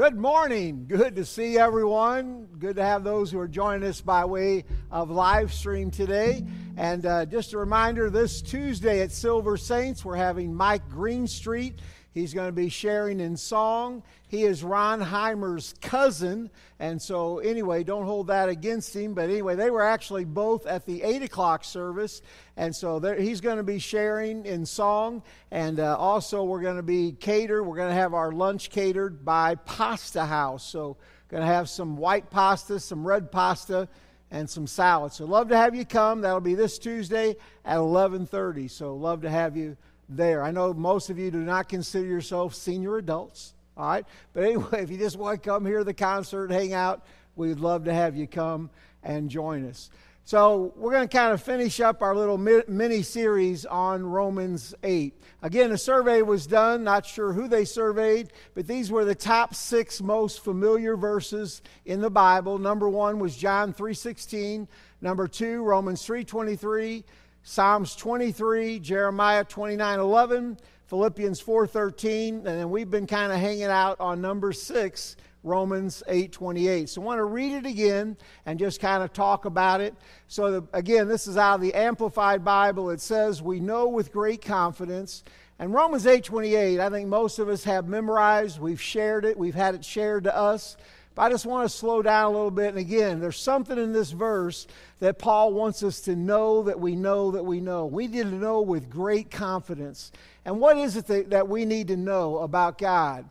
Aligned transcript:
Good 0.00 0.16
morning. 0.16 0.86
Good 0.88 1.16
to 1.16 1.26
see 1.26 1.58
everyone. 1.58 2.48
Good 2.58 2.76
to 2.76 2.82
have 2.82 3.04
those 3.04 3.30
who 3.30 3.38
are 3.38 3.46
joining 3.46 3.86
us 3.86 4.00
by 4.00 4.24
way 4.24 4.64
of 4.90 5.10
live 5.10 5.52
stream 5.52 5.90
today. 5.90 6.42
And 6.78 7.04
uh, 7.04 7.26
just 7.26 7.52
a 7.52 7.58
reminder 7.58 8.08
this 8.08 8.40
Tuesday 8.40 9.02
at 9.02 9.12
Silver 9.12 9.58
Saints, 9.58 10.02
we're 10.02 10.16
having 10.16 10.54
Mike 10.54 10.88
Greenstreet. 10.88 11.80
He's 12.12 12.34
going 12.34 12.48
to 12.48 12.52
be 12.52 12.68
sharing 12.68 13.20
in 13.20 13.36
song. 13.36 14.02
He 14.26 14.42
is 14.42 14.64
Ron 14.64 15.00
Heimer's 15.00 15.74
cousin. 15.80 16.50
And 16.80 17.00
so, 17.00 17.38
anyway, 17.38 17.84
don't 17.84 18.04
hold 18.04 18.26
that 18.26 18.48
against 18.48 18.94
him. 18.94 19.14
But 19.14 19.30
anyway, 19.30 19.54
they 19.54 19.70
were 19.70 19.82
actually 19.82 20.24
both 20.24 20.66
at 20.66 20.86
the 20.86 21.02
8 21.04 21.22
o'clock 21.22 21.62
service. 21.62 22.20
And 22.56 22.74
so 22.74 22.98
he's 23.16 23.40
going 23.40 23.58
to 23.58 23.62
be 23.62 23.78
sharing 23.78 24.44
in 24.44 24.66
song. 24.66 25.22
And 25.52 25.78
uh, 25.78 25.96
also, 25.96 26.42
we're 26.42 26.62
going 26.62 26.76
to 26.76 26.82
be 26.82 27.12
catered. 27.12 27.64
We're 27.64 27.76
going 27.76 27.90
to 27.90 27.94
have 27.94 28.12
our 28.12 28.32
lunch 28.32 28.70
catered 28.70 29.24
by 29.24 29.54
Pasta 29.54 30.24
House. 30.24 30.64
So, 30.64 30.96
going 31.28 31.42
to 31.42 31.46
have 31.46 31.68
some 31.68 31.96
white 31.96 32.28
pasta, 32.28 32.80
some 32.80 33.06
red 33.06 33.30
pasta, 33.30 33.88
and 34.32 34.50
some 34.50 34.66
salad. 34.66 35.12
So, 35.12 35.26
love 35.26 35.48
to 35.48 35.56
have 35.56 35.76
you 35.76 35.84
come. 35.84 36.22
That'll 36.22 36.40
be 36.40 36.56
this 36.56 36.76
Tuesday 36.78 37.36
at 37.64 37.78
11:30. 37.78 38.68
So, 38.68 38.96
love 38.96 39.22
to 39.22 39.30
have 39.30 39.56
you 39.56 39.76
there. 40.10 40.42
I 40.42 40.50
know 40.50 40.74
most 40.74 41.08
of 41.08 41.18
you 41.18 41.30
do 41.30 41.38
not 41.38 41.68
consider 41.68 42.06
yourselves 42.06 42.58
senior 42.58 42.98
adults. 42.98 43.54
All 43.76 43.88
right? 43.88 44.04
But 44.34 44.44
anyway, 44.44 44.82
if 44.82 44.90
you 44.90 44.98
just 44.98 45.16
want 45.16 45.42
to 45.42 45.48
come 45.48 45.64
here 45.64 45.78
to 45.78 45.84
the 45.84 45.94
concert, 45.94 46.50
hang 46.50 46.74
out, 46.74 47.06
we'd 47.36 47.60
love 47.60 47.84
to 47.84 47.94
have 47.94 48.16
you 48.16 48.26
come 48.26 48.68
and 49.02 49.30
join 49.30 49.66
us. 49.66 49.90
So, 50.24 50.74
we're 50.76 50.92
going 50.92 51.08
to 51.08 51.16
kind 51.16 51.32
of 51.32 51.42
finish 51.42 51.80
up 51.80 52.02
our 52.02 52.14
little 52.14 52.36
mini 52.38 53.02
series 53.02 53.64
on 53.64 54.04
Romans 54.04 54.74
8. 54.82 55.18
Again, 55.42 55.72
a 55.72 55.78
survey 55.78 56.22
was 56.22 56.46
done, 56.46 56.84
not 56.84 57.06
sure 57.06 57.32
who 57.32 57.48
they 57.48 57.64
surveyed, 57.64 58.30
but 58.54 58.66
these 58.66 58.92
were 58.92 59.04
the 59.04 59.14
top 59.14 59.54
6 59.54 60.02
most 60.02 60.44
familiar 60.44 60.94
verses 60.94 61.62
in 61.86 62.00
the 62.00 62.10
Bible. 62.10 62.58
Number 62.58 62.88
1 62.88 63.18
was 63.18 63.34
John 63.34 63.72
3:16, 63.72 64.68
number 65.00 65.26
2 65.26 65.64
Romans 65.64 66.04
3:23, 66.06 67.02
Psalms 67.42 67.96
23, 67.96 68.78
Jeremiah 68.80 69.44
29:11, 69.44 70.58
Philippians 70.86 71.40
4:13, 71.40 72.36
and 72.36 72.44
then 72.44 72.70
we've 72.70 72.90
been 72.90 73.06
kind 73.06 73.32
of 73.32 73.38
hanging 73.38 73.64
out 73.64 73.98
on 73.98 74.20
number 74.20 74.52
6, 74.52 75.16
Romans 75.42 76.02
8:28. 76.06 76.90
So 76.90 77.00
I 77.00 77.04
want 77.04 77.18
to 77.18 77.24
read 77.24 77.52
it 77.52 77.64
again 77.64 78.18
and 78.44 78.58
just 78.58 78.78
kind 78.78 79.02
of 79.02 79.14
talk 79.14 79.46
about 79.46 79.80
it. 79.80 79.94
So 80.28 80.60
the, 80.60 80.68
again, 80.74 81.08
this 81.08 81.26
is 81.26 81.38
out 81.38 81.54
of 81.54 81.60
the 81.62 81.72
Amplified 81.72 82.44
Bible. 82.44 82.90
It 82.90 83.00
says, 83.00 83.40
"We 83.40 83.58
know 83.58 83.88
with 83.88 84.12
great 84.12 84.42
confidence." 84.42 85.24
And 85.58 85.72
Romans 85.72 86.06
8:28, 86.06 86.78
I 86.78 86.90
think 86.90 87.08
most 87.08 87.38
of 87.38 87.48
us 87.48 87.64
have 87.64 87.88
memorized. 87.88 88.60
We've 88.60 88.80
shared 88.80 89.24
it. 89.24 89.38
We've 89.38 89.54
had 89.54 89.74
it 89.74 89.84
shared 89.84 90.24
to 90.24 90.36
us. 90.36 90.76
But 91.14 91.22
I 91.22 91.30
just 91.30 91.46
want 91.46 91.68
to 91.68 91.76
slow 91.76 92.02
down 92.02 92.26
a 92.26 92.36
little 92.36 92.50
bit. 92.50 92.68
And 92.68 92.78
again, 92.78 93.20
there's 93.20 93.38
something 93.38 93.76
in 93.76 93.92
this 93.92 94.10
verse 94.12 94.66
that 95.00 95.18
Paul 95.18 95.52
wants 95.52 95.82
us 95.82 96.00
to 96.02 96.14
know 96.14 96.62
that 96.64 96.78
we 96.78 96.94
know 96.94 97.32
that 97.32 97.44
we 97.44 97.60
know. 97.60 97.86
We 97.86 98.06
need 98.06 98.22
to 98.22 98.34
know 98.34 98.60
with 98.60 98.88
great 98.88 99.30
confidence. 99.30 100.12
And 100.44 100.60
what 100.60 100.76
is 100.76 100.96
it 100.96 101.06
that, 101.06 101.30
that 101.30 101.48
we 101.48 101.64
need 101.64 101.88
to 101.88 101.96
know 101.96 102.38
about 102.38 102.78
God? 102.78 103.28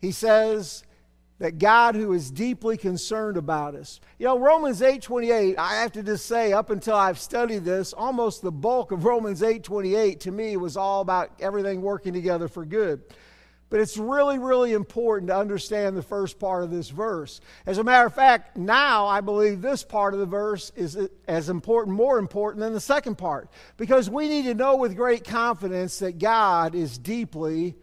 He 0.00 0.12
says 0.12 0.84
that 1.40 1.58
God 1.58 1.94
who 1.94 2.12
is 2.12 2.30
deeply 2.30 2.76
concerned 2.76 3.36
about 3.36 3.74
us. 3.74 4.00
You 4.18 4.26
know, 4.26 4.38
Romans 4.38 4.82
8:28, 4.82 5.56
I 5.58 5.76
have 5.76 5.92
to 5.92 6.02
just 6.02 6.26
say 6.26 6.52
up 6.52 6.70
until 6.70 6.94
I've 6.94 7.18
studied 7.18 7.64
this, 7.64 7.92
almost 7.94 8.42
the 8.42 8.52
bulk 8.52 8.92
of 8.92 9.04
Romans 9.04 9.42
8:28 9.42 10.20
to 10.20 10.30
me 10.30 10.56
was 10.58 10.76
all 10.76 11.00
about 11.00 11.30
everything 11.40 11.80
working 11.80 12.12
together 12.12 12.46
for 12.46 12.64
good. 12.64 13.02
But 13.70 13.80
it's 13.80 13.96
really, 13.96 14.38
really 14.38 14.72
important 14.72 15.28
to 15.28 15.36
understand 15.36 15.96
the 15.96 16.02
first 16.02 16.40
part 16.40 16.64
of 16.64 16.70
this 16.70 16.90
verse. 16.90 17.40
As 17.64 17.78
a 17.78 17.84
matter 17.84 18.06
of 18.06 18.14
fact, 18.14 18.56
now 18.56 19.06
I 19.06 19.20
believe 19.20 19.62
this 19.62 19.84
part 19.84 20.12
of 20.12 20.20
the 20.20 20.26
verse 20.26 20.72
is 20.74 20.98
as 21.28 21.48
important, 21.48 21.96
more 21.96 22.18
important 22.18 22.60
than 22.60 22.72
the 22.72 22.80
second 22.80 23.16
part. 23.16 23.48
Because 23.76 24.10
we 24.10 24.28
need 24.28 24.42
to 24.46 24.54
know 24.54 24.76
with 24.76 24.96
great 24.96 25.24
confidence 25.24 26.00
that 26.00 26.18
God 26.18 26.74
is 26.74 26.98
deeply 26.98 27.76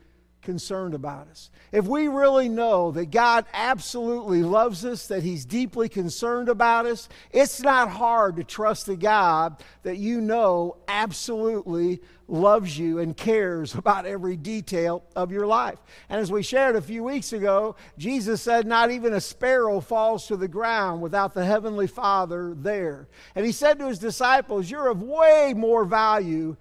concerned 0.48 0.94
about 0.94 1.28
us. 1.28 1.52
If 1.74 1.88
we 1.88 2.08
really 2.08 2.48
know 2.48 2.92
that 2.92 3.12
God 3.12 3.44
absolutely 3.54 4.44
loves 4.44 4.86
us, 4.86 5.08
that 5.08 5.22
He's 5.22 5.44
deeply 5.44 5.90
concerned 5.90 6.48
about 6.48 6.86
us, 6.86 7.10
it's 7.34 7.60
not 7.62 7.90
hard 7.90 8.38
to 8.38 8.46
trust 8.46 8.88
a 8.88 8.96
God 8.96 9.62
that 9.84 9.98
you 9.98 10.22
know 10.22 10.78
absolutely 10.88 12.00
loves 12.30 12.80
you 12.80 13.00
and 13.00 13.18
cares 13.18 13.76
about 13.76 14.06
every 14.06 14.38
detail 14.38 15.04
of 15.18 15.34
your 15.34 15.46
life. 15.46 15.80
And 16.08 16.22
as 16.22 16.32
we 16.32 16.44
shared 16.44 16.78
a 16.78 16.82
few 16.82 17.04
weeks 17.04 17.34
ago, 17.34 17.76
Jesus 17.98 18.42
said, 18.42 18.66
Not 18.66 18.90
even 18.90 19.14
a 19.14 19.20
sparrow 19.20 19.82
falls 19.82 20.28
to 20.28 20.38
the 20.38 20.48
ground 20.48 21.02
without 21.02 21.34
the 21.34 21.44
Heavenly 21.44 21.88
Father 21.88 22.54
there. 22.56 23.10
And 23.36 23.46
He 23.46 23.52
said 23.52 23.80
to 23.80 23.88
His 23.90 24.00
disciples, 24.00 24.72
You're 24.72 24.88
of 24.88 25.04
way 25.04 25.54
more 25.54 25.84
value 25.84 26.56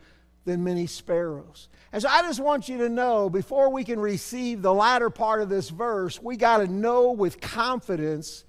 than 0.45 0.65
many 0.65 0.89
sparrows. 0.89 1.69
And 1.97 2.03
so 2.03 2.11
I 2.11 2.21
just 2.21 2.41
want 2.41 2.69
you 2.69 2.77
to 2.77 2.91
know 2.91 3.31
before 3.31 3.71
we 3.71 3.83
can 3.83 3.99
receive 3.99 4.61
the 4.61 4.75
latter 4.75 5.09
part 5.09 5.41
of 5.41 5.49
this 5.49 5.71
verse, 5.71 6.21
we 6.21 6.37
got 6.37 6.59
to 6.59 6.67
know 6.67 7.13
with 7.13 7.41
confidence 7.41 8.45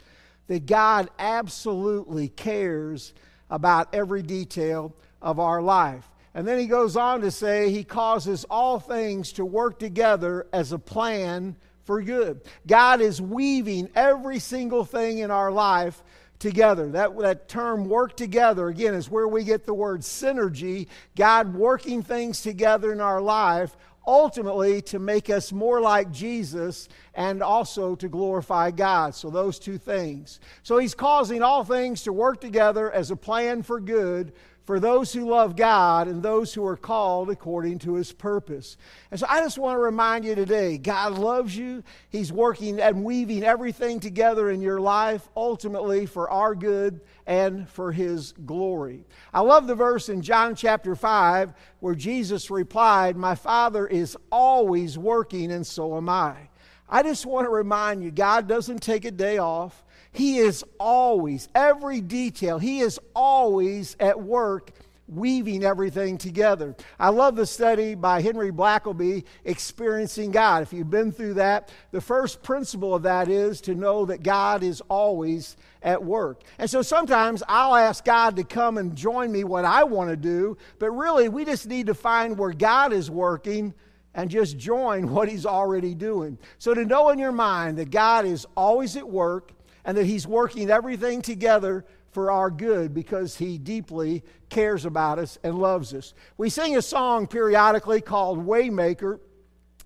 that 0.48 0.66
God 0.66 1.10
absolutely 1.18 2.28
cares 2.28 3.14
about 3.50 3.96
every 3.96 4.22
detail 4.22 4.94
of 5.22 5.40
our 5.40 5.62
life. 5.62 6.10
And 6.34 6.46
then 6.46 6.60
he 6.60 6.66
goes 6.66 6.98
on 6.98 7.22
to 7.22 7.32
say, 7.32 7.72
He 7.72 7.86
causes 7.86 8.44
all 8.50 8.82
things 8.82 9.32
to 9.32 9.46
work 9.46 9.80
together 9.80 10.48
as 10.52 10.74
a 10.74 10.78
plan 10.78 11.56
for 11.86 12.02
good. 12.02 12.42
God 12.68 13.00
is 13.00 13.22
weaving 13.22 13.88
every 13.96 14.40
single 14.40 14.84
thing 14.84 15.20
in 15.20 15.32
our 15.32 15.54
life 15.54 16.04
together. 16.40 16.90
That, 16.90 17.18
that 17.20 17.48
term 17.48 17.86
work 17.86 18.16
together, 18.16 18.68
again, 18.68 18.94
is 18.94 19.10
where 19.10 19.28
we 19.28 19.44
get 19.44 19.66
the 19.66 19.74
word 19.74 20.02
synergy. 20.02 20.88
God 21.16 21.54
working 21.54 22.04
things 22.04 22.42
together 22.42 22.92
in 22.92 23.02
our 23.02 23.22
life, 23.22 23.76
ultimately 24.06 24.82
to 24.84 25.00
make 25.00 25.30
us 25.30 25.52
more 25.52 25.82
like 25.82 26.12
Jesus 26.12 26.88
and 27.14 27.42
also 27.42 27.96
to 27.96 28.08
glorify 28.08 28.72
God. 28.72 29.16
So, 29.16 29.30
those 29.30 29.60
two 29.60 29.78
things. 29.78 30.40
So, 30.64 30.78
He's 30.78 30.96
causing 30.96 31.42
all 31.42 31.64
things 31.64 32.04
to 32.04 32.14
work 32.14 32.40
together 32.42 32.92
as 32.92 33.12
a 33.12 33.16
plan 33.16 33.64
for 33.64 33.80
good 33.80 34.34
for 34.68 34.82
those 34.82 35.14
who 35.14 35.30
love 35.30 35.56
God 35.56 36.10
and 36.10 36.22
those 36.22 36.54
who 36.54 36.66
are 36.66 36.76
called 36.76 37.30
according 37.30 37.80
to 37.80 37.94
his 37.94 38.12
purpose. 38.12 38.76
And 39.10 39.18
so 39.18 39.26
I 39.30 39.40
just 39.40 39.58
want 39.58 39.76
to 39.76 39.80
remind 39.80 40.26
you 40.26 40.36
today 40.36 40.78
God 40.78 41.18
loves 41.18 41.56
you. 41.56 41.86
He's 42.10 42.34
working 42.34 42.82
and 42.82 43.06
weaving 43.06 43.46
everything 43.46 44.02
together 44.02 44.50
in 44.50 44.62
your 44.62 44.82
life, 44.82 45.30
ultimately 45.38 46.06
for 46.06 46.30
our 46.30 46.54
good 46.54 47.00
and 47.26 47.70
for 47.70 47.94
his 47.94 48.34
glory. 48.46 49.06
I 49.34 49.40
love 49.40 49.68
the 49.68 49.76
verse 49.76 50.10
in 50.10 50.22
John 50.22 50.54
chapter 50.54 50.98
5 50.98 51.54
where 51.80 51.96
Jesus 51.96 52.52
replied, 52.52 53.16
My 53.16 53.36
Father 53.36 53.88
is 53.88 54.18
always 54.30 54.98
working, 54.98 55.50
and 55.50 55.66
so 55.66 55.96
am 55.96 56.10
I. 56.10 56.50
I 56.90 57.04
just 57.04 57.26
want 57.26 57.46
to 57.46 57.50
remind 57.50 58.04
you 58.04 58.12
God 58.12 58.50
doesn't 58.50 58.80
take 58.80 59.06
a 59.06 59.12
day 59.12 59.38
off. 59.38 59.86
He 60.18 60.40
is 60.40 60.64
always, 60.80 61.48
every 61.54 62.02
detail, 62.02 62.58
He 62.58 62.80
is 62.80 63.00
always 63.16 63.96
at 64.00 64.20
work 64.20 64.72
weaving 65.08 65.64
everything 65.64 66.18
together. 66.18 66.76
I 67.00 67.10
love 67.10 67.36
the 67.36 67.46
study 67.46 67.94
by 67.94 68.22
Henry 68.22 68.52
Blackaby, 68.52 69.26
Experiencing 69.46 70.32
God. 70.32 70.64
If 70.64 70.74
you've 70.74 70.90
been 70.90 71.12
through 71.12 71.36
that, 71.36 71.72
the 71.92 72.02
first 72.02 72.42
principle 72.42 72.96
of 72.96 73.04
that 73.04 73.30
is 73.30 73.62
to 73.62 73.76
know 73.76 74.06
that 74.06 74.24
God 74.24 74.64
is 74.64 74.82
always 74.90 75.56
at 75.84 76.04
work. 76.04 76.42
And 76.58 76.68
so 76.68 76.82
sometimes 76.82 77.44
I'll 77.48 77.76
ask 77.76 78.04
God 78.04 78.36
to 78.38 78.44
come 78.44 78.80
and 78.80 78.96
join 78.96 79.32
me 79.32 79.44
what 79.44 79.66
I 79.66 79.84
want 79.84 80.10
to 80.10 80.18
do, 80.18 80.58
but 80.80 80.90
really 80.90 81.30
we 81.30 81.46
just 81.46 81.68
need 81.68 81.86
to 81.88 81.94
find 81.94 82.38
where 82.38 82.54
God 82.54 82.92
is 82.92 83.10
working 83.12 83.74
and 84.14 84.30
just 84.30 84.58
join 84.58 85.10
what 85.14 85.30
He's 85.30 85.46
already 85.46 85.94
doing. 85.94 86.38
So 86.58 86.74
to 86.74 86.84
know 86.84 87.12
in 87.12 87.20
your 87.20 87.32
mind 87.32 87.78
that 87.78 87.92
God 87.92 88.26
is 88.26 88.48
always 88.58 88.98
at 88.98 89.08
work, 89.08 89.54
and 89.88 89.98
that 89.98 90.06
He's 90.06 90.28
working 90.28 90.70
everything 90.70 91.24
together 91.24 91.84
for 92.12 92.30
our 92.30 92.52
good 92.52 92.94
because 92.94 93.36
He 93.36 93.58
deeply 93.58 94.24
cares 94.50 94.86
about 94.86 95.18
us 95.18 95.40
and 95.44 95.58
loves 95.58 95.96
us. 95.96 96.14
We 96.38 96.52
sing 96.52 96.78
a 96.78 96.82
song 96.84 97.26
periodically 97.26 98.02
called 98.02 98.46
Waymaker. 98.46 99.20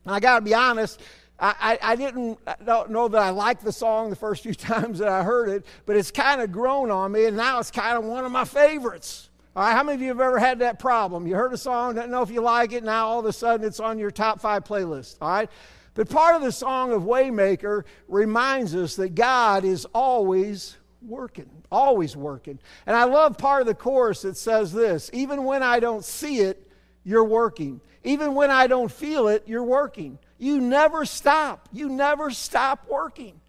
And 0.04 0.16
I 0.16 0.20
got 0.20 0.40
to 0.40 0.42
be 0.42 0.54
honest, 0.54 1.00
I, 1.40 1.80
I, 1.82 1.96
didn't 1.96 2.38
know 2.66 3.08
that 3.08 3.22
I 3.22 3.32
liked 3.32 3.64
the 3.64 3.72
song 3.72 4.12
the 4.12 4.16
first 4.16 4.44
few 4.44 4.54
times 4.56 5.00
that 5.00 5.08
I 5.08 5.24
heard 5.24 5.50
it, 5.50 5.66
but 5.86 5.96
it's 5.96 6.12
kind 6.12 6.40
of 6.40 6.52
grown 6.52 6.92
on 6.92 7.12
me, 7.12 7.26
and 7.26 7.36
now 7.36 7.60
it's 7.60 7.72
kind 7.72 7.98
of 7.98 8.04
one 8.04 8.26
of 8.26 8.32
my 8.32 8.46
favorites. 8.46 9.30
All 9.56 9.64
right, 9.64 9.74
how 9.74 9.82
many 9.84 9.96
of 9.96 10.02
you 10.02 10.08
have 10.10 10.22
ever 10.22 10.38
had 10.38 10.60
that 10.60 10.78
problem? 10.78 11.26
You 11.26 11.36
heard 11.36 11.52
a 11.52 11.58
song, 11.58 11.96
don't 11.96 12.12
know 12.12 12.22
if 12.22 12.30
you 12.30 12.42
like 12.42 12.74
it, 12.74 12.84
now 12.84 13.08
all 13.08 13.20
of 13.20 13.26
a 13.26 13.34
sudden 13.34 13.66
it's 13.66 13.80
on 13.80 13.98
your 13.98 14.12
top 14.12 14.40
five 14.40 14.64
playlist. 14.64 15.18
All 15.20 15.30
right? 15.30 15.50
But 15.94 16.10
part 16.10 16.36
of 16.36 16.42
the 16.42 16.52
song 16.52 16.94
of 16.94 17.04
Waymaker 17.04 17.84
reminds 18.08 18.76
us 18.76 18.96
that 18.96 19.16
God 19.16 19.66
is 19.66 19.86
always 19.94 20.78
working, 21.02 21.50
always 21.72 22.16
working. 22.16 22.60
And 22.86 22.96
I 22.96 23.04
love 23.04 23.38
part 23.38 23.62
of 23.62 23.68
the 23.68 23.76
chorus 23.76 24.22
that 24.22 24.38
says 24.38 24.72
this 24.72 25.10
even 25.14 25.44
when 25.44 25.64
I 25.64 25.80
don't 25.80 26.06
see 26.06 26.40
it, 26.40 26.68
you're 27.04 27.26
working. 27.26 27.82
Even 28.04 28.36
when 28.36 28.50
I 28.50 28.68
don't 28.68 28.92
feel 28.92 29.28
it, 29.28 29.44
you're 29.46 29.64
working. 29.64 30.18
You 30.38 30.60
never 30.60 31.06
stop. 31.06 31.70
You 31.72 31.90
never 31.90 32.32
stop 32.32 32.88
working. 32.90 33.40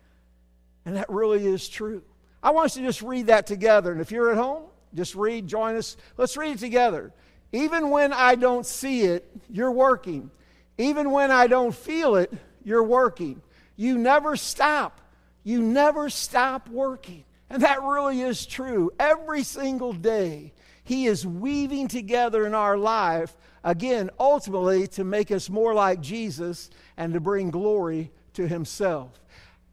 And 0.85 0.97
that 0.97 1.09
really 1.09 1.47
is 1.47 1.69
true. 1.69 2.03
I 2.43 2.51
want 2.51 2.75
you 2.75 2.83
to 2.83 2.89
just 2.89 3.03
read 3.03 3.29
that 3.29 3.47
together. 3.47 3.93
And 3.93 4.01
if 4.01 4.11
you're 4.11 4.31
at 4.31 4.37
home, 4.37 4.65
just 4.95 5.15
read, 5.15 5.47
join 5.47 5.77
us. 5.77 5.97
Let's 6.17 6.37
read 6.37 6.57
it 6.57 6.59
together. 6.59 7.13
Even 7.53 7.91
when 7.91 8.13
I 8.13 8.35
don't 8.35 8.67
see 8.67 9.03
it, 9.03 9.31
you're 9.49 9.71
working. 9.71 10.31
Even 10.79 11.11
when 11.11 11.31
I 11.31 11.47
don't 11.47 11.75
feel 11.75 12.17
it, 12.17 12.33
you're 12.65 12.83
working. 12.83 13.43
You 13.77 13.99
never 13.99 14.37
stop. 14.37 15.01
You 15.45 15.61
never 15.61 16.09
stop 16.11 16.69
working. 16.69 17.25
And 17.51 17.63
that 17.63 17.83
really 17.83 18.23
is 18.23 18.47
true. 18.47 18.91
Every 18.99 19.43
single 19.43 19.93
day, 19.93 20.53
He 20.85 21.07
is 21.07 21.27
weaving 21.27 21.89
together 21.89 22.47
in 22.47 22.55
our 22.55 22.79
life, 22.79 23.37
again, 23.63 24.11
ultimately 24.19 24.87
to 24.89 25.05
make 25.05 25.31
us 25.31 25.51
more 25.51 25.75
like 25.75 26.01
Jesus 26.01 26.71
and 26.97 27.13
to 27.13 27.21
bring 27.21 27.51
glory 27.51 28.11
to 28.35 28.49
Himself. 28.49 29.22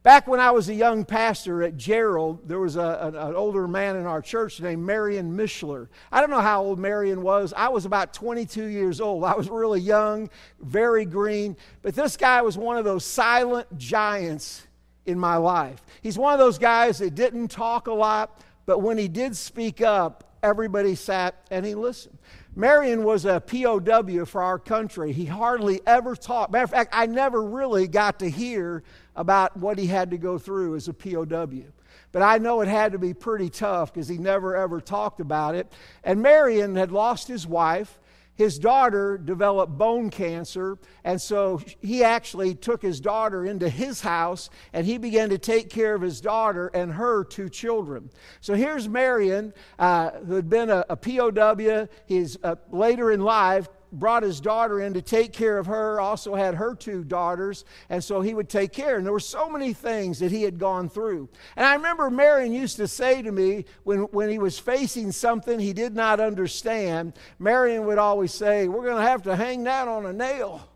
Back 0.02 0.30
when 0.30 0.40
I 0.40 0.52
was 0.52 0.70
a 0.70 0.74
young 0.74 1.04
pastor 1.04 1.62
at 1.62 1.76
Gerald, 1.76 2.48
there 2.48 2.60
was 2.60 2.78
a, 2.78 3.12
an, 3.14 3.36
older 3.36 3.68
man 3.68 3.98
in 3.98 4.06
our 4.06 4.22
church 4.22 4.62
named 4.62 4.82
Marion 4.82 5.36
Mishler. 5.36 5.90
I 6.10 6.22
don't 6.22 6.30
know 6.30 6.40
how 6.40 6.64
old 6.64 6.80
Marion 6.80 7.22
was. 7.22 7.54
I 7.56 7.68
was 7.68 7.84
about 7.84 8.14
22 8.14 8.64
years 8.64 9.02
old. 9.02 9.26
I 9.26 9.36
was 9.36 9.50
really 9.50 9.82
young, 9.82 10.30
very 10.62 11.04
green. 11.04 11.58
But 11.82 11.96
this 11.96 12.16
guy 12.16 12.42
was 12.42 12.58
one 12.58 12.78
of 12.78 12.86
those 12.86 13.04
silent 13.04 13.78
giants 13.78 14.66
in 15.06 15.20
my 15.20 15.36
life. 15.36 15.86
He's 16.02 16.18
one 16.18 16.32
of 16.32 16.40
those 16.40 16.58
guys 16.58 17.00
that 17.00 17.14
didn't 17.14 17.50
talk 17.50 17.88
a 17.88 17.94
lot, 17.94 18.40
but 18.66 18.80
when 18.80 18.98
he 18.98 19.10
did 19.10 19.36
speak 19.36 19.82
up, 19.82 20.38
everybody 20.42 20.96
sat 20.96 21.36
and 21.52 21.66
he 21.66 21.76
listened. 21.76 22.18
Marion 22.56 23.04
was 23.04 23.26
a 23.26 23.40
POW 23.40 24.26
for 24.26 24.42
our 24.42 24.60
country. 24.60 25.12
He 25.12 25.26
hardly 25.26 25.82
ever 25.86 26.16
talked. 26.16 26.52
Matter 26.52 26.64
of 26.64 26.72
fact, 26.72 26.90
I 26.94 27.06
never 27.06 27.44
really 27.44 27.88
got 27.88 28.20
to 28.20 28.30
hear 28.30 28.84
about 29.20 29.56
what 29.56 29.78
he 29.78 29.86
had 29.86 30.10
to 30.10 30.18
go 30.18 30.40
through 30.40 30.76
as 30.76 30.88
a 30.88 30.94
POW. 30.94 31.66
But 32.12 32.24
I 32.24 32.40
know 32.40 32.62
it 32.62 32.68
had 32.68 32.94
to 32.94 32.98
be 32.98 33.14
pretty 33.14 33.50
tough 33.50 33.94
because 33.94 34.08
he 34.08 34.18
never 34.18 34.56
ever 34.56 34.82
talked 34.82 35.20
about 35.20 35.54
it. 35.54 35.72
And 36.04 36.24
Marion 36.24 36.76
had 36.76 36.92
lost 36.92 37.28
his 37.28 37.46
wife 37.46 38.00
his 38.40 38.58
daughter 38.58 39.18
developed 39.18 39.78
bone 39.78 40.10
cancer, 40.10 40.78
and 41.04 41.22
so 41.22 41.62
he 41.82 42.06
actually 42.06 42.56
took 42.56 42.82
his 42.82 43.02
daughter 43.02 43.46
into 43.46 43.68
his 43.68 44.00
house 44.00 44.50
and 44.72 44.86
he 44.86 44.98
began 44.98 45.28
to 45.32 45.38
take 45.38 45.70
care 45.70 45.94
of 45.94 46.02
his 46.02 46.22
daughter 46.22 46.72
and 46.74 46.94
her 46.94 47.26
two 47.26 47.50
children. 47.50 48.10
So 48.40 48.54
here's 48.54 48.88
Marion, 48.88 49.54
uh, 49.78 50.12
who 50.26 50.36
had 50.36 50.50
been 50.50 50.70
a, 50.70 50.86
a 50.88 50.96
POW. 50.96 51.90
He's 52.06 52.38
uh, 52.42 52.56
later 52.72 53.12
in 53.12 53.20
life 53.20 53.68
brought 53.92 54.24
his 54.24 54.40
daughter 54.40 54.80
in 54.82 54.94
to 54.94 55.02
take 55.02 55.34
care 55.34 55.58
of 55.58 55.66
her, 55.66 56.00
also 56.00 56.36
had 56.36 56.56
her 56.56 56.76
two 56.76 57.04
daughters, 57.04 57.66
and 57.90 58.04
so 58.04 58.22
he 58.22 58.34
would 58.34 58.50
take 58.50 58.72
care. 58.72 58.98
And 58.98 59.06
there 59.06 59.14
were 59.14 59.20
so 59.20 59.50
many 59.50 59.74
things 59.74 60.20
that 60.20 60.32
he 60.32 60.44
had 60.44 60.60
gone 60.60 60.90
through. 60.90 61.30
And 61.56 61.66
I 61.66 61.76
remember 61.76 62.10
Marion 62.10 62.52
used 62.52 62.78
to 62.78 62.88
say 62.88 63.22
to 63.22 63.32
me 63.32 63.66
when, 63.84 64.00
when 64.12 64.30
he 64.30 64.40
was 64.40 64.60
facing 64.60 65.12
something 65.12 65.60
he 65.60 65.74
did 65.74 65.96
not 65.96 66.20
understand, 66.20 67.14
Marion 67.40 67.86
would 67.86 67.98
always 67.98 68.34
say, 68.34 68.68
We're 68.68 68.86
going 68.86 68.98
to 68.98 69.10
have 69.10 69.24
to 69.24 69.36
hang 69.36 69.64
that 69.64 69.88
on 69.88 70.06
a 70.06 70.14
nail. 70.14 70.68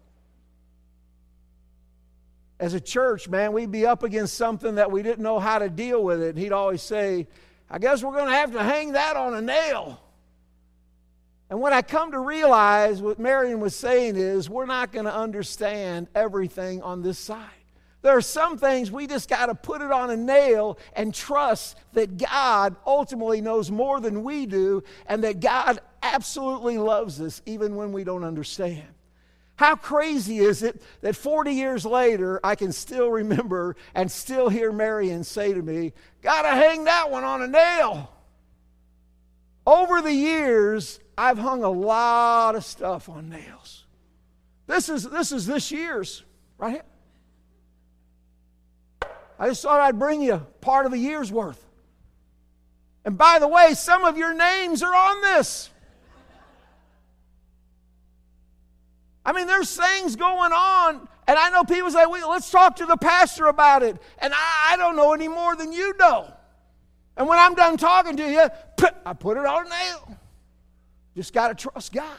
As 2.59 2.73
a 2.73 2.79
church, 2.79 3.27
man, 3.27 3.51
we'd 3.51 3.71
be 3.71 3.85
up 3.85 4.03
against 4.03 4.35
something 4.35 4.75
that 4.75 4.91
we 4.91 5.03
didn't 5.03 5.23
know 5.23 5.39
how 5.39 5.59
to 5.59 5.69
deal 5.69 6.03
with 6.03 6.21
it. 6.21 6.29
And 6.29 6.37
he'd 6.37 6.53
always 6.53 6.81
say, 6.81 7.27
I 7.69 7.79
guess 7.79 8.03
we're 8.03 8.13
going 8.13 8.29
to 8.29 8.35
have 8.35 8.53
to 8.53 8.63
hang 8.63 8.93
that 8.93 9.17
on 9.17 9.33
a 9.33 9.41
nail. 9.41 10.02
And 11.53 11.61
what 11.61 11.71
I 11.71 11.83
come 11.83 12.13
to 12.13 12.19
realize, 12.19 12.99
what 12.99 13.19
Marion 13.19 13.59
was 13.59 13.75
saying 13.75 14.15
is, 14.15 14.49
we're 14.49 14.65
not 14.65 14.91
going 14.91 15.05
to 15.05 15.13
understand 15.13 16.07
everything 16.15 16.81
on 16.81 17.03
this 17.03 17.19
side. 17.19 17.45
There 18.01 18.17
are 18.17 18.21
some 18.21 18.57
things 18.57 18.89
we 18.89 19.05
just 19.05 19.29
got 19.29 19.45
to 19.45 19.53
put 19.53 19.83
it 19.83 19.91
on 19.91 20.09
a 20.09 20.17
nail 20.17 20.79
and 20.95 21.13
trust 21.13 21.77
that 21.91 22.17
God 22.17 22.75
ultimately 22.87 23.39
knows 23.39 23.69
more 23.69 23.99
than 23.99 24.23
we 24.23 24.47
do 24.47 24.83
and 25.05 25.23
that 25.23 25.41
God 25.41 25.79
absolutely 26.01 26.79
loves 26.79 27.21
us 27.21 27.43
even 27.45 27.75
when 27.75 27.91
we 27.91 28.03
don't 28.03 28.23
understand. 28.23 28.87
How 29.55 29.75
crazy 29.75 30.39
is 30.39 30.63
it 30.63 30.81
that 31.01 31.15
40 31.15 31.51
years 31.51 31.85
later 31.85 32.39
I 32.43 32.55
can 32.55 32.71
still 32.71 33.11
remember 33.11 33.75
and 33.93 34.11
still 34.11 34.49
hear 34.49 34.71
Marion 34.71 35.23
say 35.23 35.53
to 35.53 35.61
me, 35.61 35.93
Gotta 36.23 36.49
hang 36.49 36.85
that 36.85 37.11
one 37.11 37.23
on 37.23 37.43
a 37.43 37.47
nail. 37.47 38.09
Over 39.67 40.01
the 40.01 40.11
years, 40.11 40.99
I've 41.17 41.37
hung 41.37 41.63
a 41.63 41.69
lot 41.69 42.55
of 42.55 42.65
stuff 42.65 43.09
on 43.09 43.29
nails. 43.29 43.85
This 44.67 44.89
is 44.89 45.03
this 45.03 45.31
is 45.31 45.45
this 45.45 45.71
year's, 45.71 46.23
right 46.57 46.71
here. 46.71 46.83
I 49.37 49.49
just 49.49 49.61
thought 49.61 49.81
I'd 49.81 49.99
bring 49.99 50.21
you 50.21 50.45
part 50.61 50.85
of 50.85 50.93
a 50.93 50.97
year's 50.97 51.31
worth. 51.31 51.63
And 53.05 53.17
by 53.17 53.39
the 53.39 53.47
way, 53.47 53.73
some 53.73 54.05
of 54.05 54.17
your 54.17 54.33
names 54.33 54.81
are 54.81 54.95
on 54.95 55.21
this. 55.21 55.69
I 59.25 59.33
mean, 59.33 59.47
there's 59.47 59.75
things 59.75 60.15
going 60.15 60.51
on, 60.51 61.07
and 61.27 61.39
I 61.39 61.49
know 61.49 61.63
people 61.63 61.91
say, 61.91 62.05
well, 62.05 62.29
let's 62.29 62.49
talk 62.49 62.77
to 62.77 62.85
the 62.85 62.97
pastor 62.97 63.47
about 63.47 63.83
it. 63.83 63.97
And 64.19 64.33
I, 64.33 64.73
I 64.73 64.77
don't 64.77 64.95
know 64.95 65.13
any 65.13 65.27
more 65.27 65.55
than 65.55 65.71
you 65.71 65.93
know. 65.97 66.33
And 67.15 67.27
when 67.27 67.39
I'm 67.39 67.55
done 67.55 67.77
talking 67.77 68.17
to 68.17 68.29
you, 68.29 68.47
I 69.05 69.13
put 69.13 69.37
it 69.37 69.45
on 69.45 69.65
a 69.65 69.69
nail. 69.69 70.17
Just 71.15 71.33
got 71.33 71.49
to 71.49 71.69
trust 71.69 71.93
God. 71.93 72.17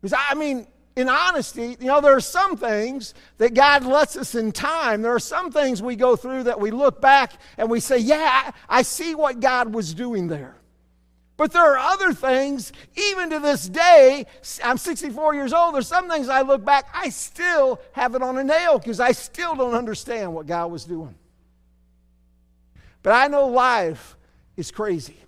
Because, 0.00 0.18
I 0.30 0.34
mean, 0.34 0.66
in 0.96 1.08
honesty, 1.08 1.76
you 1.78 1.86
know, 1.86 2.00
there 2.00 2.14
are 2.14 2.20
some 2.20 2.56
things 2.56 3.14
that 3.38 3.54
God 3.54 3.84
lets 3.84 4.16
us 4.16 4.34
in 4.34 4.50
time. 4.52 5.02
There 5.02 5.14
are 5.14 5.20
some 5.20 5.52
things 5.52 5.82
we 5.82 5.94
go 5.94 6.16
through 6.16 6.44
that 6.44 6.58
we 6.58 6.70
look 6.70 7.00
back 7.00 7.32
and 7.58 7.68
we 7.68 7.80
say, 7.80 7.98
yeah, 7.98 8.50
I 8.68 8.82
see 8.82 9.14
what 9.14 9.40
God 9.40 9.74
was 9.74 9.92
doing 9.92 10.28
there. 10.28 10.56
But 11.36 11.52
there 11.52 11.62
are 11.62 11.78
other 11.78 12.14
things, 12.14 12.72
even 12.96 13.28
to 13.28 13.40
this 13.40 13.68
day, 13.68 14.24
I'm 14.64 14.78
64 14.78 15.34
years 15.34 15.52
old, 15.52 15.74
there's 15.74 15.86
some 15.86 16.08
things 16.08 16.30
I 16.30 16.40
look 16.40 16.64
back, 16.64 16.88
I 16.94 17.10
still 17.10 17.78
have 17.92 18.14
it 18.14 18.22
on 18.22 18.38
a 18.38 18.44
nail 18.44 18.78
because 18.78 19.00
I 19.00 19.12
still 19.12 19.54
don't 19.54 19.74
understand 19.74 20.32
what 20.32 20.46
God 20.46 20.70
was 20.70 20.84
doing. 20.84 21.14
But 23.02 23.12
I 23.12 23.28
know 23.28 23.48
life 23.48 24.16
is 24.56 24.70
crazy. 24.70 25.18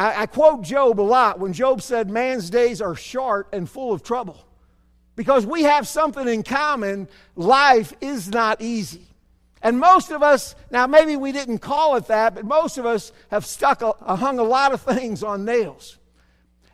I, 0.00 0.22
I 0.22 0.26
quote 0.26 0.62
Job 0.62 0.98
a 0.98 1.02
lot 1.02 1.38
when 1.38 1.52
Job 1.52 1.82
said, 1.82 2.08
Man's 2.08 2.48
days 2.48 2.80
are 2.80 2.94
short 2.94 3.48
and 3.52 3.68
full 3.68 3.92
of 3.92 4.02
trouble. 4.02 4.46
Because 5.14 5.44
we 5.44 5.64
have 5.64 5.86
something 5.86 6.26
in 6.26 6.42
common, 6.42 7.06
life 7.36 7.92
is 8.00 8.28
not 8.28 8.62
easy. 8.62 9.06
And 9.60 9.78
most 9.78 10.10
of 10.10 10.22
us, 10.22 10.54
now 10.70 10.86
maybe 10.86 11.16
we 11.16 11.32
didn't 11.32 11.58
call 11.58 11.96
it 11.96 12.06
that, 12.06 12.34
but 12.34 12.46
most 12.46 12.78
of 12.78 12.86
us 12.86 13.12
have 13.30 13.44
stuck, 13.44 13.82
a, 13.82 14.16
hung 14.16 14.38
a 14.38 14.42
lot 14.42 14.72
of 14.72 14.80
things 14.80 15.22
on 15.22 15.44
nails. 15.44 15.98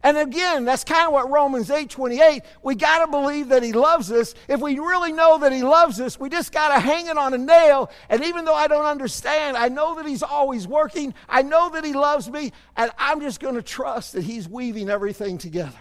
And 0.07 0.19
again, 0.19 0.65
that's 0.65 0.85
kind 0.85 1.09
of 1.09 1.13
what 1.13 1.29
Romans 1.33 1.69
8 1.69 1.91
28, 1.91 2.45
we 2.63 2.77
got 2.77 3.05
to 3.05 3.11
believe 3.11 3.49
that 3.49 3.65
He 3.65 3.73
loves 3.73 4.13
us. 4.13 4.37
If 4.47 4.61
we 4.61 4.79
really 4.79 5.11
know 5.11 5.39
that 5.39 5.51
He 5.51 5.65
loves 5.65 6.01
us, 6.01 6.17
we 6.21 6.29
just 6.29 6.53
got 6.53 6.69
to 6.69 6.79
hang 6.79 7.09
it 7.09 7.19
on 7.19 7.35
a 7.35 7.39
nail. 7.39 7.91
And 8.09 8.23
even 8.23 8.45
though 8.45 8.55
I 8.55 8.69
don't 8.69 8.85
understand, 8.85 9.57
I 9.57 9.67
know 9.67 9.97
that 9.97 10.07
He's 10.07 10.23
always 10.23 10.69
working. 10.69 11.13
I 11.29 11.43
know 11.43 11.71
that 11.71 11.85
He 11.85 11.93
loves 11.93 12.31
me. 12.31 12.53
And 12.77 12.93
I'm 12.97 13.21
just 13.21 13.41
going 13.41 13.57
to 13.57 13.63
trust 13.63 14.13
that 14.13 14.23
He's 14.23 14.49
weaving 14.49 14.91
everything 14.91 15.39
together. 15.39 15.81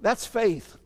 That's 0.00 0.24
faith. 0.24 0.78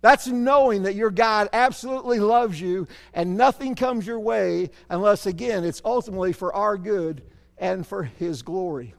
That's 0.00 0.28
knowing 0.28 0.84
that 0.84 0.94
your 0.94 1.10
God 1.10 1.48
absolutely 1.52 2.20
loves 2.20 2.60
you 2.60 2.86
and 3.12 3.36
nothing 3.36 3.74
comes 3.74 4.06
your 4.06 4.20
way 4.20 4.70
unless, 4.88 5.26
again, 5.26 5.64
it's 5.64 5.82
ultimately 5.84 6.32
for 6.32 6.54
our 6.54 6.78
good 6.78 7.24
and 7.58 7.84
for 7.84 8.04
His 8.04 8.42
glory. 8.42 8.94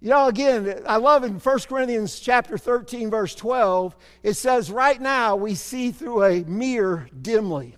You 0.00 0.10
know, 0.10 0.28
again, 0.28 0.82
I 0.86 0.96
love 0.96 1.24
in 1.24 1.38
1 1.38 1.58
Corinthians 1.60 2.20
chapter 2.20 2.58
13, 2.58 3.10
verse 3.10 3.34
12, 3.34 3.96
it 4.22 4.34
says, 4.34 4.70
Right 4.70 5.00
now 5.00 5.36
we 5.36 5.54
see 5.54 5.90
through 5.90 6.24
a 6.24 6.44
mirror 6.44 7.08
dimly. 7.22 7.76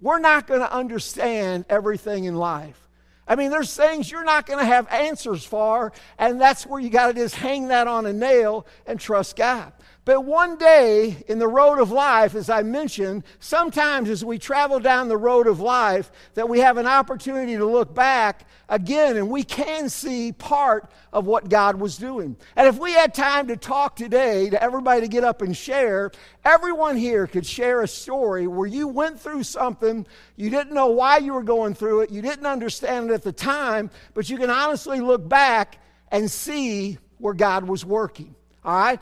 We're 0.00 0.18
not 0.18 0.46
going 0.46 0.60
to 0.60 0.72
understand 0.72 1.66
everything 1.68 2.24
in 2.24 2.34
life. 2.34 2.88
I 3.28 3.36
mean, 3.36 3.50
there's 3.50 3.76
things 3.76 4.10
you're 4.10 4.24
not 4.24 4.46
going 4.46 4.58
to 4.58 4.64
have 4.64 4.88
answers 4.88 5.44
for, 5.44 5.92
and 6.18 6.40
that's 6.40 6.66
where 6.66 6.80
you 6.80 6.90
got 6.90 7.08
to 7.08 7.14
just 7.14 7.36
hang 7.36 7.68
that 7.68 7.86
on 7.86 8.04
a 8.06 8.12
nail 8.12 8.66
and 8.86 8.98
trust 8.98 9.36
God. 9.36 9.72
But 10.06 10.24
one 10.24 10.56
day 10.56 11.22
in 11.28 11.38
the 11.38 11.46
road 11.46 11.78
of 11.78 11.90
life, 11.90 12.34
as 12.34 12.48
I 12.48 12.62
mentioned, 12.62 13.22
sometimes 13.38 14.08
as 14.08 14.24
we 14.24 14.38
travel 14.38 14.80
down 14.80 15.08
the 15.08 15.16
road 15.16 15.46
of 15.46 15.60
life, 15.60 16.10
that 16.34 16.48
we 16.48 16.60
have 16.60 16.78
an 16.78 16.86
opportunity 16.86 17.56
to 17.56 17.66
look 17.66 17.94
back 17.94 18.48
again 18.70 19.18
and 19.18 19.28
we 19.28 19.42
can 19.42 19.90
see 19.90 20.32
part 20.32 20.90
of 21.12 21.26
what 21.26 21.50
God 21.50 21.76
was 21.76 21.98
doing. 21.98 22.36
And 22.56 22.66
if 22.66 22.78
we 22.78 22.92
had 22.92 23.12
time 23.12 23.48
to 23.48 23.56
talk 23.58 23.94
today 23.94 24.48
to 24.48 24.62
everybody 24.62 25.02
to 25.02 25.08
get 25.08 25.22
up 25.22 25.42
and 25.42 25.54
share, 25.54 26.10
everyone 26.46 26.96
here 26.96 27.26
could 27.26 27.44
share 27.44 27.82
a 27.82 27.88
story 27.88 28.46
where 28.46 28.66
you 28.66 28.88
went 28.88 29.20
through 29.20 29.42
something, 29.42 30.06
you 30.34 30.48
didn't 30.48 30.72
know 30.72 30.86
why 30.86 31.18
you 31.18 31.34
were 31.34 31.42
going 31.42 31.74
through 31.74 32.00
it, 32.00 32.10
you 32.10 32.22
didn't 32.22 32.46
understand 32.46 33.10
it 33.10 33.14
at 33.14 33.22
the 33.22 33.32
time, 33.32 33.90
but 34.14 34.30
you 34.30 34.38
can 34.38 34.48
honestly 34.48 35.00
look 35.00 35.28
back 35.28 35.78
and 36.10 36.30
see 36.30 36.96
where 37.18 37.34
God 37.34 37.68
was 37.68 37.84
working. 37.84 38.34
All 38.64 38.74
right? 38.74 39.00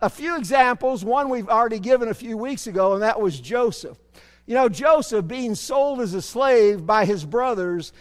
A 0.00 0.10
few 0.10 0.36
examples. 0.36 1.04
One 1.04 1.28
we've 1.28 1.48
already 1.48 1.78
given 1.78 2.08
a 2.08 2.14
few 2.14 2.36
weeks 2.36 2.66
ago, 2.66 2.94
and 2.94 3.02
that 3.02 3.20
was 3.20 3.40
Joseph. 3.40 3.98
You 4.46 4.54
know, 4.54 4.68
Joseph 4.68 5.26
being 5.26 5.54
sold 5.54 6.00
as 6.00 6.14
a 6.14 6.22
slave 6.22 6.84
by 6.86 7.04
his 7.04 7.24
brothers, 7.24 7.92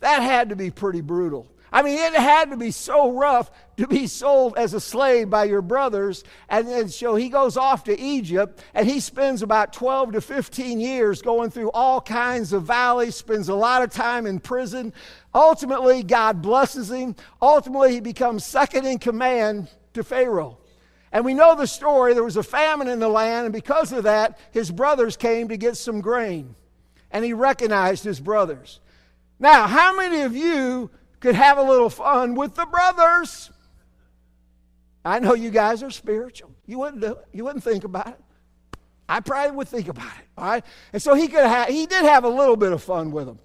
that 0.00 0.22
had 0.22 0.50
to 0.50 0.56
be 0.56 0.70
pretty 0.70 1.00
brutal. 1.00 1.48
I 1.72 1.82
mean, 1.82 1.98
it 1.98 2.14
had 2.14 2.50
to 2.50 2.56
be 2.56 2.70
so 2.70 3.12
rough 3.12 3.50
to 3.76 3.86
be 3.86 4.06
sold 4.06 4.56
as 4.56 4.72
a 4.72 4.80
slave 4.80 5.28
by 5.28 5.44
your 5.44 5.62
brothers. 5.62 6.22
And, 6.48 6.68
and 6.68 6.90
so 6.90 7.16
he 7.16 7.28
goes 7.28 7.56
off 7.56 7.84
to 7.84 8.00
Egypt 8.00 8.62
and 8.72 8.88
he 8.88 9.00
spends 9.00 9.42
about 9.42 9.72
12 9.72 10.12
to 10.12 10.20
15 10.20 10.80
years 10.80 11.22
going 11.22 11.50
through 11.50 11.70
all 11.72 12.00
kinds 12.00 12.52
of 12.52 12.62
valleys, 12.62 13.16
spends 13.16 13.48
a 13.48 13.54
lot 13.54 13.82
of 13.82 13.90
time 13.90 14.26
in 14.26 14.38
prison. 14.38 14.92
Ultimately, 15.34 16.02
God 16.02 16.40
blesses 16.40 16.90
him. 16.90 17.16
Ultimately, 17.42 17.94
he 17.94 18.00
becomes 18.00 18.44
second 18.44 18.86
in 18.86 18.98
command 18.98 19.68
to 19.94 20.04
Pharaoh. 20.04 20.58
And 21.16 21.24
we 21.24 21.32
know 21.32 21.54
the 21.54 21.66
story. 21.66 22.12
There 22.12 22.22
was 22.22 22.36
a 22.36 22.42
famine 22.42 22.88
in 22.88 22.98
the 22.98 23.08
land, 23.08 23.46
and 23.46 23.52
because 23.54 23.90
of 23.90 24.04
that, 24.04 24.38
his 24.50 24.70
brothers 24.70 25.16
came 25.16 25.48
to 25.48 25.56
get 25.56 25.78
some 25.78 26.02
grain. 26.02 26.54
And 27.10 27.24
he 27.24 27.32
recognized 27.32 28.04
his 28.04 28.20
brothers. 28.20 28.80
Now, 29.38 29.66
how 29.66 29.96
many 29.96 30.20
of 30.20 30.36
you 30.36 30.90
could 31.20 31.34
have 31.34 31.56
a 31.56 31.62
little 31.62 31.88
fun 31.88 32.34
with 32.34 32.54
the 32.54 32.66
brothers? 32.66 33.50
I 35.06 35.18
know 35.20 35.32
you 35.32 35.48
guys 35.48 35.82
are 35.82 35.90
spiritual. 35.90 36.50
You 36.66 36.80
wouldn't 36.80 37.00
do 37.00 37.12
it. 37.12 37.24
You 37.32 37.44
wouldn't 37.44 37.64
think 37.64 37.84
about 37.84 38.08
it. 38.08 38.20
I 39.08 39.20
probably 39.20 39.56
would 39.56 39.68
think 39.68 39.88
about 39.88 40.12
it. 40.18 40.26
All 40.36 40.44
right. 40.44 40.64
And 40.92 41.00
so 41.00 41.14
he 41.14 41.28
could 41.28 41.46
have 41.46 41.68
he 41.68 41.86
did 41.86 42.04
have 42.04 42.24
a 42.24 42.28
little 42.28 42.56
bit 42.56 42.72
of 42.72 42.82
fun 42.82 43.10
with 43.10 43.24
them. 43.24 43.38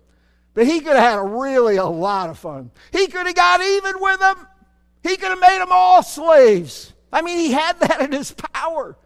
But 0.53 0.67
he 0.67 0.81
could 0.81 0.97
have 0.97 1.13
had 1.13 1.19
a 1.19 1.23
really 1.23 1.77
a 1.77 1.85
lot 1.85 2.29
of 2.29 2.37
fun. 2.37 2.69
He 2.91 3.07
could 3.07 3.27
have 3.27 3.35
got 3.35 3.61
even 3.61 3.93
with 4.01 4.19
them. 4.19 4.45
He 5.03 5.15
could 5.15 5.29
have 5.29 5.39
made 5.39 5.61
them 5.61 5.71
all 5.71 6.03
slaves. 6.03 6.91
I 7.11 7.21
mean, 7.21 7.39
he 7.39 7.51
had 7.51 7.79
that 7.79 8.01
in 8.01 8.11
his 8.11 8.31
power. 8.31 8.97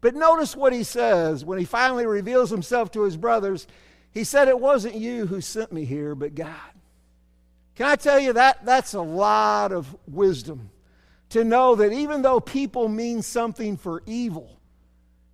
But 0.00 0.14
notice 0.14 0.54
what 0.54 0.72
he 0.72 0.84
says 0.84 1.44
when 1.44 1.58
he 1.58 1.64
finally 1.64 2.06
reveals 2.06 2.50
himself 2.50 2.90
to 2.92 3.02
his 3.02 3.16
brothers. 3.16 3.66
He 4.10 4.24
said, 4.24 4.48
It 4.48 4.60
wasn't 4.60 4.94
you 4.94 5.26
who 5.26 5.40
sent 5.40 5.72
me 5.72 5.84
here, 5.84 6.14
but 6.14 6.34
God. 6.34 6.54
Can 7.74 7.86
I 7.86 7.96
tell 7.96 8.18
you 8.18 8.34
that? 8.34 8.64
That's 8.64 8.94
a 8.94 9.00
lot 9.00 9.72
of 9.72 9.94
wisdom 10.06 10.70
to 11.30 11.44
know 11.44 11.74
that 11.74 11.92
even 11.92 12.22
though 12.22 12.40
people 12.40 12.88
mean 12.88 13.22
something 13.22 13.76
for 13.76 14.02
evil, 14.06 14.60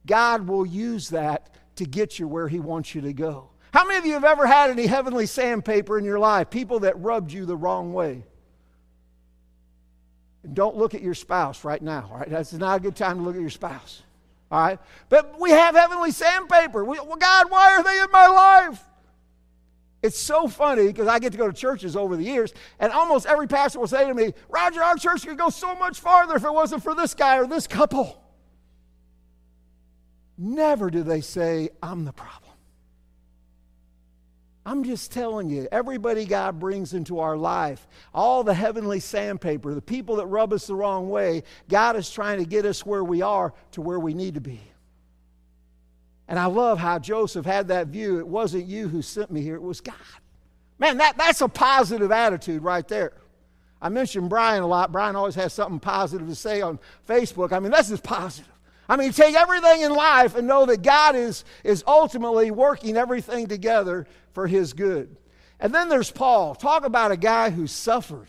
God 0.07 0.49
will 0.49 0.67
use 0.67 1.11
that 1.11 1.55
to 1.77 1.85
get 1.85 2.19
you 2.19 2.27
where 2.27 2.49
He 2.49 2.59
wants 2.59 2.95
you 2.95 3.03
to 3.03 3.13
go. 3.13 3.51
How 3.73 3.87
many 3.87 3.99
of 3.99 4.07
you 4.07 4.15
have 4.15 4.25
ever 4.25 4.47
had 4.47 4.71
any 4.71 4.87
heavenly 4.87 5.27
sandpaper 5.27 5.99
in 5.99 6.05
your 6.05 6.19
life? 6.19 6.51
People 6.51 6.81
that 6.81 7.01
rubbed 7.01 7.33
you 7.33 7.47
the 7.47 7.57
wrong 7.57 7.93
way. 7.93 8.25
Don't 10.51 10.77
look 10.77 10.95
at 10.95 11.03
your 11.03 11.15
spouse 11.15 11.65
right 11.65 11.81
now, 11.81 12.09
all 12.11 12.19
right? 12.19 12.29
That's 12.29 12.53
not 12.53 12.79
a 12.79 12.83
good 12.83 12.97
time 12.97 13.19
to 13.19 13.23
look 13.23 13.37
at 13.37 13.41
your 13.41 13.51
spouse, 13.51 14.03
all 14.51 14.61
right? 14.61 14.79
But 15.09 15.41
we 15.41 15.51
have 15.51 15.77
heavenly 15.77 16.11
sandpaper. 16.11 16.85
We, 16.85 16.99
well, 16.99 17.17
God, 17.17 17.51
why 17.51 17.77
are 17.77 17.83
they 17.83 18.01
in 18.01 18.11
my 18.11 18.27
life? 18.27 18.83
It's 20.03 20.19
so 20.19 20.49
funny 20.49 20.89
because 20.89 21.07
I 21.07 21.21
get 21.21 21.31
to 21.31 21.39
go 21.39 21.47
to 21.47 21.53
churches 21.53 21.95
over 21.95 22.17
the 22.17 22.25
years, 22.25 22.53
and 22.81 22.93
almost 22.93 23.25
every 23.27 23.47
pastor 23.47 23.79
will 23.79 23.87
say 23.87 24.05
to 24.05 24.15
me, 24.15 24.35
Roger, 24.49 24.83
our 24.83 24.97
church 24.97 25.25
could 25.25 25.39
go 25.39 25.49
so 25.49 25.77
much 25.77 26.01
farther 26.01 26.35
if 26.35 26.45
it 26.45 26.53
wasn't 26.53 26.83
for 26.83 26.95
this 26.95 27.15
guy 27.15 27.39
or 27.39 27.47
this 27.47 27.69
couple. 27.69 28.21
Never 30.37 30.91
do 30.91 31.05
they 31.05 31.21
say, 31.21 31.71
I'm 31.81 32.05
the 32.05 32.13
problem. 32.13 32.52
I'm 34.65 34.85
just 34.85 35.11
telling 35.11 35.51
you, 35.51 35.67
everybody 35.73 36.25
God 36.25 36.61
brings 36.61 36.95
into 36.95 37.19
our 37.19 37.37
life, 37.37 37.87
all 38.15 38.45
the 38.45 38.55
heavenly 38.55 39.01
sandpaper, 39.01 39.75
the 39.75 39.83
people 39.83 40.17
that 40.17 40.27
rub 40.27 40.53
us 40.53 40.69
the 40.69 40.75
wrong 40.75 41.11
way, 41.11 41.43
God 41.69 41.97
is 41.97 42.09
trying 42.09 42.39
to 42.39 42.45
get 42.45 42.65
us 42.65 42.87
where 42.87 43.03
we 43.03 43.23
are 43.23 43.53
to 43.73 43.81
where 43.81 43.99
we 43.99 44.15
need 44.15 44.35
to 44.35 44.41
be. 44.41 44.61
And 46.29 46.39
I 46.39 46.47
love 46.47 46.79
how 46.79 47.01
Joseph 47.01 47.45
had 47.45 47.69
that 47.69 47.89
view. 47.89 48.21
It 48.21 48.29
wasn't 48.29 48.67
you 48.67 48.89
who 48.89 49.03
sent 49.03 49.31
me 49.33 49.43
here, 49.43 49.57
it 49.57 49.63
was 49.63 49.81
God. 49.81 49.95
Man, 50.79 50.99
that, 50.99 51.17
that's 51.17 51.41
a 51.41 51.49
positive 51.49 52.13
attitude 52.13 52.63
right 52.63 52.87
there. 52.87 53.13
I 53.81 53.89
mentioned 53.89 54.31
Brian 54.31 54.63
a 54.63 54.67
lot. 54.67 54.93
Brian 54.93 55.17
always 55.17 55.35
has 55.35 55.53
something 55.53 55.81
positive 55.81 56.29
to 56.29 56.35
say 56.37 56.61
on 56.61 56.79
Facebook. 57.09 57.53
I 57.53 57.59
mean, 57.59 57.73
this 57.73 57.91
is 57.91 58.01
positive. 58.01 58.52
I 58.93 58.97
mean, 58.97 59.13
take 59.13 59.35
everything 59.35 59.81
in 59.81 59.95
life 59.95 60.35
and 60.35 60.47
know 60.47 60.67
that 60.67 60.83
God 60.83 61.17
is, 61.17 61.47
is 61.65 61.83
ultimately 61.87 62.51
working 62.51 62.99
everything 62.99 63.47
together 63.47 64.07
for 64.35 64.47
his 64.47 64.75
good. 64.75 65.17
And 65.59 65.75
then 65.75 65.89
there's 65.89 66.11
Paul. 66.11 66.55
Talk 66.55 66.85
about 66.85 67.11
a 67.11 67.17
guy 67.17 67.49
who 67.49 67.67
suffered. 67.67 68.29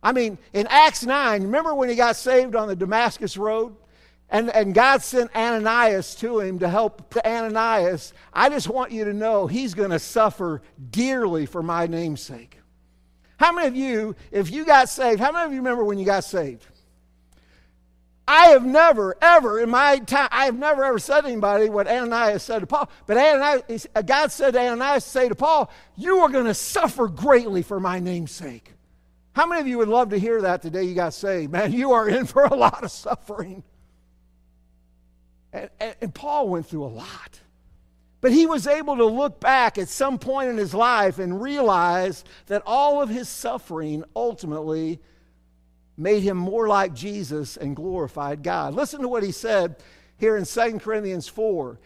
I 0.00 0.12
mean, 0.12 0.38
in 0.52 0.68
Acts 0.70 1.04
9, 1.04 1.42
remember 1.42 1.74
when 1.74 1.88
he 1.88 1.96
got 1.96 2.14
saved 2.14 2.54
on 2.54 2.68
the 2.68 2.76
Damascus 2.76 3.36
Road? 3.36 3.74
And, 4.28 4.50
and 4.50 4.74
God 4.74 5.02
sent 5.02 5.34
Ananias 5.34 6.14
to 6.20 6.38
him 6.38 6.60
to 6.60 6.68
help 6.68 7.12
Ananias. 7.26 8.12
I 8.32 8.48
just 8.48 8.68
want 8.68 8.92
you 8.92 9.06
to 9.06 9.12
know 9.12 9.48
he's 9.48 9.74
going 9.74 9.90
to 9.90 9.98
suffer 9.98 10.62
dearly 10.92 11.46
for 11.46 11.64
my 11.64 11.88
name's 11.88 12.20
sake. 12.20 12.60
How 13.38 13.50
many 13.50 13.66
of 13.66 13.74
you, 13.74 14.14
if 14.30 14.52
you 14.52 14.64
got 14.64 14.88
saved, 14.88 15.18
how 15.18 15.32
many 15.32 15.46
of 15.46 15.50
you 15.50 15.58
remember 15.58 15.82
when 15.82 15.98
you 15.98 16.06
got 16.06 16.22
saved? 16.22 16.64
I 18.30 18.50
have 18.50 18.64
never, 18.64 19.16
ever 19.20 19.58
in 19.58 19.70
my 19.70 19.98
time, 19.98 20.28
I 20.30 20.44
have 20.44 20.56
never 20.56 20.84
ever 20.84 21.00
said 21.00 21.22
to 21.22 21.26
anybody 21.26 21.68
what 21.68 21.88
Ananias 21.88 22.44
said 22.44 22.60
to 22.60 22.66
Paul. 22.66 22.88
But 23.04 23.16
Ananias, 23.16 23.88
uh, 23.92 24.02
God 24.02 24.30
said 24.30 24.52
to 24.52 24.60
Ananias 24.60 25.02
to 25.02 25.10
say 25.10 25.28
to 25.28 25.34
Paul, 25.34 25.68
You 25.96 26.18
are 26.18 26.28
going 26.28 26.44
to 26.44 26.54
suffer 26.54 27.08
greatly 27.08 27.62
for 27.62 27.80
my 27.80 27.98
name's 27.98 28.30
sake. 28.30 28.72
How 29.32 29.46
many 29.46 29.60
of 29.60 29.66
you 29.66 29.78
would 29.78 29.88
love 29.88 30.10
to 30.10 30.16
hear 30.16 30.42
that 30.42 30.62
today 30.62 30.84
you 30.84 30.94
got 30.94 31.12
saved? 31.12 31.50
Man, 31.50 31.72
you 31.72 31.90
are 31.90 32.08
in 32.08 32.24
for 32.24 32.44
a 32.44 32.54
lot 32.54 32.84
of 32.84 32.92
suffering. 32.92 33.64
And, 35.52 35.68
and, 35.80 35.96
and 36.00 36.14
Paul 36.14 36.50
went 36.50 36.66
through 36.66 36.84
a 36.84 36.86
lot. 36.86 37.40
But 38.20 38.30
he 38.30 38.46
was 38.46 38.68
able 38.68 38.96
to 38.98 39.06
look 39.06 39.40
back 39.40 39.76
at 39.76 39.88
some 39.88 40.18
point 40.20 40.50
in 40.50 40.56
his 40.56 40.72
life 40.72 41.18
and 41.18 41.42
realize 41.42 42.22
that 42.46 42.62
all 42.64 43.02
of 43.02 43.08
his 43.08 43.28
suffering 43.28 44.04
ultimately 44.14 45.00
made 46.00 46.22
him 46.22 46.36
more 46.36 46.66
like 46.66 46.94
Jesus 46.94 47.56
and 47.56 47.76
glorified 47.76 48.42
God. 48.42 48.74
Listen 48.74 49.02
to 49.02 49.08
what 49.08 49.22
he 49.22 49.32
said 49.32 49.76
here 50.16 50.36
in 50.36 50.44
2 50.44 50.78
Corinthians 50.78 51.28
4. 51.28 51.78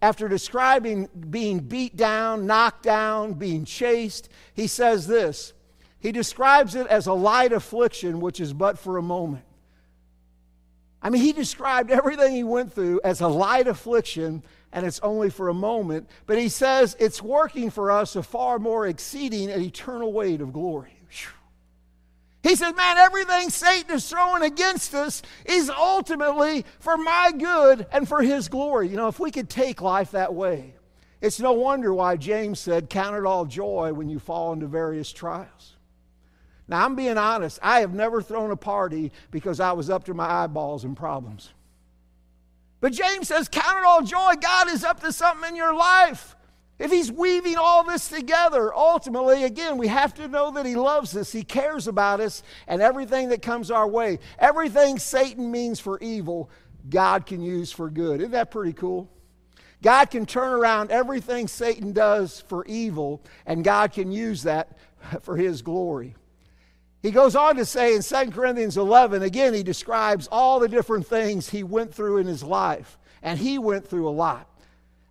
After 0.00 0.28
describing 0.28 1.08
being 1.28 1.58
beat 1.58 1.96
down, 1.96 2.46
knocked 2.46 2.84
down, 2.84 3.34
being 3.34 3.64
chased, 3.64 4.28
he 4.54 4.66
says 4.66 5.06
this. 5.06 5.52
He 5.98 6.12
describes 6.12 6.74
it 6.74 6.86
as 6.86 7.06
a 7.06 7.12
light 7.12 7.52
affliction, 7.52 8.20
which 8.20 8.40
is 8.40 8.52
but 8.52 8.78
for 8.78 8.96
a 8.96 9.02
moment. 9.02 9.44
I 11.02 11.10
mean, 11.10 11.22
he 11.22 11.32
described 11.32 11.90
everything 11.90 12.34
he 12.34 12.44
went 12.44 12.72
through 12.72 13.00
as 13.04 13.20
a 13.20 13.28
light 13.28 13.66
affliction, 13.66 14.42
and 14.72 14.86
it's 14.86 15.00
only 15.00 15.28
for 15.28 15.48
a 15.48 15.54
moment. 15.54 16.08
But 16.26 16.38
he 16.38 16.48
says 16.48 16.96
it's 16.98 17.20
working 17.20 17.70
for 17.70 17.90
us 17.90 18.16
a 18.16 18.22
far 18.22 18.58
more 18.58 18.86
exceeding 18.86 19.50
and 19.50 19.62
eternal 19.62 20.12
weight 20.12 20.40
of 20.40 20.52
glory. 20.52 20.99
He 22.42 22.56
said, 22.56 22.72
Man, 22.72 22.96
everything 22.96 23.50
Satan 23.50 23.94
is 23.94 24.08
throwing 24.08 24.42
against 24.42 24.94
us 24.94 25.22
is 25.44 25.68
ultimately 25.70 26.64
for 26.78 26.96
my 26.96 27.32
good 27.36 27.86
and 27.92 28.08
for 28.08 28.22
his 28.22 28.48
glory. 28.48 28.88
You 28.88 28.96
know, 28.96 29.08
if 29.08 29.20
we 29.20 29.30
could 29.30 29.50
take 29.50 29.82
life 29.82 30.12
that 30.12 30.34
way, 30.34 30.74
it's 31.20 31.38
no 31.38 31.52
wonder 31.52 31.92
why 31.92 32.16
James 32.16 32.58
said, 32.58 32.88
Count 32.88 33.16
it 33.16 33.26
all 33.26 33.44
joy 33.44 33.92
when 33.92 34.08
you 34.08 34.18
fall 34.18 34.52
into 34.52 34.66
various 34.66 35.12
trials. 35.12 35.76
Now, 36.66 36.84
I'm 36.84 36.94
being 36.94 37.18
honest, 37.18 37.58
I 37.62 37.80
have 37.80 37.92
never 37.92 38.22
thrown 38.22 38.52
a 38.52 38.56
party 38.56 39.12
because 39.30 39.60
I 39.60 39.72
was 39.72 39.90
up 39.90 40.04
to 40.04 40.14
my 40.14 40.44
eyeballs 40.44 40.84
in 40.84 40.94
problems. 40.94 41.50
But 42.80 42.92
James 42.92 43.28
says, 43.28 43.48
Count 43.48 43.78
it 43.78 43.84
all 43.84 44.02
joy. 44.02 44.34
God 44.40 44.70
is 44.70 44.82
up 44.82 45.00
to 45.00 45.12
something 45.12 45.50
in 45.50 45.56
your 45.56 45.74
life. 45.74 46.36
If 46.80 46.90
he's 46.90 47.12
weaving 47.12 47.58
all 47.58 47.84
this 47.84 48.08
together, 48.08 48.74
ultimately, 48.74 49.44
again, 49.44 49.76
we 49.76 49.88
have 49.88 50.14
to 50.14 50.26
know 50.28 50.50
that 50.52 50.64
he 50.64 50.76
loves 50.76 51.14
us, 51.14 51.30
he 51.30 51.44
cares 51.44 51.86
about 51.86 52.20
us, 52.20 52.42
and 52.66 52.80
everything 52.80 53.28
that 53.28 53.42
comes 53.42 53.70
our 53.70 53.86
way, 53.86 54.18
everything 54.38 54.98
Satan 54.98 55.50
means 55.50 55.78
for 55.78 56.00
evil, 56.00 56.48
God 56.88 57.26
can 57.26 57.42
use 57.42 57.70
for 57.70 57.90
good. 57.90 58.20
Isn't 58.20 58.32
that 58.32 58.50
pretty 58.50 58.72
cool? 58.72 59.10
God 59.82 60.06
can 60.06 60.24
turn 60.24 60.54
around 60.54 60.90
everything 60.90 61.48
Satan 61.48 61.92
does 61.92 62.40
for 62.48 62.64
evil, 62.64 63.22
and 63.44 63.62
God 63.62 63.92
can 63.92 64.10
use 64.10 64.44
that 64.44 64.78
for 65.20 65.36
his 65.36 65.60
glory. 65.60 66.14
He 67.02 67.10
goes 67.10 67.36
on 67.36 67.56
to 67.56 67.66
say 67.66 67.94
in 67.94 68.00
2 68.00 68.30
Corinthians 68.30 68.78
11, 68.78 69.22
again, 69.22 69.52
he 69.52 69.62
describes 69.62 70.28
all 70.32 70.58
the 70.58 70.68
different 70.68 71.06
things 71.06 71.50
he 71.50 71.62
went 71.62 71.92
through 71.92 72.16
in 72.16 72.26
his 72.26 72.42
life, 72.42 72.98
and 73.22 73.38
he 73.38 73.58
went 73.58 73.86
through 73.86 74.08
a 74.08 74.10
lot. 74.10 74.49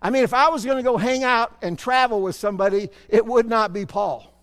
I 0.01 0.09
mean, 0.09 0.23
if 0.23 0.33
I 0.33 0.49
was 0.49 0.63
going 0.63 0.77
to 0.77 0.83
go 0.83 0.97
hang 0.97 1.23
out 1.23 1.57
and 1.61 1.77
travel 1.77 2.21
with 2.21 2.35
somebody, 2.35 2.89
it 3.09 3.25
would 3.25 3.47
not 3.47 3.73
be 3.73 3.85
Paul. 3.85 4.33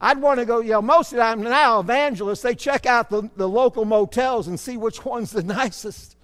I'd 0.00 0.18
want 0.18 0.40
to 0.40 0.46
go, 0.46 0.60
you 0.60 0.70
know, 0.70 0.82
most 0.82 1.12
of 1.12 1.16
the 1.16 1.22
time 1.22 1.42
now, 1.42 1.80
evangelists, 1.80 2.42
they 2.42 2.54
check 2.54 2.86
out 2.86 3.10
the, 3.10 3.28
the 3.36 3.48
local 3.48 3.84
motels 3.84 4.48
and 4.48 4.58
see 4.58 4.76
which 4.76 5.04
one's 5.04 5.30
the 5.30 5.42
nicest. 5.60 6.16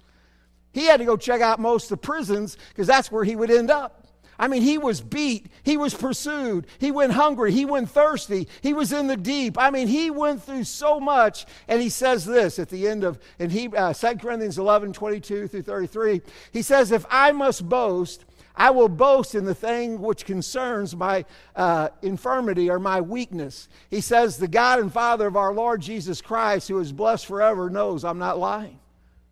He 0.71 0.85
had 0.85 0.97
to 0.97 1.05
go 1.05 1.17
check 1.17 1.41
out 1.41 1.59
most 1.59 1.85
of 1.85 1.89
the 1.89 1.97
prisons 1.97 2.57
because 2.69 2.87
that's 2.87 3.11
where 3.11 3.23
he 3.23 3.35
would 3.35 3.51
end 3.51 3.69
up. 3.69 4.07
I 4.39 4.47
mean, 4.47 4.61
he 4.61 4.77
was 4.77 5.01
beat, 5.01 5.47
he 5.63 5.77
was 5.77 5.95
pursued, 5.95 6.67
he 6.77 6.91
went 6.91 7.13
hungry, 7.13 7.51
he 7.51 7.65
went 7.65 7.89
thirsty, 7.89 8.47
he 8.61 8.71
was 8.71 8.93
in 8.93 9.07
the 9.07 9.17
deep. 9.17 9.57
I 9.57 9.71
mean, 9.71 9.87
he 9.87 10.11
went 10.11 10.43
through 10.43 10.65
so 10.65 10.99
much. 10.99 11.47
And 11.67 11.81
he 11.81 11.89
says 11.89 12.23
this 12.23 12.59
at 12.59 12.69
the 12.69 12.87
end 12.87 13.03
of 13.03 13.19
in 13.39 13.49
he, 13.49 13.67
uh, 13.69 13.93
2 13.93 14.15
Corinthians 14.17 14.59
11 14.59 14.93
22 14.93 15.47
through 15.47 15.63
33. 15.63 16.21
He 16.51 16.61
says, 16.61 16.91
If 16.91 17.05
I 17.09 17.31
must 17.31 17.67
boast, 17.67 18.25
I 18.57 18.71
will 18.71 18.89
boast 18.89 19.35
in 19.35 19.45
the 19.45 19.53
thing 19.53 20.01
which 20.01 20.25
concerns 20.25 20.95
my 20.95 21.25
uh, 21.55 21.89
infirmity 22.01 22.71
or 22.71 22.79
my 22.79 23.01
weakness. 23.01 23.69
He 23.91 24.01
says, 24.01 24.37
The 24.37 24.47
God 24.47 24.79
and 24.79 24.91
Father 24.91 25.27
of 25.27 25.37
our 25.37 25.53
Lord 25.53 25.79
Jesus 25.79 26.21
Christ, 26.21 26.67
who 26.67 26.79
is 26.79 26.91
blessed 26.91 27.27
forever, 27.27 27.69
knows 27.69 28.03
I'm 28.03 28.17
not 28.17 28.39
lying. 28.39 28.79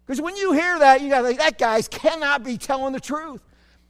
Because 0.06 0.22
when 0.22 0.36
you 0.36 0.52
hear 0.52 0.78
that, 0.78 1.02
you 1.02 1.10
got 1.10 1.22
to 1.22 1.28
think, 1.28 1.40
that 1.40 1.58
guy's 1.58 1.88
cannot 1.88 2.44
be 2.44 2.58
telling 2.58 2.94
the 2.94 3.00
truth. 3.00 3.42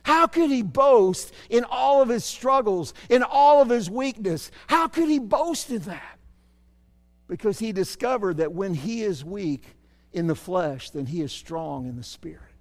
How 0.03 0.25
could 0.25 0.49
he 0.49 0.61
boast 0.61 1.33
in 1.49 1.65
all 1.69 2.01
of 2.01 2.07
his 2.07 2.23
struggles, 2.23 2.93
in 3.09 3.21
all 3.21 3.61
of 3.61 3.69
his 3.69 3.89
weakness? 3.89 4.51
How 4.67 4.87
could 4.87 5.09
he 5.09 5.19
boast 5.19 5.69
in 5.69 5.81
that? 5.81 6.17
Because 7.27 7.59
he 7.59 7.73
discovered 7.73 8.37
that 8.37 8.53
when 8.53 8.73
he 8.73 9.01
is 9.01 9.25
weak 9.25 9.63
in 10.13 10.27
the 10.27 10.35
flesh, 10.35 10.91
then 10.91 11.07
he 11.07 11.21
is 11.21 11.33
strong 11.33 11.87
in 11.87 11.97
the 11.97 12.03
spirit. 12.03 12.54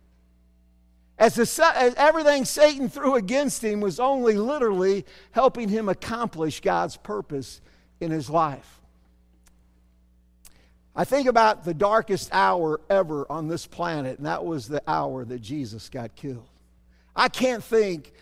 As, 1.19 1.35
the, 1.37 1.73
as 1.77 1.95
everything 1.95 2.45
Satan 2.45 2.89
threw 2.89 3.15
against 3.15 3.63
him 3.63 3.81
was 3.81 4.01
only 4.01 4.35
literally 4.35 5.07
helping 5.31 5.69
him 5.69 5.89
accomplish 5.89 6.61
God's 6.61 6.97
purpose 6.97 7.61
in 8.01 8.11
his 8.11 8.29
life. 8.29 8.81
I 10.97 11.05
think 11.05 11.29
about 11.29 11.65
the 11.65 11.75
darkest 11.75 12.31
hour 12.33 12.81
ever 12.89 13.31
on 13.31 13.49
this 13.49 13.67
planet, 13.67 14.19
and 14.19 14.27
that 14.27 14.45
was 14.45 14.69
the 14.69 14.83
hour 14.87 15.25
that 15.25 15.41
Jesus 15.41 15.89
got 15.89 16.15
killed. 16.15 16.49
I 17.17 17.29
can't 17.29 17.63
think 17.63 18.13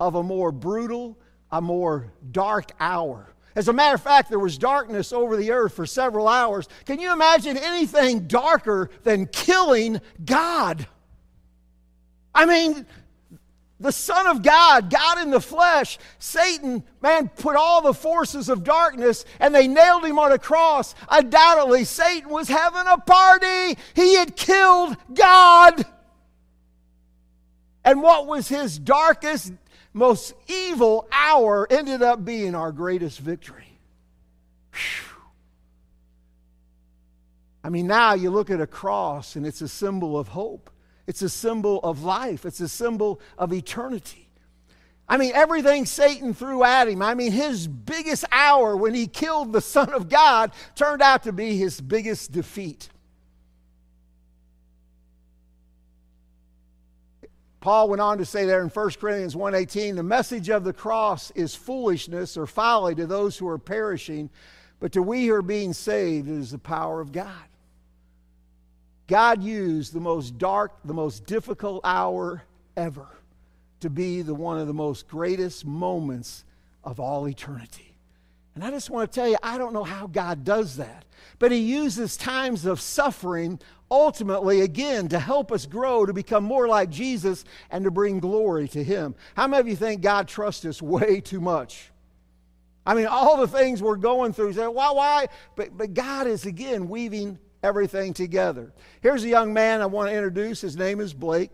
of 0.00 0.14
a 0.14 0.22
more 0.22 0.52
brutal, 0.52 1.18
a 1.50 1.60
more 1.60 2.12
dark 2.32 2.72
hour. 2.80 3.32
As 3.56 3.68
a 3.68 3.72
matter 3.72 3.94
of 3.94 4.02
fact, 4.02 4.28
there 4.28 4.40
was 4.40 4.58
darkness 4.58 5.12
over 5.12 5.36
the 5.36 5.52
earth 5.52 5.74
for 5.74 5.86
several 5.86 6.26
hours. 6.26 6.68
Can 6.84 6.98
you 6.98 7.12
imagine 7.12 7.56
anything 7.56 8.26
darker 8.26 8.90
than 9.04 9.26
killing 9.26 10.00
God? 10.24 10.88
I 12.34 12.46
mean, 12.46 12.86
the 13.80 13.92
Son 13.92 14.26
of 14.26 14.42
God, 14.42 14.90
God 14.90 15.18
in 15.18 15.30
the 15.30 15.40
flesh, 15.40 15.98
Satan, 16.18 16.82
man, 17.02 17.28
put 17.28 17.56
all 17.56 17.82
the 17.82 17.94
forces 17.94 18.48
of 18.48 18.64
darkness 18.64 19.24
and 19.40 19.54
they 19.54 19.68
nailed 19.68 20.04
him 20.04 20.18
on 20.18 20.32
a 20.32 20.38
cross. 20.38 20.94
Undoubtedly, 21.10 21.84
Satan 21.84 22.30
was 22.30 22.48
having 22.48 22.86
a 22.86 22.98
party. 22.98 23.78
He 23.94 24.16
had 24.16 24.36
killed 24.36 24.96
God. 25.12 25.84
And 27.84 28.00
what 28.00 28.26
was 28.26 28.48
his 28.48 28.78
darkest, 28.78 29.52
most 29.92 30.34
evil 30.48 31.06
hour 31.12 31.66
ended 31.70 32.02
up 32.02 32.24
being 32.24 32.54
our 32.54 32.72
greatest 32.72 33.20
victory. 33.20 33.78
Whew. 34.72 35.14
I 37.62 37.70
mean, 37.70 37.86
now 37.86 38.14
you 38.14 38.30
look 38.30 38.50
at 38.50 38.60
a 38.60 38.66
cross 38.66 39.36
and 39.36 39.46
it's 39.46 39.62
a 39.62 39.68
symbol 39.68 40.18
of 40.18 40.28
hope, 40.28 40.70
it's 41.06 41.22
a 41.22 41.28
symbol 41.28 41.80
of 41.80 42.02
life, 42.02 42.44
it's 42.44 42.60
a 42.60 42.68
symbol 42.68 43.20
of 43.38 43.52
eternity. 43.52 44.28
I 45.06 45.18
mean, 45.18 45.32
everything 45.34 45.84
Satan 45.84 46.32
threw 46.32 46.64
at 46.64 46.88
him, 46.88 47.02
I 47.02 47.14
mean, 47.14 47.32
his 47.32 47.66
biggest 47.66 48.24
hour 48.32 48.76
when 48.76 48.94
he 48.94 49.06
killed 49.06 49.52
the 49.52 49.60
Son 49.60 49.92
of 49.92 50.08
God 50.08 50.52
turned 50.74 51.02
out 51.02 51.24
to 51.24 51.32
be 51.32 51.56
his 51.56 51.80
biggest 51.80 52.32
defeat. 52.32 52.88
Paul 57.60 57.88
went 57.88 58.02
on 58.02 58.18
to 58.18 58.26
say 58.26 58.44
there 58.44 58.60
in 58.62 58.68
1 58.68 58.90
Corinthians 59.00 59.34
1:18, 59.34 59.96
the 59.96 60.02
message 60.02 60.50
of 60.50 60.64
the 60.64 60.72
cross 60.74 61.30
is 61.30 61.54
foolishness 61.54 62.36
or 62.36 62.46
folly 62.46 62.94
to 62.94 63.06
those 63.06 63.38
who 63.38 63.48
are 63.48 63.56
perishing, 63.56 64.28
but 64.80 64.92
to 64.92 65.02
we 65.02 65.26
who 65.26 65.34
are 65.34 65.42
being 65.42 65.72
saved 65.72 66.28
it 66.28 66.34
is 66.34 66.50
the 66.50 66.58
power 66.58 67.00
of 67.00 67.10
God. 67.10 67.48
God 69.06 69.42
used 69.42 69.92
the 69.92 70.00
most 70.00 70.38
dark, 70.38 70.72
the 70.84 70.94
most 70.94 71.26
difficult 71.26 71.80
hour 71.84 72.42
ever 72.76 73.06
to 73.80 73.90
be 73.90 74.22
the 74.22 74.34
one 74.34 74.58
of 74.58 74.66
the 74.66 74.74
most 74.74 75.08
greatest 75.08 75.66
moments 75.66 76.44
of 76.82 76.98
all 76.98 77.28
eternity. 77.28 77.94
And 78.54 78.64
I 78.64 78.70
just 78.70 78.88
want 78.88 79.10
to 79.10 79.14
tell 79.14 79.28
you, 79.28 79.36
I 79.42 79.58
don't 79.58 79.72
know 79.72 79.84
how 79.84 80.06
God 80.06 80.44
does 80.44 80.76
that, 80.76 81.04
but 81.38 81.52
He 81.52 81.58
uses 81.58 82.16
times 82.16 82.64
of 82.64 82.80
suffering 82.80 83.58
ultimately, 83.90 84.60
again, 84.60 85.08
to 85.08 85.18
help 85.18 85.52
us 85.52 85.66
grow 85.66 86.06
to 86.06 86.12
become 86.12 86.44
more 86.44 86.66
like 86.66 86.88
Jesus 86.88 87.44
and 87.70 87.84
to 87.84 87.90
bring 87.90 88.20
glory 88.20 88.68
to 88.68 88.82
Him. 88.82 89.14
How 89.36 89.46
many 89.46 89.60
of 89.60 89.68
you 89.68 89.76
think 89.76 90.00
God 90.00 90.28
trusts 90.28 90.64
us 90.64 90.80
way 90.80 91.20
too 91.20 91.40
much? 91.40 91.90
I 92.86 92.94
mean, 92.94 93.06
all 93.06 93.38
the 93.38 93.48
things 93.48 93.82
we're 93.82 93.96
going 93.96 94.32
through, 94.32 94.52
say, 94.52 94.66
why, 94.66 94.92
why? 94.92 95.26
But, 95.56 95.76
but 95.76 95.94
God 95.94 96.26
is, 96.26 96.46
again, 96.46 96.88
weaving 96.88 97.38
everything 97.64 98.12
together. 98.12 98.72
Here's 99.00 99.24
a 99.24 99.28
young 99.28 99.54
man 99.54 99.80
I 99.80 99.86
want 99.86 100.10
to 100.10 100.14
introduce. 100.14 100.60
His 100.60 100.76
name 100.76 101.00
is 101.00 101.14
Blake. 101.14 101.50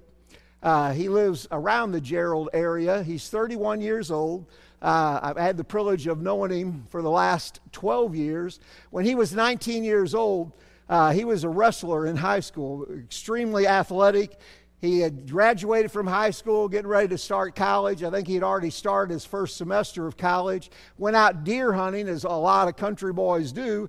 Uh, 0.61 0.93
he 0.93 1.09
lives 1.09 1.47
around 1.53 1.93
the 1.93 2.01
Gerald 2.01 2.51
area. 2.53 3.05
He's 3.05 3.29
31 3.29 3.81
years 3.81 4.11
old. 4.11 4.47
Uh, 4.83 5.21
I've 5.23 5.37
had 5.37 5.57
the 5.57 5.65
privilege 5.65 6.09
of 6.09 6.21
knowing 6.21 6.51
him 6.51 6.87
for 6.91 7.01
the 7.01 7.11
last 7.11 7.61
12 7.71 8.17
years. 8.17 8.59
When 8.91 9.05
he 9.05 9.15
was 9.15 9.33
19 9.33 9.85
years 9.85 10.13
old, 10.13 10.53
uh, 10.89 11.13
he 11.13 11.25
was 11.25 11.45
a 11.45 11.49
wrestler 11.49 12.07
in 12.07 12.17
high 12.17 12.41
school, 12.41 12.87
extremely 12.93 13.69
athletic. 13.69 14.37
He 14.81 14.99
had 14.99 15.31
graduated 15.31 15.93
from 15.93 16.09
high 16.09 16.31
school, 16.31 16.69
getting 16.69 16.89
ready 16.89 17.09
to 17.09 17.19
start 17.19 17.55
college. 17.55 18.03
I 18.03 18.11
think 18.11 18.27
he 18.27 18.35
had 18.35 18.43
already 18.43 18.71
started 18.71 19.13
his 19.13 19.25
first 19.25 19.57
semester 19.59 20.07
of 20.07 20.17
college. 20.17 20.71
Went 20.99 21.15
out 21.15 21.45
deer 21.45 21.73
hunting, 21.73 22.09
as 22.09 22.25
a 22.25 22.31
lot 22.31 22.67
of 22.67 22.77
country 22.77 23.13
boys 23.13 23.53
do, 23.53 23.89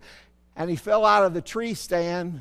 and 0.61 0.69
he 0.69 0.75
fell 0.75 1.05
out 1.07 1.25
of 1.25 1.33
the 1.33 1.41
tree 1.41 1.73
stand 1.73 2.39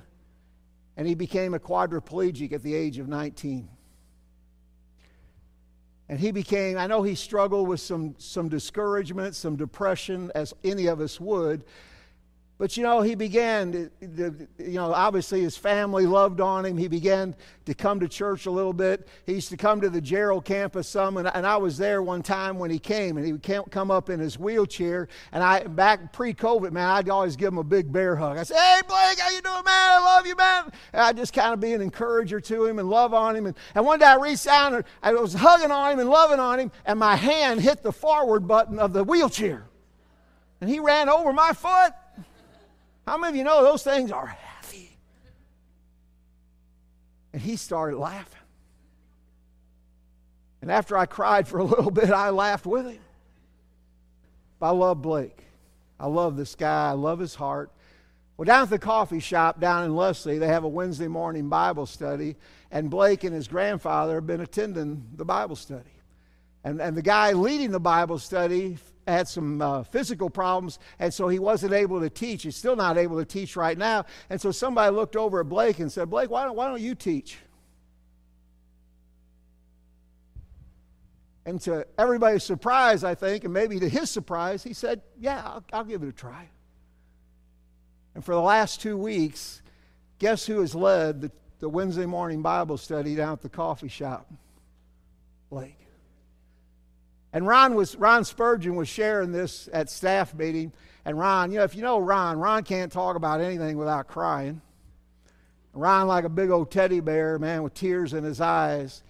and 0.95 1.09
he 1.09 1.15
became 1.15 1.55
a 1.55 1.59
quadriplegic 1.59 2.53
at 2.53 2.63
the 2.63 2.75
age 2.75 2.99
of 2.99 3.09
19. 3.09 3.67
And 6.07 6.21
he 6.21 6.31
became, 6.31 6.77
I 6.77 6.87
know 6.87 7.03
he 7.03 7.15
struggled 7.15 7.67
with 7.67 7.81
some, 7.81 8.15
some 8.19 8.51
discouragement, 8.51 9.37
some 9.37 9.57
depression, 9.57 10.31
as 10.35 10.53
any 10.63 10.87
of 10.87 11.01
us 11.01 11.19
would. 11.19 11.65
But 12.61 12.77
you 12.77 12.83
know, 12.83 13.01
he 13.01 13.15
began, 13.15 13.73
to, 13.73 13.91
you 14.59 14.75
know, 14.75 14.93
obviously 14.93 15.41
his 15.41 15.57
family 15.57 16.05
loved 16.05 16.43
on 16.43 16.67
him. 16.67 16.77
He 16.77 16.89
began 16.89 17.35
to 17.65 17.73
come 17.73 18.01
to 18.01 18.07
church 18.07 18.45
a 18.45 18.51
little 18.51 18.75
bit. 18.75 19.09
He 19.25 19.33
used 19.33 19.49
to 19.49 19.57
come 19.57 19.81
to 19.81 19.89
the 19.89 20.03
Gerald 20.03 20.45
campus 20.45 20.87
some, 20.87 21.17
and, 21.17 21.27
and 21.33 21.47
I 21.47 21.57
was 21.57 21.79
there 21.79 22.03
one 22.03 22.23
time 22.23 22.59
when 22.59 22.71
he 22.71 22.79
came, 22.79 23.17
and 23.17 23.25
he 23.25 23.33
would 23.33 23.71
come 23.71 23.91
up 23.91 24.11
in 24.11 24.21
his 24.21 24.39
wheelchair. 24.39 25.09
And 25.33 25.43
I, 25.43 25.65
back 25.65 26.13
pre-COVID, 26.13 26.71
man, 26.71 26.87
I'd 26.87 27.09
always 27.09 27.35
give 27.35 27.49
him 27.49 27.57
a 27.57 27.65
big 27.65 27.91
bear 27.91 28.15
hug. 28.15 28.37
I 28.37 28.43
said, 28.43 28.59
"Hey, 28.59 28.83
Blake, 28.87 29.19
how 29.19 29.31
you 29.31 29.41
doing, 29.41 29.65
man? 29.65 29.93
I 29.93 30.01
love 30.05 30.27
you, 30.27 30.37
man." 30.37 30.71
And 30.93 31.01
I 31.01 31.15
just 31.15 31.33
kind 31.33 31.55
of 31.55 31.61
be 31.61 31.73
an 31.73 31.81
encourager 31.81 32.41
to 32.43 32.67
him 32.67 32.79
and 32.79 32.91
love 32.91 33.15
on 33.15 33.37
him. 33.37 33.47
And, 33.47 33.57
and 33.75 33.87
one 33.87 34.01
day 34.01 34.05
I 34.05 34.17
reached 34.17 34.47
out 34.47 34.75
and 34.75 34.85
I 35.03 35.15
was 35.15 35.33
hugging 35.33 35.71
on 35.71 35.93
him 35.93 35.99
and 35.99 36.11
loving 36.11 36.39
on 36.39 36.61
him, 36.61 36.73
and 36.85 36.99
my 36.99 37.17
hand 37.17 37.63
hit 37.63 37.83
the 37.83 37.93
forward 37.93 38.47
button 38.47 38.79
of 38.79 38.93
the 38.93 39.03
wheelchair, 39.03 39.65
and 40.61 40.69
he 40.69 40.79
ran 40.79 41.09
over 41.09 41.33
my 41.33 41.55
foot. 41.55 41.95
How 43.07 43.19
many 43.19 43.31
of 43.31 43.37
you 43.37 43.45
know 43.45 43.63
those 43.63 43.83
things 43.83 44.13
are 44.13 44.27
heavy? 44.27 44.97
And 47.33 47.41
he 47.41 47.57
started 47.57 47.99
laughing. 47.99 48.39
And 50.63 50.71
after 50.71 50.97
I 50.97 51.07
cried 51.07 51.49
for 51.49 51.59
a 51.59 51.65
little 51.65 51.91
bit, 51.91 52.11
I 52.11 52.31
laughed 52.31 52.67
with 52.67 52.87
him. 52.87 53.01
But 54.59 54.67
I 54.67 54.71
love 54.71 55.03
Blake. 55.03 55.45
I 55.99 56.07
love 56.07 56.37
this 56.37 56.55
guy. 56.55 56.91
I 56.91 56.93
love 56.93 57.19
his 57.19 57.35
heart. 57.35 57.71
Well, 58.37 58.47
down 58.47 58.63
at 58.63 58.71
the 58.71 58.79
coffee 58.79 59.21
shop 59.21 59.61
down 59.61 59.85
in 59.85 59.95
Leslie, 59.95 60.39
they 60.39 60.47
have 60.47 60.65
a 60.65 60.69
Wednesday 60.69 61.09
morning 61.09 61.51
Bible 61.51 61.85
study, 61.85 62.37
and 62.71 62.89
Blake 62.89 63.23
and 63.25 63.35
his 63.35 63.49
grandfather 63.49 64.15
have 64.15 64.27
been 64.27 64.41
attending 64.41 65.07
the 65.17 65.27
Bible 65.27 65.57
study. 65.57 65.91
And, 66.65 66.81
and 66.81 66.97
the 66.97 67.03
guy 67.03 67.33
leading 67.33 67.71
the 67.71 67.81
Bible 67.81 68.19
study 68.19 68.79
had 69.11 69.29
some 69.29 69.61
uh, 69.61 69.83
physical 69.85 70.31
problems, 70.31 70.79
and 70.99 71.13
so 71.13 71.29
he 71.29 71.39
wasn't 71.39 71.73
able 71.73 72.01
to 72.01 72.11
teach. 72.11 72.43
He's 72.43 72.57
still 72.57 72.77
not 72.77 72.99
able 72.99 73.19
to 73.19 73.25
teach 73.25 73.57
right 73.57 73.77
now. 73.77 74.07
And 74.29 74.41
so 74.41 74.51
somebody 74.51 74.95
looked 74.95 75.17
over 75.17 75.41
at 75.41 75.49
Blake 75.49 75.79
and 75.79 75.91
said, 75.91 76.11
Blake, 76.11 76.31
why 76.31 76.45
don't, 76.45 76.57
why 76.57 76.69
don't 76.69 76.81
you 76.81 76.95
teach? 76.95 77.39
And 81.47 81.61
to 81.63 81.87
everybody's 81.99 82.45
surprise, 82.45 83.03
I 83.03 83.15
think, 83.15 83.45
and 83.45 83.53
maybe 83.53 83.81
to 83.81 83.89
his 83.89 84.11
surprise, 84.11 84.63
he 84.63 84.73
said, 84.73 85.03
Yeah, 85.19 85.43
I'll, 85.45 85.65
I'll 85.73 85.85
give 85.85 86.03
it 86.03 86.09
a 86.09 86.13
try. 86.13 86.49
And 88.15 88.25
for 88.25 88.35
the 88.35 88.41
last 88.41 88.81
two 88.81 88.97
weeks, 88.97 89.63
guess 90.19 90.47
who 90.47 90.61
has 90.61 90.75
led 90.75 91.23
the, 91.23 91.33
the 91.59 91.69
Wednesday 91.69 92.07
morning 92.07 92.43
Bible 92.43 92.77
study 92.77 93.15
down 93.15 93.33
at 93.33 93.41
the 93.41 93.49
coffee 93.49 93.89
shop? 93.89 94.31
Blake. 95.49 95.80
And 97.33 97.47
Ron 97.47 97.75
was 97.75 97.97
Ron 97.97 98.25
Spurgeon 98.25 98.75
was 98.75 98.89
sharing 98.89 99.33
this 99.33 99.69
at 99.73 99.89
staff 99.89 100.35
meeting. 100.35 100.73
And 101.05 101.19
Ron, 101.19 101.53
you 101.53 101.59
know, 101.59 101.65
if 101.65 101.75
you 101.75 101.83
know 101.83 101.99
Ron, 101.99 102.39
Ron 102.39 102.65
can't 102.65 102.93
talk 102.93 103.17
about 103.17 103.41
anything 103.41 103.79
without 103.79 104.09
crying. 104.09 104.61
Ron, 105.73 106.09
like 106.09 106.25
a 106.25 106.29
big 106.29 106.51
old 106.51 106.71
teddy 106.71 107.01
bear, 107.01 107.39
man, 107.39 107.63
with 107.63 107.75
tears 107.75 108.13
in 108.13 108.25
his 108.25 108.41
eyes. 108.41 109.03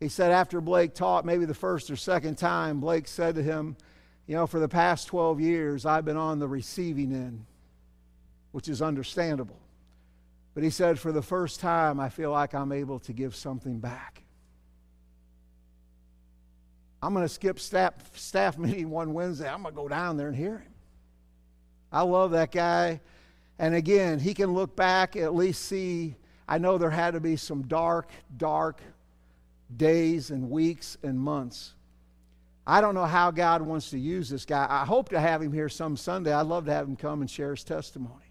he 0.00 0.08
said 0.08 0.32
after 0.32 0.60
Blake 0.60 0.94
taught, 0.94 1.24
maybe 1.24 1.44
the 1.44 1.54
first 1.54 1.90
or 1.90 1.96
second 1.96 2.36
time, 2.36 2.80
Blake 2.80 3.06
said 3.06 3.36
to 3.36 3.42
him, 3.42 3.76
You 4.26 4.34
know, 4.34 4.46
for 4.46 4.58
the 4.58 4.68
past 4.68 5.06
12 5.06 5.40
years, 5.40 5.86
I've 5.86 6.04
been 6.04 6.16
on 6.16 6.40
the 6.40 6.48
receiving 6.48 7.12
end, 7.12 7.46
which 8.50 8.68
is 8.68 8.82
understandable. 8.82 9.60
But 10.54 10.64
he 10.64 10.70
said, 10.70 10.98
For 10.98 11.12
the 11.12 11.22
first 11.22 11.60
time, 11.60 12.00
I 12.00 12.08
feel 12.08 12.32
like 12.32 12.54
I'm 12.54 12.72
able 12.72 12.98
to 13.00 13.12
give 13.12 13.36
something 13.36 13.78
back. 13.78 14.24
I'm 17.04 17.12
going 17.12 17.26
to 17.26 17.32
skip 17.32 17.60
staff, 17.60 17.92
staff 18.16 18.56
meeting 18.58 18.88
one 18.88 19.12
Wednesday. 19.12 19.46
I'm 19.46 19.62
going 19.62 19.74
to 19.74 19.80
go 19.80 19.88
down 19.88 20.16
there 20.16 20.28
and 20.28 20.36
hear 20.36 20.58
him. 20.58 20.72
I 21.92 22.00
love 22.00 22.30
that 22.30 22.50
guy. 22.50 23.00
And 23.58 23.74
again, 23.74 24.18
he 24.18 24.32
can 24.32 24.54
look 24.54 24.74
back, 24.74 25.14
at 25.14 25.34
least 25.34 25.66
see. 25.66 26.16
I 26.48 26.56
know 26.56 26.78
there 26.78 26.90
had 26.90 27.12
to 27.12 27.20
be 27.20 27.36
some 27.36 27.62
dark, 27.62 28.10
dark 28.38 28.80
days 29.76 30.30
and 30.30 30.48
weeks 30.48 30.96
and 31.02 31.20
months. 31.20 31.74
I 32.66 32.80
don't 32.80 32.94
know 32.94 33.04
how 33.04 33.30
God 33.30 33.60
wants 33.60 33.90
to 33.90 33.98
use 33.98 34.30
this 34.30 34.46
guy. 34.46 34.66
I 34.68 34.86
hope 34.86 35.10
to 35.10 35.20
have 35.20 35.42
him 35.42 35.52
here 35.52 35.68
some 35.68 35.98
Sunday. 35.98 36.32
I'd 36.32 36.46
love 36.46 36.64
to 36.64 36.72
have 36.72 36.88
him 36.88 36.96
come 36.96 37.20
and 37.20 37.30
share 37.30 37.50
his 37.50 37.64
testimony. 37.64 38.24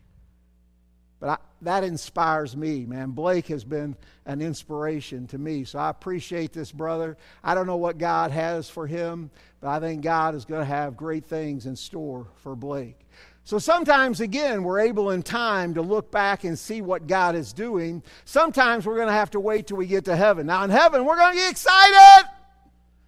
But 1.24 1.30
I, 1.30 1.38
that 1.62 1.86
inspires 1.86 2.58
me, 2.58 2.86
man. 2.86 3.12
Blake 3.12 3.48
has 3.48 3.64
been 3.64 3.96
an 4.26 4.42
inspiration 4.42 5.26
to 5.28 5.38
me. 5.38 5.64
So 5.64 5.80
I 5.80 5.90
appreciate 5.90 6.52
this 6.52 6.70
brother. 6.70 7.16
I 7.42 7.56
don't 7.56 7.66
know 7.66 7.78
what 7.78 7.98
God 7.98 8.32
has 8.32 8.70
for 8.70 8.86
him, 8.86 9.32
but 9.62 9.70
I 9.70 9.80
think 9.80 10.02
God 10.02 10.36
is 10.36 10.44
going 10.44 10.60
to 10.60 10.66
have 10.66 10.98
great 10.98 11.24
things 11.24 11.66
in 11.66 11.78
store 11.78 12.28
for 12.36 12.58
Blake. 12.58 13.08
So 13.46 13.58
sometimes, 13.58 14.20
again, 14.20 14.66
we're 14.66 14.82
able 14.82 15.12
in 15.12 15.24
time 15.24 15.74
to 15.76 15.82
look 15.82 16.12
back 16.12 16.44
and 16.44 16.60
see 16.60 16.82
what 16.82 17.08
God 17.08 17.36
is 17.36 17.54
doing. 17.54 18.04
Sometimes 18.26 18.86
we're 18.86 18.98
going 18.98 19.08
to 19.08 19.14
have 19.14 19.32
to 19.32 19.40
wait 19.40 19.68
till 19.68 19.78
we 19.78 19.88
get 19.88 20.04
to 20.06 20.18
heaven. 20.18 20.46
Now, 20.48 20.66
in 20.66 20.72
heaven, 20.72 21.06
we're 21.06 21.16
going 21.16 21.36
to 21.36 21.40
get 21.40 21.52
excited. 21.52 22.30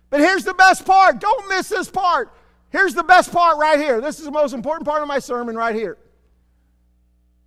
But 0.09 0.21
here's 0.21 0.45
the 0.45 0.53
best 0.53 0.85
part. 0.85 1.19
Don't 1.19 1.49
miss 1.49 1.67
this 1.67 1.89
part. 1.89 2.31
Here's 2.69 2.93
the 2.93 3.03
best 3.03 3.33
part 3.33 3.57
right 3.57 3.77
here. 3.77 3.99
This 3.99 4.19
is 4.19 4.25
the 4.25 4.31
most 4.31 4.53
important 4.53 4.87
part 4.87 5.01
of 5.01 5.09
my 5.09 5.19
sermon 5.19 5.57
right 5.57 5.75
here. 5.75 5.97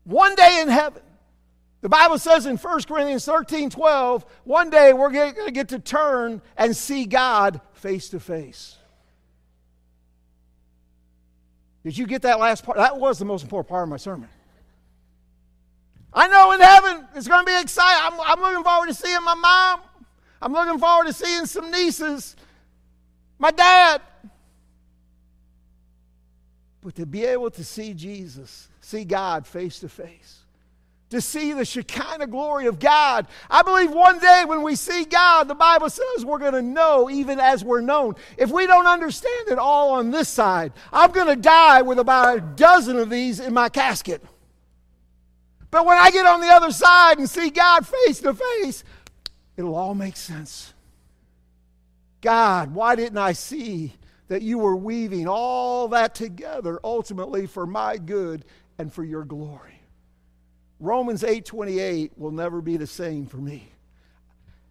One 0.09 0.35
day 0.37 0.61
in 0.62 0.68
heaven, 0.68 1.03
the 1.83 1.90
Bible 1.90 2.16
says 2.16 2.47
in 2.47 2.57
1 2.57 2.83
Corinthians 2.85 3.27
13 3.27 3.68
12, 3.68 4.25
one 4.44 4.71
day 4.71 4.94
we're 4.94 5.11
going 5.11 5.35
to 5.35 5.51
get 5.51 5.68
to 5.68 5.79
turn 5.79 6.40
and 6.57 6.75
see 6.75 7.05
God 7.05 7.61
face 7.75 8.09
to 8.09 8.18
face. 8.18 8.79
Did 11.85 11.99
you 11.99 12.07
get 12.07 12.23
that 12.23 12.40
last 12.40 12.64
part? 12.64 12.79
That 12.79 12.99
was 12.99 13.18
the 13.18 13.27
most 13.27 13.42
important 13.42 13.68
part 13.68 13.83
of 13.83 13.90
my 13.90 13.99
sermon. 13.99 14.31
I 16.14 16.27
know 16.27 16.53
in 16.53 16.61
heaven 16.61 17.07
it's 17.14 17.29
going 17.29 17.44
to 17.44 17.47
be 17.47 17.61
exciting. 17.61 18.01
I'm, 18.03 18.18
I'm 18.18 18.40
looking 18.40 18.64
forward 18.64 18.87
to 18.87 18.94
seeing 18.94 19.23
my 19.23 19.35
mom. 19.35 19.81
I'm 20.40 20.55
looking 20.55 20.79
forward 20.79 21.09
to 21.09 21.12
seeing 21.12 21.44
some 21.44 21.71
nieces, 21.71 22.35
my 23.38 23.51
dad. 23.51 24.01
But 26.88 26.94
to 26.94 27.05
be 27.05 27.27
able 27.27 27.51
to 27.51 27.62
see 27.62 27.92
Jesus, 27.92 28.66
see 28.81 29.05
God 29.05 29.46
face 29.46 29.81
to 29.81 29.90
face, 29.90 30.38
to 31.11 31.20
see 31.20 31.53
the 31.53 31.66
Shekinah 31.66 32.29
glory 32.29 32.64
of 32.64 32.79
God. 32.79 33.27
I 33.51 33.61
believe 33.62 33.90
one 33.90 34.18
day 34.18 34.44
when 34.46 34.62
we 34.62 34.74
see 34.74 35.05
God, 35.05 35.48
the 35.48 35.55
Bible 35.55 35.90
says 35.90 36.24
we're 36.24 36.38
going 36.38 36.55
to 36.55 36.62
know 36.62 37.11
even 37.11 37.40
as 37.40 37.62
we're 37.62 37.83
known. 37.83 38.14
If 38.38 38.51
we 38.51 38.66
don't 38.66 38.87
understand 38.87 39.48
it 39.51 39.59
all 39.59 39.90
on 39.90 40.11
this 40.11 40.31
side, 40.31 40.72
I'm 40.90 41.11
going 41.11 41.27
to 41.27 41.37
die 41.37 41.83
with 41.83 41.98
about 41.98 42.38
a 42.38 42.40
dozen 42.40 42.98
of 42.98 43.11
these 43.11 43.38
in 43.38 43.53
my 43.53 43.68
casket. 43.68 44.24
But 45.70 45.85
when 45.85 45.98
I 45.98 46.11
get 46.11 46.24
on 46.24 46.40
the 46.40 46.48
other 46.48 46.70
side 46.70 47.18
and 47.18 47.29
see 47.29 47.51
God 47.51 47.87
face 47.87 48.20
to 48.20 48.33
face, 48.33 48.83
it'll 49.59 49.74
all 49.74 49.94
make 49.94 50.16
sense. 50.16 50.72
God, 52.22 52.74
why 52.74 52.96
didn't 52.96 53.18
I 53.18 53.33
see 53.33 53.92
that 54.29 54.43
you 54.43 54.59
were 54.59 54.77
weaving 54.77 55.27
all 55.27 55.88
that 55.88 56.14
together 56.14 56.79
ultimately 56.85 57.47
for 57.47 57.67
my 57.67 57.97
good 57.97 58.45
and 58.79 58.93
for 58.93 59.03
your 59.05 59.25
glory. 59.25 59.83
Romans 60.81 61.23
8:28 61.23 62.12
will 62.17 62.31
never 62.31 62.61
be 62.61 62.77
the 62.77 62.87
same 62.87 63.27
for 63.27 63.38
me. 63.38 63.73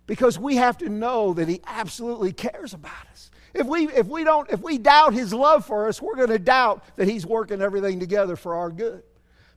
Because 0.06 0.39
we 0.39 0.56
have 0.56 0.78
to 0.78 0.88
know 0.88 1.34
that 1.34 1.50
he 1.50 1.60
absolutely 1.65 2.32
cares 2.32 2.74
about 2.74 3.08
us. 3.12 3.30
If 3.54 3.67
we 3.67 3.89
if 3.89 4.08
we 4.08 4.24
don't 4.24 4.50
if 4.50 4.62
we 4.62 4.78
doubt 4.78 5.13
his 5.13 5.34
love 5.34 5.65
for 5.65 5.88
us, 5.88 6.02
we're 6.02 6.15
going 6.15 6.30
to 6.30 6.39
doubt 6.39 6.84
that 6.96 7.08
he's 7.08 7.26
working 7.26 7.62
everything 7.62 8.00
together 8.00 8.36
for 8.36 8.56
our 8.56 8.70
good. 8.70 9.04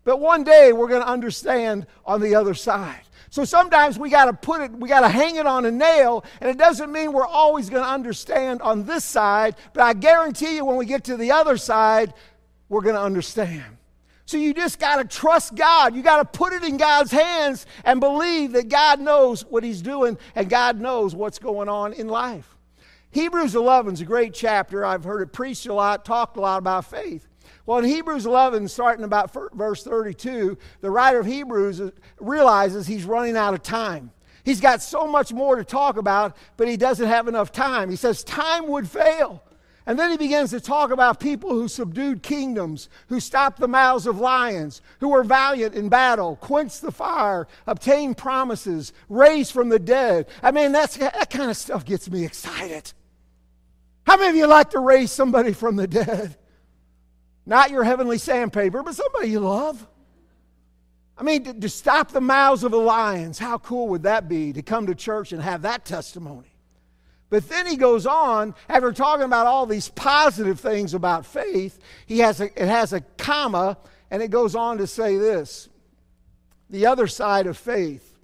But 0.02 0.18
one 0.18 0.42
day 0.42 0.72
we're 0.72 0.88
going 0.88 1.02
to 1.02 1.08
understand 1.08 1.86
on 2.04 2.20
the 2.20 2.34
other 2.34 2.54
side. 2.54 3.02
So 3.30 3.44
sometimes 3.44 3.96
we 3.96 4.10
got 4.10 4.24
to 4.24 4.32
put 4.32 4.60
it, 4.60 4.72
we 4.72 4.88
got 4.88 5.00
to 5.00 5.08
hang 5.08 5.36
it 5.36 5.46
on 5.46 5.64
a 5.64 5.70
nail, 5.70 6.24
and 6.40 6.50
it 6.50 6.58
doesn't 6.58 6.90
mean 6.90 7.12
we're 7.12 7.24
always 7.24 7.70
going 7.70 7.84
to 7.84 7.88
understand 7.88 8.60
on 8.60 8.84
this 8.84 9.04
side, 9.04 9.54
but 9.72 9.84
I 9.84 9.92
guarantee 9.92 10.56
you 10.56 10.64
when 10.64 10.76
we 10.76 10.84
get 10.84 11.04
to 11.04 11.16
the 11.16 11.30
other 11.30 11.56
side, 11.56 12.12
we're 12.68 12.82
going 12.82 12.96
to 12.96 13.00
understand. 13.00 13.76
So 14.26 14.36
you 14.36 14.52
just 14.52 14.78
got 14.78 14.96
to 14.96 15.04
trust 15.04 15.54
God. 15.54 15.94
You 15.94 16.02
got 16.02 16.18
to 16.18 16.38
put 16.38 16.52
it 16.52 16.64
in 16.64 16.76
God's 16.76 17.10
hands 17.10 17.66
and 17.84 18.00
believe 18.00 18.52
that 18.52 18.68
God 18.68 19.00
knows 19.00 19.44
what 19.44 19.64
He's 19.64 19.82
doing 19.82 20.18
and 20.34 20.48
God 20.48 20.80
knows 20.80 21.14
what's 21.14 21.38
going 21.38 21.68
on 21.68 21.92
in 21.92 22.08
life. 22.08 22.56
Hebrews 23.12 23.54
11 23.56 23.94
is 23.94 24.00
a 24.00 24.04
great 24.04 24.34
chapter. 24.34 24.84
I've 24.84 25.02
heard 25.04 25.22
it 25.22 25.32
preached 25.32 25.66
a 25.66 25.74
lot, 25.74 26.04
talked 26.04 26.36
a 26.36 26.40
lot 26.40 26.58
about 26.58 26.84
faith. 26.84 27.26
Well, 27.70 27.78
in 27.78 27.84
Hebrews 27.84 28.26
11, 28.26 28.66
starting 28.66 29.04
about 29.04 29.32
verse 29.52 29.84
32, 29.84 30.58
the 30.80 30.90
writer 30.90 31.20
of 31.20 31.26
Hebrews 31.26 31.80
realizes 32.18 32.84
he's 32.84 33.04
running 33.04 33.36
out 33.36 33.54
of 33.54 33.62
time. 33.62 34.10
He's 34.42 34.60
got 34.60 34.82
so 34.82 35.06
much 35.06 35.32
more 35.32 35.54
to 35.54 35.62
talk 35.62 35.96
about, 35.96 36.36
but 36.56 36.66
he 36.66 36.76
doesn't 36.76 37.06
have 37.06 37.28
enough 37.28 37.52
time. 37.52 37.88
He 37.88 37.94
says, 37.94 38.24
Time 38.24 38.66
would 38.66 38.90
fail. 38.90 39.44
And 39.86 39.96
then 39.96 40.10
he 40.10 40.16
begins 40.16 40.50
to 40.50 40.58
talk 40.58 40.90
about 40.90 41.20
people 41.20 41.50
who 41.50 41.68
subdued 41.68 42.24
kingdoms, 42.24 42.88
who 43.06 43.20
stopped 43.20 43.60
the 43.60 43.68
mouths 43.68 44.08
of 44.08 44.18
lions, 44.18 44.82
who 44.98 45.10
were 45.10 45.22
valiant 45.22 45.76
in 45.76 45.88
battle, 45.88 46.34
quenched 46.40 46.80
the 46.80 46.90
fire, 46.90 47.46
obtained 47.68 48.16
promises, 48.16 48.92
raised 49.08 49.52
from 49.52 49.68
the 49.68 49.78
dead. 49.78 50.26
I 50.42 50.50
mean, 50.50 50.72
that's, 50.72 50.96
that 50.96 51.30
kind 51.30 51.52
of 51.52 51.56
stuff 51.56 51.84
gets 51.84 52.10
me 52.10 52.24
excited. 52.24 52.92
How 54.08 54.16
many 54.16 54.30
of 54.30 54.34
you 54.34 54.48
like 54.48 54.70
to 54.70 54.80
raise 54.80 55.12
somebody 55.12 55.52
from 55.52 55.76
the 55.76 55.86
dead? 55.86 56.36
Not 57.50 57.72
your 57.72 57.82
heavenly 57.82 58.18
sandpaper, 58.18 58.80
but 58.84 58.94
somebody 58.94 59.28
you 59.28 59.40
love. 59.40 59.84
I 61.18 61.24
mean, 61.24 61.42
to, 61.42 61.52
to, 61.52 61.68
stop 61.68 62.12
the 62.12 62.20
mouths 62.20 62.62
of 62.62 62.70
the 62.70 62.78
lions, 62.78 63.40
how 63.40 63.58
cool 63.58 63.88
would 63.88 64.04
that 64.04 64.28
be 64.28 64.52
to 64.52 64.62
come 64.62 64.86
to 64.86 64.94
church 64.94 65.32
and 65.32 65.42
have 65.42 65.62
that 65.62 65.84
testimony? 65.84 66.54
But 67.28 67.48
then 67.48 67.66
he 67.66 67.74
goes 67.74 68.06
on, 68.06 68.54
after 68.68 68.92
talking 68.92 69.24
about 69.24 69.48
all 69.48 69.66
these 69.66 69.88
positive 69.88 70.60
things 70.60 70.94
about 70.94 71.26
faith, 71.26 71.80
he 72.06 72.20
has 72.20 72.40
a, 72.40 72.44
it 72.44 72.68
has 72.68 72.92
a 72.92 73.00
comma, 73.18 73.78
and 74.12 74.22
it 74.22 74.30
goes 74.30 74.54
on 74.54 74.78
to 74.78 74.86
say 74.86 75.16
this 75.16 75.68
the 76.70 76.86
other 76.86 77.08
side 77.08 77.48
of 77.48 77.58
faith. 77.58 78.16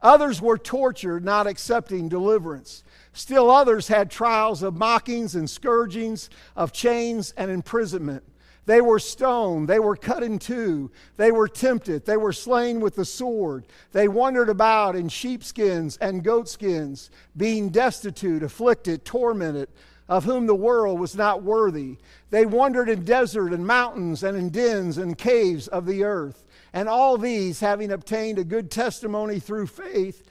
Others 0.00 0.40
were 0.40 0.56
tortured, 0.56 1.26
not 1.26 1.46
accepting 1.46 2.08
deliverance. 2.08 2.84
Still 3.12 3.50
others 3.50 3.88
had 3.88 4.10
trials 4.10 4.62
of 4.62 4.74
mockings 4.74 5.34
and 5.34 5.48
scourgings, 5.48 6.30
of 6.56 6.72
chains 6.72 7.34
and 7.36 7.50
imprisonment. 7.50 8.24
They 8.70 8.80
were 8.80 9.00
stoned. 9.00 9.66
They 9.66 9.80
were 9.80 9.96
cut 9.96 10.22
in 10.22 10.38
two. 10.38 10.92
They 11.16 11.32
were 11.32 11.48
tempted. 11.48 12.06
They 12.06 12.16
were 12.16 12.32
slain 12.32 12.78
with 12.78 12.94
the 12.94 13.04
sword. 13.04 13.66
They 13.90 14.06
wandered 14.06 14.48
about 14.48 14.94
in 14.94 15.08
sheepskins 15.08 15.96
and 15.96 16.22
goatskins, 16.22 17.10
being 17.36 17.70
destitute, 17.70 18.44
afflicted, 18.44 19.04
tormented, 19.04 19.70
of 20.08 20.22
whom 20.22 20.46
the 20.46 20.54
world 20.54 21.00
was 21.00 21.16
not 21.16 21.42
worthy. 21.42 21.98
They 22.30 22.46
wandered 22.46 22.88
in 22.88 23.04
desert 23.04 23.52
and 23.52 23.66
mountains 23.66 24.22
and 24.22 24.38
in 24.38 24.50
dens 24.50 24.98
and 24.98 25.18
caves 25.18 25.66
of 25.66 25.84
the 25.84 26.04
earth. 26.04 26.46
And 26.72 26.88
all 26.88 27.18
these, 27.18 27.58
having 27.58 27.90
obtained 27.90 28.38
a 28.38 28.44
good 28.44 28.70
testimony 28.70 29.40
through 29.40 29.66
faith, 29.66 30.22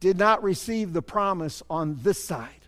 did 0.00 0.18
not 0.18 0.42
receive 0.42 0.92
the 0.92 1.00
promise 1.00 1.62
on 1.70 1.98
this 2.02 2.22
side. 2.22 2.65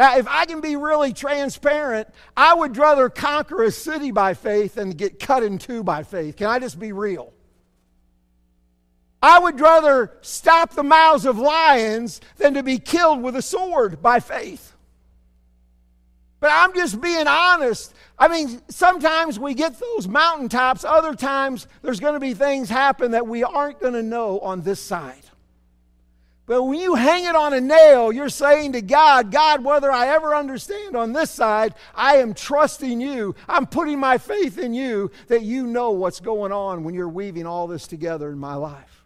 Now, 0.00 0.16
if 0.16 0.26
I 0.26 0.46
can 0.46 0.62
be 0.62 0.76
really 0.76 1.12
transparent, 1.12 2.08
I 2.34 2.54
would 2.54 2.78
rather 2.78 3.10
conquer 3.10 3.64
a 3.64 3.70
city 3.70 4.12
by 4.12 4.32
faith 4.32 4.76
than 4.76 4.92
get 4.92 5.18
cut 5.18 5.42
in 5.42 5.58
two 5.58 5.84
by 5.84 6.04
faith. 6.04 6.38
Can 6.38 6.46
I 6.46 6.58
just 6.58 6.80
be 6.80 6.92
real? 6.92 7.34
I 9.22 9.40
would 9.40 9.60
rather 9.60 10.16
stop 10.22 10.72
the 10.72 10.82
mouths 10.82 11.26
of 11.26 11.36
lions 11.36 12.22
than 12.38 12.54
to 12.54 12.62
be 12.62 12.78
killed 12.78 13.22
with 13.22 13.36
a 13.36 13.42
sword 13.42 14.00
by 14.00 14.20
faith. 14.20 14.72
But 16.40 16.50
I'm 16.50 16.72
just 16.74 16.98
being 16.98 17.26
honest. 17.26 17.92
I 18.18 18.28
mean, 18.28 18.62
sometimes 18.70 19.38
we 19.38 19.52
get 19.52 19.78
those 19.78 20.08
mountaintops, 20.08 20.82
other 20.82 21.14
times 21.14 21.66
there's 21.82 22.00
going 22.00 22.14
to 22.14 22.20
be 22.20 22.32
things 22.32 22.70
happen 22.70 23.10
that 23.10 23.26
we 23.26 23.44
aren't 23.44 23.80
going 23.80 23.92
to 23.92 24.02
know 24.02 24.40
on 24.40 24.62
this 24.62 24.80
side. 24.80 25.29
But 26.50 26.64
when 26.64 26.80
you 26.80 26.96
hang 26.96 27.26
it 27.26 27.36
on 27.36 27.52
a 27.52 27.60
nail, 27.60 28.10
you're 28.10 28.28
saying 28.28 28.72
to 28.72 28.82
God, 28.82 29.30
God, 29.30 29.62
whether 29.62 29.88
I 29.88 30.08
ever 30.08 30.34
understand 30.34 30.96
on 30.96 31.12
this 31.12 31.30
side, 31.30 31.76
I 31.94 32.16
am 32.16 32.34
trusting 32.34 33.00
you. 33.00 33.36
I'm 33.48 33.68
putting 33.68 34.00
my 34.00 34.18
faith 34.18 34.58
in 34.58 34.74
you 34.74 35.12
that 35.28 35.42
you 35.42 35.64
know 35.64 35.92
what's 35.92 36.18
going 36.18 36.50
on 36.50 36.82
when 36.82 36.92
you're 36.92 37.08
weaving 37.08 37.46
all 37.46 37.68
this 37.68 37.86
together 37.86 38.32
in 38.32 38.38
my 38.40 38.54
life. 38.54 39.04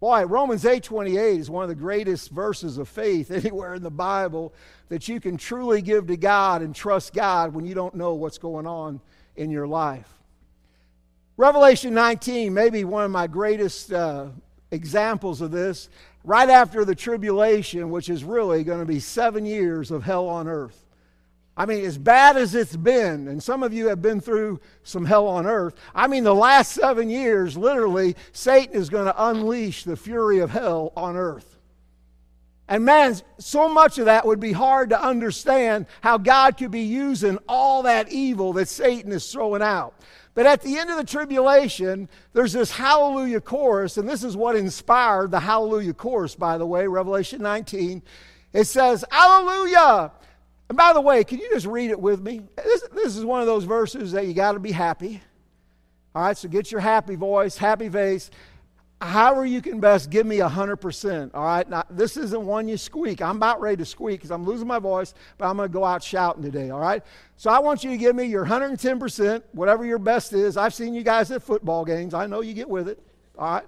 Boy, 0.00 0.24
Romans 0.24 0.64
8:28 0.64 1.38
is 1.38 1.48
one 1.48 1.62
of 1.62 1.68
the 1.68 1.76
greatest 1.76 2.32
verses 2.32 2.76
of 2.76 2.88
faith 2.88 3.30
anywhere 3.30 3.74
in 3.74 3.84
the 3.84 3.88
Bible 3.88 4.52
that 4.88 5.06
you 5.06 5.20
can 5.20 5.36
truly 5.36 5.80
give 5.80 6.08
to 6.08 6.16
God 6.16 6.60
and 6.60 6.74
trust 6.74 7.14
God 7.14 7.54
when 7.54 7.66
you 7.66 7.76
don't 7.76 7.94
know 7.94 8.14
what's 8.14 8.38
going 8.38 8.66
on 8.66 9.00
in 9.36 9.48
your 9.48 9.68
life. 9.68 10.12
Revelation 11.36 11.94
19, 11.94 12.52
maybe 12.52 12.82
one 12.82 13.04
of 13.04 13.12
my 13.12 13.28
greatest 13.28 13.92
uh, 13.92 14.30
examples 14.72 15.40
of 15.40 15.50
this, 15.52 15.88
right 16.24 16.48
after 16.48 16.84
the 16.84 16.94
tribulation, 16.94 17.90
which 17.90 18.08
is 18.08 18.24
really 18.24 18.64
going 18.64 18.80
to 18.80 18.86
be 18.86 19.00
seven 19.00 19.44
years 19.44 19.90
of 19.90 20.02
hell 20.02 20.28
on 20.28 20.48
earth. 20.48 20.78
I 21.56 21.66
mean, 21.66 21.84
as 21.84 21.98
bad 21.98 22.36
as 22.36 22.54
it's 22.54 22.76
been, 22.76 23.28
and 23.28 23.42
some 23.42 23.62
of 23.62 23.74
you 23.74 23.88
have 23.88 24.00
been 24.00 24.20
through 24.20 24.60
some 24.84 25.04
hell 25.04 25.26
on 25.26 25.46
earth. 25.46 25.74
I 25.94 26.06
mean, 26.06 26.24
the 26.24 26.34
last 26.34 26.72
seven 26.72 27.10
years, 27.10 27.58
literally, 27.58 28.16
Satan 28.32 28.74
is 28.74 28.88
going 28.88 29.04
to 29.04 29.24
unleash 29.28 29.84
the 29.84 29.96
fury 29.96 30.38
of 30.38 30.50
hell 30.50 30.92
on 30.96 31.16
earth. 31.16 31.58
And 32.68 32.86
man, 32.86 33.16
so 33.38 33.68
much 33.68 33.98
of 33.98 34.06
that 34.06 34.24
would 34.24 34.40
be 34.40 34.52
hard 34.52 34.90
to 34.90 35.02
understand 35.02 35.86
how 36.00 36.16
God 36.16 36.56
could 36.56 36.70
be 36.70 36.84
using 36.84 37.38
all 37.46 37.82
that 37.82 38.10
evil 38.10 38.54
that 38.54 38.68
Satan 38.68 39.12
is 39.12 39.30
throwing 39.30 39.60
out. 39.60 39.94
But 40.34 40.46
at 40.46 40.62
the 40.62 40.78
end 40.78 40.90
of 40.90 40.96
the 40.96 41.04
tribulation, 41.04 42.08
there's 42.32 42.54
this 42.54 42.70
hallelujah 42.70 43.40
chorus, 43.40 43.98
and 43.98 44.08
this 44.08 44.24
is 44.24 44.36
what 44.36 44.56
inspired 44.56 45.30
the 45.30 45.40
hallelujah 45.40 45.92
chorus, 45.92 46.34
by 46.34 46.56
the 46.56 46.66
way, 46.66 46.86
Revelation 46.86 47.42
19. 47.42 48.02
It 48.54 48.64
says, 48.64 49.04
Hallelujah! 49.10 50.12
And 50.68 50.78
by 50.78 50.94
the 50.94 51.00
way, 51.02 51.22
can 51.24 51.38
you 51.38 51.50
just 51.50 51.66
read 51.66 51.90
it 51.90 52.00
with 52.00 52.22
me? 52.22 52.42
This, 52.56 52.82
this 52.94 53.16
is 53.16 53.26
one 53.26 53.40
of 53.40 53.46
those 53.46 53.64
verses 53.64 54.12
that 54.12 54.26
you 54.26 54.32
got 54.32 54.52
to 54.52 54.58
be 54.58 54.72
happy. 54.72 55.20
All 56.14 56.22
right, 56.22 56.36
so 56.36 56.48
get 56.48 56.72
your 56.72 56.80
happy 56.80 57.14
voice, 57.14 57.56
happy 57.56 57.90
face. 57.90 58.30
However, 59.02 59.44
you 59.44 59.60
can 59.60 59.80
best 59.80 60.10
give 60.10 60.26
me 60.26 60.38
100%. 60.38 61.30
All 61.34 61.42
right, 61.44 61.68
now 61.68 61.82
this 61.90 62.16
isn't 62.16 62.46
one 62.46 62.68
you 62.68 62.76
squeak. 62.76 63.20
I'm 63.20 63.34
about 63.34 63.60
ready 63.60 63.78
to 63.78 63.84
squeak 63.84 64.20
because 64.20 64.30
I'm 64.30 64.44
losing 64.44 64.68
my 64.68 64.78
voice, 64.78 65.12
but 65.38 65.48
I'm 65.48 65.56
going 65.56 65.68
to 65.68 65.72
go 65.72 65.84
out 65.84 66.04
shouting 66.04 66.40
today. 66.40 66.70
All 66.70 66.78
right, 66.78 67.02
so 67.36 67.50
I 67.50 67.58
want 67.58 67.82
you 67.82 67.90
to 67.90 67.96
give 67.96 68.14
me 68.14 68.26
your 68.26 68.46
110%, 68.46 69.42
whatever 69.52 69.84
your 69.84 69.98
best 69.98 70.32
is. 70.32 70.56
I've 70.56 70.72
seen 70.72 70.94
you 70.94 71.02
guys 71.02 71.32
at 71.32 71.42
football 71.42 71.84
games, 71.84 72.14
I 72.14 72.26
know 72.26 72.42
you 72.42 72.54
get 72.54 72.70
with 72.70 72.86
it. 72.86 73.02
All 73.36 73.54
right, 73.54 73.66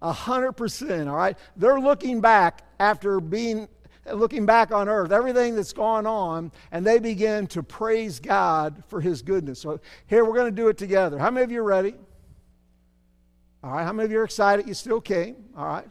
100%. 0.00 1.10
All 1.10 1.16
right, 1.16 1.36
they're 1.56 1.78
looking 1.78 2.22
back 2.22 2.62
after 2.78 3.20
being 3.20 3.68
looking 4.10 4.46
back 4.46 4.72
on 4.72 4.88
earth, 4.88 5.12
everything 5.12 5.54
that's 5.54 5.74
gone 5.74 6.06
on, 6.06 6.50
and 6.72 6.86
they 6.86 6.98
begin 6.98 7.46
to 7.48 7.62
praise 7.62 8.18
God 8.18 8.82
for 8.88 9.02
his 9.02 9.20
goodness. 9.20 9.60
So 9.60 9.80
here 10.06 10.24
we're 10.24 10.34
going 10.34 10.50
to 10.50 10.62
do 10.62 10.68
it 10.68 10.78
together. 10.78 11.18
How 11.18 11.30
many 11.30 11.44
of 11.44 11.52
you 11.52 11.60
are 11.60 11.64
ready? 11.64 11.94
All 13.62 13.72
right. 13.72 13.84
How 13.84 13.92
many 13.92 14.06
of 14.06 14.12
you 14.12 14.20
are 14.20 14.24
excited 14.24 14.66
you 14.66 14.74
still 14.74 15.00
came? 15.00 15.36
All 15.56 15.66
right. 15.66 15.86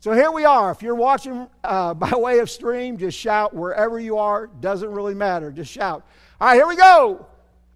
So 0.00 0.12
here 0.12 0.30
we 0.30 0.44
are. 0.44 0.70
If 0.70 0.82
you're 0.82 0.94
watching 0.94 1.48
uh, 1.64 1.94
by 1.94 2.10
way 2.10 2.38
of 2.38 2.50
stream, 2.50 2.96
just 2.96 3.18
shout 3.18 3.54
wherever 3.54 3.98
you 3.98 4.18
are. 4.18 4.46
Doesn't 4.46 4.90
really 4.90 5.14
matter. 5.14 5.50
Just 5.50 5.72
shout. 5.72 6.06
All 6.40 6.48
right, 6.48 6.54
here 6.54 6.66
we 6.66 6.76
go. 6.76 7.26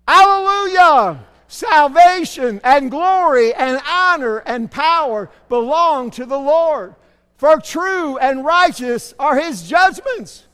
Hallelujah. 0.06 1.24
Salvation 1.48 2.60
and 2.62 2.90
glory 2.90 3.52
and 3.54 3.80
honor 3.88 4.38
and 4.38 4.70
power 4.70 5.30
belong 5.48 6.10
to 6.12 6.24
the 6.24 6.38
Lord 6.38 6.94
for 7.36 7.58
true 7.58 8.18
and 8.18 8.44
righteous 8.44 9.14
are 9.18 9.40
his 9.40 9.66
judgments. 9.66 10.46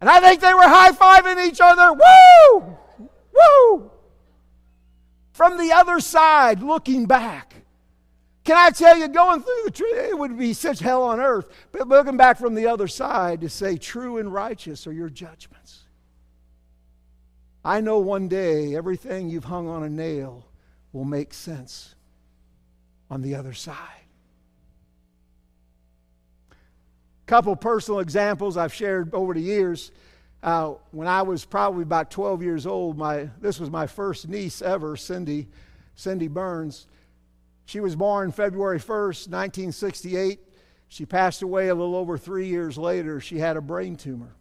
And 0.00 0.08
I 0.08 0.20
think 0.20 0.40
they 0.40 0.54
were 0.54 0.60
high 0.62 0.92
fiving 0.92 1.46
each 1.46 1.58
other. 1.60 1.92
Woo! 1.92 2.76
Woo! 3.32 3.90
From 5.32 5.58
the 5.58 5.72
other 5.72 6.00
side, 6.00 6.62
looking 6.62 7.06
back. 7.06 7.54
Can 8.44 8.56
I 8.56 8.70
tell 8.70 8.96
you, 8.96 9.08
going 9.08 9.42
through 9.42 9.62
the 9.64 9.70
tree, 9.70 9.92
it 9.92 10.18
would 10.18 10.38
be 10.38 10.54
such 10.54 10.80
hell 10.80 11.02
on 11.02 11.20
earth. 11.20 11.48
But 11.72 11.88
looking 11.88 12.16
back 12.16 12.38
from 12.38 12.54
the 12.54 12.66
other 12.66 12.88
side 12.88 13.42
to 13.42 13.48
say, 13.48 13.76
true 13.76 14.18
and 14.18 14.32
righteous 14.32 14.86
are 14.86 14.92
your 14.92 15.10
judgments. 15.10 15.84
I 17.64 17.80
know 17.80 17.98
one 17.98 18.28
day 18.28 18.74
everything 18.74 19.28
you've 19.28 19.44
hung 19.44 19.68
on 19.68 19.82
a 19.82 19.90
nail 19.90 20.46
will 20.92 21.04
make 21.04 21.34
sense 21.34 21.94
on 23.10 23.20
the 23.22 23.34
other 23.34 23.52
side. 23.52 24.00
couple 27.30 27.54
personal 27.54 28.00
examples 28.00 28.56
I've 28.56 28.74
shared 28.74 29.14
over 29.14 29.34
the 29.34 29.40
years. 29.40 29.92
Uh, 30.42 30.74
when 30.90 31.06
I 31.06 31.22
was 31.22 31.44
probably 31.44 31.82
about 31.82 32.10
12 32.10 32.42
years 32.42 32.66
old, 32.66 32.96
my, 32.96 33.28
this 33.40 33.60
was 33.60 33.70
my 33.70 33.86
first 33.86 34.28
niece 34.28 34.62
ever, 34.62 34.96
Cindy, 34.96 35.48
Cindy 35.94 36.28
Burns. 36.28 36.86
She 37.66 37.80
was 37.80 37.94
born 37.94 38.32
February 38.32 38.78
1st, 38.78 39.28
1968. 39.28 40.40
She 40.88 41.06
passed 41.06 41.42
away 41.42 41.68
a 41.68 41.74
little 41.74 41.94
over 41.94 42.18
three 42.18 42.48
years 42.48 42.78
later. 42.78 43.20
She 43.20 43.38
had 43.38 43.56
a 43.56 43.60
brain 43.60 43.96
tumor. 43.96 44.34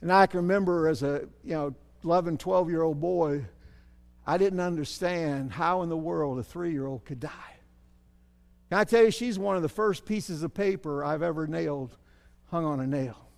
And 0.00 0.10
I 0.10 0.26
can 0.26 0.38
remember 0.38 0.88
as 0.88 1.02
a 1.02 1.28
you 1.44 1.52
know 1.52 1.74
11, 2.02 2.38
12 2.38 2.70
year 2.70 2.82
old 2.82 3.00
boy, 3.00 3.44
I 4.26 4.38
didn't 4.38 4.60
understand 4.60 5.52
how 5.52 5.82
in 5.82 5.88
the 5.88 5.96
world 5.96 6.38
a 6.38 6.42
three 6.42 6.72
year 6.72 6.86
old 6.86 7.04
could 7.04 7.20
die. 7.20 7.30
Can 8.70 8.78
I 8.78 8.84
tell 8.84 9.04
you, 9.04 9.10
she's 9.10 9.38
one 9.38 9.56
of 9.56 9.62
the 9.62 9.68
first 9.68 10.04
pieces 10.04 10.42
of 10.42 10.54
paper 10.54 11.04
I've 11.04 11.22
ever 11.22 11.46
nailed, 11.46 11.96
hung 12.50 12.64
on 12.64 12.80
a 12.80 12.86
nail. 12.86 13.29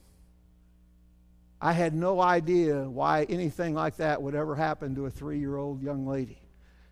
I 1.65 1.73
had 1.73 1.95
no 1.95 2.21
idea 2.21 2.91
why 2.91 3.23
anything 3.29 3.73
like 3.75 3.99
that 3.99 4.21
would 4.21 4.35
ever 4.35 4.57
happen 4.57 4.97
to 4.97 5.07
a 5.07 5.11
three 5.11 5.39
year 5.39 5.57
old 5.57 5.81
young 5.81 6.09
lady. 6.09 6.43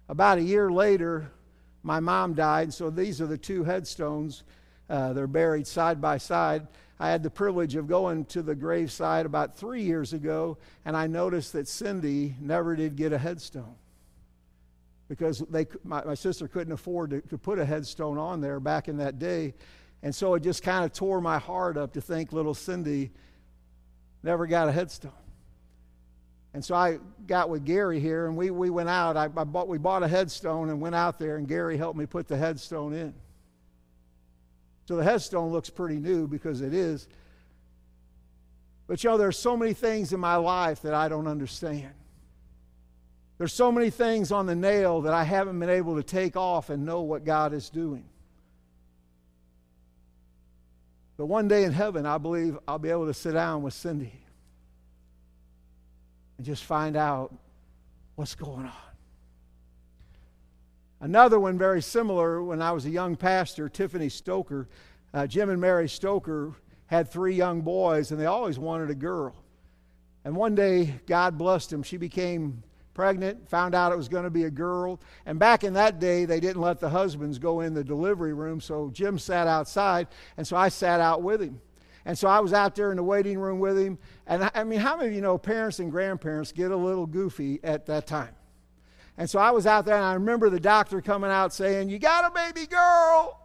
About 0.09 0.39
a 0.39 0.43
year 0.43 0.71
later, 0.71 1.33
my 1.83 1.99
mom 1.99 2.35
died, 2.35 2.73
so 2.73 2.89
these 2.89 3.21
are 3.21 3.27
the 3.27 3.37
two 3.37 3.65
headstones. 3.65 4.45
Uh, 4.89 5.13
they're 5.13 5.27
buried 5.27 5.67
side 5.67 6.01
by 6.01 6.19
side. 6.19 6.69
I 7.01 7.09
had 7.11 7.25
the 7.25 7.31
privilege 7.31 7.75
of 7.75 7.89
going 7.89 8.27
to 8.27 8.43
the 8.43 8.55
graveside 8.55 9.27
about 9.27 9.57
three 9.57 9.83
years 9.83 10.13
ago, 10.13 10.57
and 10.85 10.97
I 10.97 11.09
noticed 11.09 11.53
that 11.55 11.67
Cindy 11.67 12.37
never 12.41 12.77
did 12.77 12.95
get 12.95 13.13
a 13.13 13.19
headstone 13.19 13.75
because 15.09 15.41
they, 15.51 15.67
my, 15.83 16.05
my 16.05 16.15
sister 16.15 16.47
couldn't 16.47 16.73
afford 16.73 17.11
to, 17.11 17.21
to 17.23 17.39
put 17.39 17.59
a 17.59 17.65
headstone 17.65 18.19
on 18.19 18.41
there 18.41 18.61
back 18.61 18.87
in 18.87 18.99
that 18.99 19.19
day. 19.19 19.53
And 20.05 20.15
so 20.15 20.35
it 20.35 20.45
just 20.45 20.63
kind 20.63 20.85
of 20.85 20.93
tore 20.93 21.21
my 21.21 21.39
heart 21.39 21.77
up 21.77 21.93
to 21.95 22.01
think 22.01 22.33
little 22.33 22.55
Cindy 22.55 23.11
never 24.23 24.47
got 24.47 24.69
a 24.69 24.73
headstone. 24.73 25.13
And 26.53 26.65
so 26.65 26.75
I 26.75 26.99
got 27.27 27.49
with 27.49 27.65
Gary 27.65 28.01
here, 28.01 28.27
and 28.27 28.37
we, 28.37 28.51
we 28.51 28.71
went 28.71 28.89
out. 28.89 29.17
I, 29.17 29.25
I 29.25 29.45
bought, 29.45 29.69
we 29.69 29.79
bought 29.79 30.03
a 30.03 30.09
headstone 30.09 30.71
and 30.71 30.81
went 30.81 30.95
out 30.95 31.19
there, 31.19 31.37
and 31.37 31.47
Gary 31.47 31.77
helped 31.77 31.99
me 31.99 32.07
put 32.07 32.27
the 32.27 32.37
headstone 32.37 32.93
in. 32.93 33.15
So 34.87 34.97
the 34.97 35.05
headstone 35.05 35.53
looks 35.53 35.71
pretty 35.71 36.01
new 36.01 36.27
because 36.27 36.61
it 36.61 36.75
is. 36.75 37.07
But 38.89 39.05
you 39.05 39.11
know, 39.11 39.17
there's 39.17 39.39
so 39.39 39.57
many 39.57 39.73
things 39.73 40.13
in 40.13 40.19
my 40.19 40.35
life 40.35 40.83
that 40.83 40.95
I 40.95 41.09
don't 41.09 41.29
understand. 41.29 41.95
There's 43.39 43.55
so 43.55 43.71
many 43.71 43.89
things 43.89 44.33
on 44.33 44.47
the 44.47 44.57
nail 44.57 45.03
that 45.03 45.15
I 45.15 45.23
haven't 45.23 45.61
been 45.61 45.71
able 45.71 45.95
to 45.95 46.03
take 46.03 46.37
off 46.37 46.69
and 46.69 46.85
know 46.85 47.03
what 47.03 47.25
God 47.25 47.55
is 47.55 47.71
doing. 47.71 48.10
But 51.21 51.27
one 51.27 51.49
day 51.49 51.65
in 51.65 51.73
heaven, 51.73 52.07
I 52.07 52.17
believe 52.17 52.59
I'll 52.67 52.79
be 52.79 52.89
able 52.89 53.05
to 53.05 53.13
sit 53.13 53.33
down 53.33 53.61
with 53.61 53.75
Cindy 53.75 54.15
and 56.39 56.47
just 56.47 56.65
find 56.65 56.97
out 56.97 57.35
what's 58.15 58.35
going 58.35 58.65
on. 58.65 58.73
Another 60.99 61.39
one 61.39 61.59
very 61.59 61.83
similar 61.83 62.43
when 62.43 62.63
I 62.63 62.73
was 62.73 62.87
a 62.87 62.89
young 62.89 63.17
pastor, 63.17 63.69
Tiffany 63.69 64.09
Stoker. 64.09 64.67
Uh, 65.13 65.27
Jim 65.27 65.51
and 65.51 65.61
Mary 65.61 65.91
Stoker 65.91 66.55
had 66.87 67.11
three 67.11 67.35
young 67.35 67.61
boys, 67.61 68.13
and 68.13 68.19
they 68.19 68.25
always 68.25 68.59
wanted 68.59 68.89
a 68.89 68.95
girl. 68.95 69.35
And 70.25 70.35
one 70.35 70.55
day, 70.55 71.01
God 71.05 71.37
blessed 71.37 71.69
them. 71.69 71.83
She 71.83 71.99
became 71.99 72.63
pregnant, 72.95 73.49
found 73.49 73.75
out 73.75 73.93
it 73.93 73.97
was 73.97 74.09
going 74.09 74.25
to 74.25 74.31
be 74.31 74.45
a 74.45 74.51
girl. 74.51 75.01
And 75.27 75.39
back 75.39 75.65
in 75.65 75.73
that 75.75 75.99
day, 75.99 76.25
they 76.25 76.41
didn't 76.41 76.61
let 76.61 76.81
the 76.81 76.89
husbands 76.89 77.39
go 77.39 77.61
in 77.61 77.75
the 77.75 77.85
delivery 77.85 78.33
room, 78.33 78.61
so 78.61 78.91
Jim 78.93 79.19
sat 79.19 79.47
outside, 79.47 80.09
and 80.37 80.47
so 80.47 80.57
I 80.57 80.69
sat 80.69 81.01
out 81.01 81.23
with 81.23 81.41
him. 81.41 81.61
And 82.05 82.19
so 82.19 82.29
I 82.29 82.41
was 82.41 82.53
out 82.53 82.75
there 82.75 82.91
in 82.91 82.97
the 82.97 83.03
waiting 83.03 83.39
room 83.39 83.61
with 83.61 83.79
him. 83.79 83.99
And 84.27 84.51
I 84.55 84.65
mean, 84.65 84.81
how 84.81 84.97
many 84.97 85.09
of 85.09 85.15
you 85.15 85.21
know 85.21 85.37
parents 85.39 85.79
and 85.79 85.91
grandparents 85.91 86.51
get 86.51 86.71
a 86.71 86.77
little 86.77 87.07
goofy 87.07 87.61
at 87.63 87.87
that 87.87 88.07
time? 88.07 88.35
And 89.19 89.29
so 89.29 89.39
I 89.39 89.51
was 89.51 89.67
out 89.67 89.85
there, 89.85 89.97
and 89.97 90.05
I 90.05 90.15
remember 90.15 90.49
the 90.49 90.61
doctor 90.61 91.03
coming 91.03 91.31
out 91.31 91.53
saying, 91.53 91.91
You 91.91 91.99
got 91.99 92.25
a 92.25 92.31
baby 92.31 92.67
girl. 92.67 93.37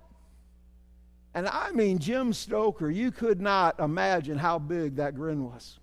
And 1.34 1.49
I 1.49 1.71
mean, 1.71 1.99
Jim 1.99 2.31
Stoker, 2.31 2.89
you 2.89 3.12
could 3.12 3.41
not 3.41 3.77
imagine 3.81 4.38
how 4.38 4.58
big 4.58 4.95
that 4.95 5.15
grin 5.15 5.43
was. 5.43 5.79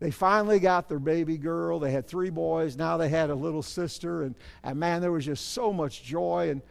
They 0.00 0.10
finally 0.10 0.60
got 0.60 0.88
their 0.88 1.00
baby 1.00 1.36
girl. 1.38 1.80
They 1.80 1.90
had 1.90 2.06
three 2.06 2.30
boys. 2.30 2.76
Now 2.76 2.96
they 2.96 3.08
had 3.08 3.30
a 3.30 3.34
little 3.34 3.62
sister. 3.62 4.22
And, 4.22 4.34
and 4.62 4.78
man, 4.78 5.00
there 5.00 5.10
was 5.10 5.24
just 5.24 5.52
so 5.52 5.72
much 5.72 6.04
joy. 6.04 6.50
And 6.50 6.62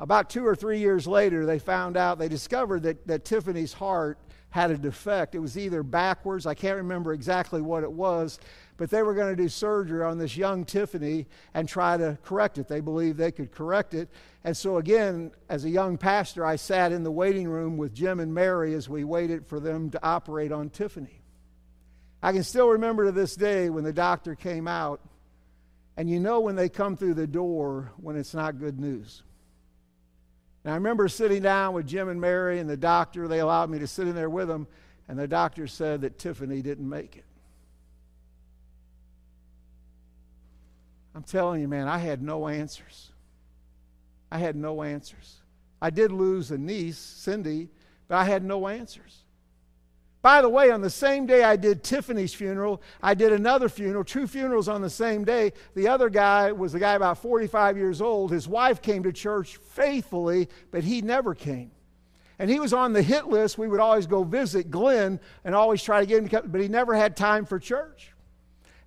about 0.00 0.30
two 0.30 0.46
or 0.46 0.56
three 0.56 0.78
years 0.78 1.06
later, 1.06 1.44
they 1.44 1.58
found 1.58 1.96
out, 1.96 2.18
they 2.18 2.28
discovered 2.28 2.82
that, 2.84 3.06
that 3.06 3.24
Tiffany's 3.24 3.74
heart 3.74 4.18
had 4.50 4.70
a 4.70 4.78
defect. 4.78 5.34
It 5.34 5.38
was 5.38 5.58
either 5.58 5.82
backwards, 5.82 6.46
I 6.46 6.54
can't 6.54 6.78
remember 6.78 7.12
exactly 7.12 7.60
what 7.60 7.82
it 7.82 7.92
was, 7.92 8.38
but 8.78 8.88
they 8.88 9.02
were 9.02 9.12
going 9.12 9.36
to 9.36 9.42
do 9.42 9.50
surgery 9.50 10.02
on 10.02 10.16
this 10.16 10.34
young 10.34 10.64
Tiffany 10.64 11.26
and 11.52 11.68
try 11.68 11.98
to 11.98 12.16
correct 12.22 12.56
it. 12.56 12.66
They 12.66 12.80
believed 12.80 13.18
they 13.18 13.32
could 13.32 13.52
correct 13.52 13.92
it. 13.92 14.08
And 14.44 14.56
so, 14.56 14.78
again, 14.78 15.32
as 15.50 15.66
a 15.66 15.68
young 15.68 15.98
pastor, 15.98 16.46
I 16.46 16.56
sat 16.56 16.90
in 16.90 17.02
the 17.02 17.10
waiting 17.10 17.48
room 17.48 17.76
with 17.76 17.92
Jim 17.92 18.18
and 18.18 18.32
Mary 18.32 18.72
as 18.72 18.88
we 18.88 19.04
waited 19.04 19.46
for 19.46 19.60
them 19.60 19.90
to 19.90 20.02
operate 20.02 20.52
on 20.52 20.70
Tiffany. 20.70 21.20
I 22.26 22.32
can 22.32 22.42
still 22.42 22.70
remember 22.70 23.04
to 23.04 23.12
this 23.12 23.36
day 23.36 23.70
when 23.70 23.84
the 23.84 23.92
doctor 23.92 24.34
came 24.34 24.66
out, 24.66 25.00
and 25.96 26.10
you 26.10 26.18
know 26.18 26.40
when 26.40 26.56
they 26.56 26.68
come 26.68 26.96
through 26.96 27.14
the 27.14 27.26
door 27.28 27.92
when 27.98 28.16
it's 28.16 28.34
not 28.34 28.58
good 28.58 28.80
news. 28.80 29.22
And 30.64 30.72
I 30.72 30.74
remember 30.74 31.06
sitting 31.06 31.40
down 31.40 31.72
with 31.72 31.86
Jim 31.86 32.08
and 32.08 32.20
Mary 32.20 32.58
and 32.58 32.68
the 32.68 32.76
doctor. 32.76 33.28
They 33.28 33.38
allowed 33.38 33.70
me 33.70 33.78
to 33.78 33.86
sit 33.86 34.08
in 34.08 34.16
there 34.16 34.28
with 34.28 34.48
them, 34.48 34.66
and 35.06 35.16
the 35.16 35.28
doctor 35.28 35.68
said 35.68 36.00
that 36.00 36.18
Tiffany 36.18 36.62
didn't 36.62 36.88
make 36.88 37.14
it. 37.16 37.24
I'm 41.14 41.22
telling 41.22 41.60
you, 41.60 41.68
man, 41.68 41.86
I 41.86 41.98
had 41.98 42.22
no 42.22 42.48
answers. 42.48 43.12
I 44.32 44.38
had 44.38 44.56
no 44.56 44.82
answers. 44.82 45.36
I 45.80 45.90
did 45.90 46.10
lose 46.10 46.50
a 46.50 46.58
niece, 46.58 46.98
Cindy, 46.98 47.68
but 48.08 48.16
I 48.16 48.24
had 48.24 48.42
no 48.42 48.66
answers. 48.66 49.25
By 50.26 50.42
the 50.42 50.48
way, 50.48 50.72
on 50.72 50.80
the 50.80 50.90
same 50.90 51.24
day 51.24 51.44
I 51.44 51.54
did 51.54 51.84
Tiffany's 51.84 52.34
funeral, 52.34 52.82
I 53.00 53.14
did 53.14 53.32
another 53.32 53.68
funeral, 53.68 54.02
two 54.02 54.26
funerals 54.26 54.66
on 54.66 54.82
the 54.82 54.90
same 54.90 55.22
day. 55.22 55.52
The 55.76 55.86
other 55.86 56.10
guy 56.10 56.50
was 56.50 56.74
a 56.74 56.80
guy 56.80 56.94
about 56.94 57.18
45 57.18 57.76
years 57.76 58.00
old. 58.00 58.32
His 58.32 58.48
wife 58.48 58.82
came 58.82 59.04
to 59.04 59.12
church 59.12 59.58
faithfully, 59.58 60.48
but 60.72 60.82
he 60.82 61.00
never 61.00 61.32
came. 61.32 61.70
And 62.40 62.50
he 62.50 62.58
was 62.58 62.72
on 62.72 62.92
the 62.92 63.02
hit 63.02 63.28
list. 63.28 63.56
We 63.56 63.68
would 63.68 63.78
always 63.78 64.08
go 64.08 64.24
visit 64.24 64.68
Glenn 64.68 65.20
and 65.44 65.54
always 65.54 65.80
try 65.80 66.00
to 66.00 66.06
get 66.06 66.18
him 66.18 66.28
to 66.28 66.40
come, 66.40 66.50
but 66.50 66.60
he 66.60 66.66
never 66.66 66.96
had 66.96 67.16
time 67.16 67.46
for 67.46 67.60
church. 67.60 68.10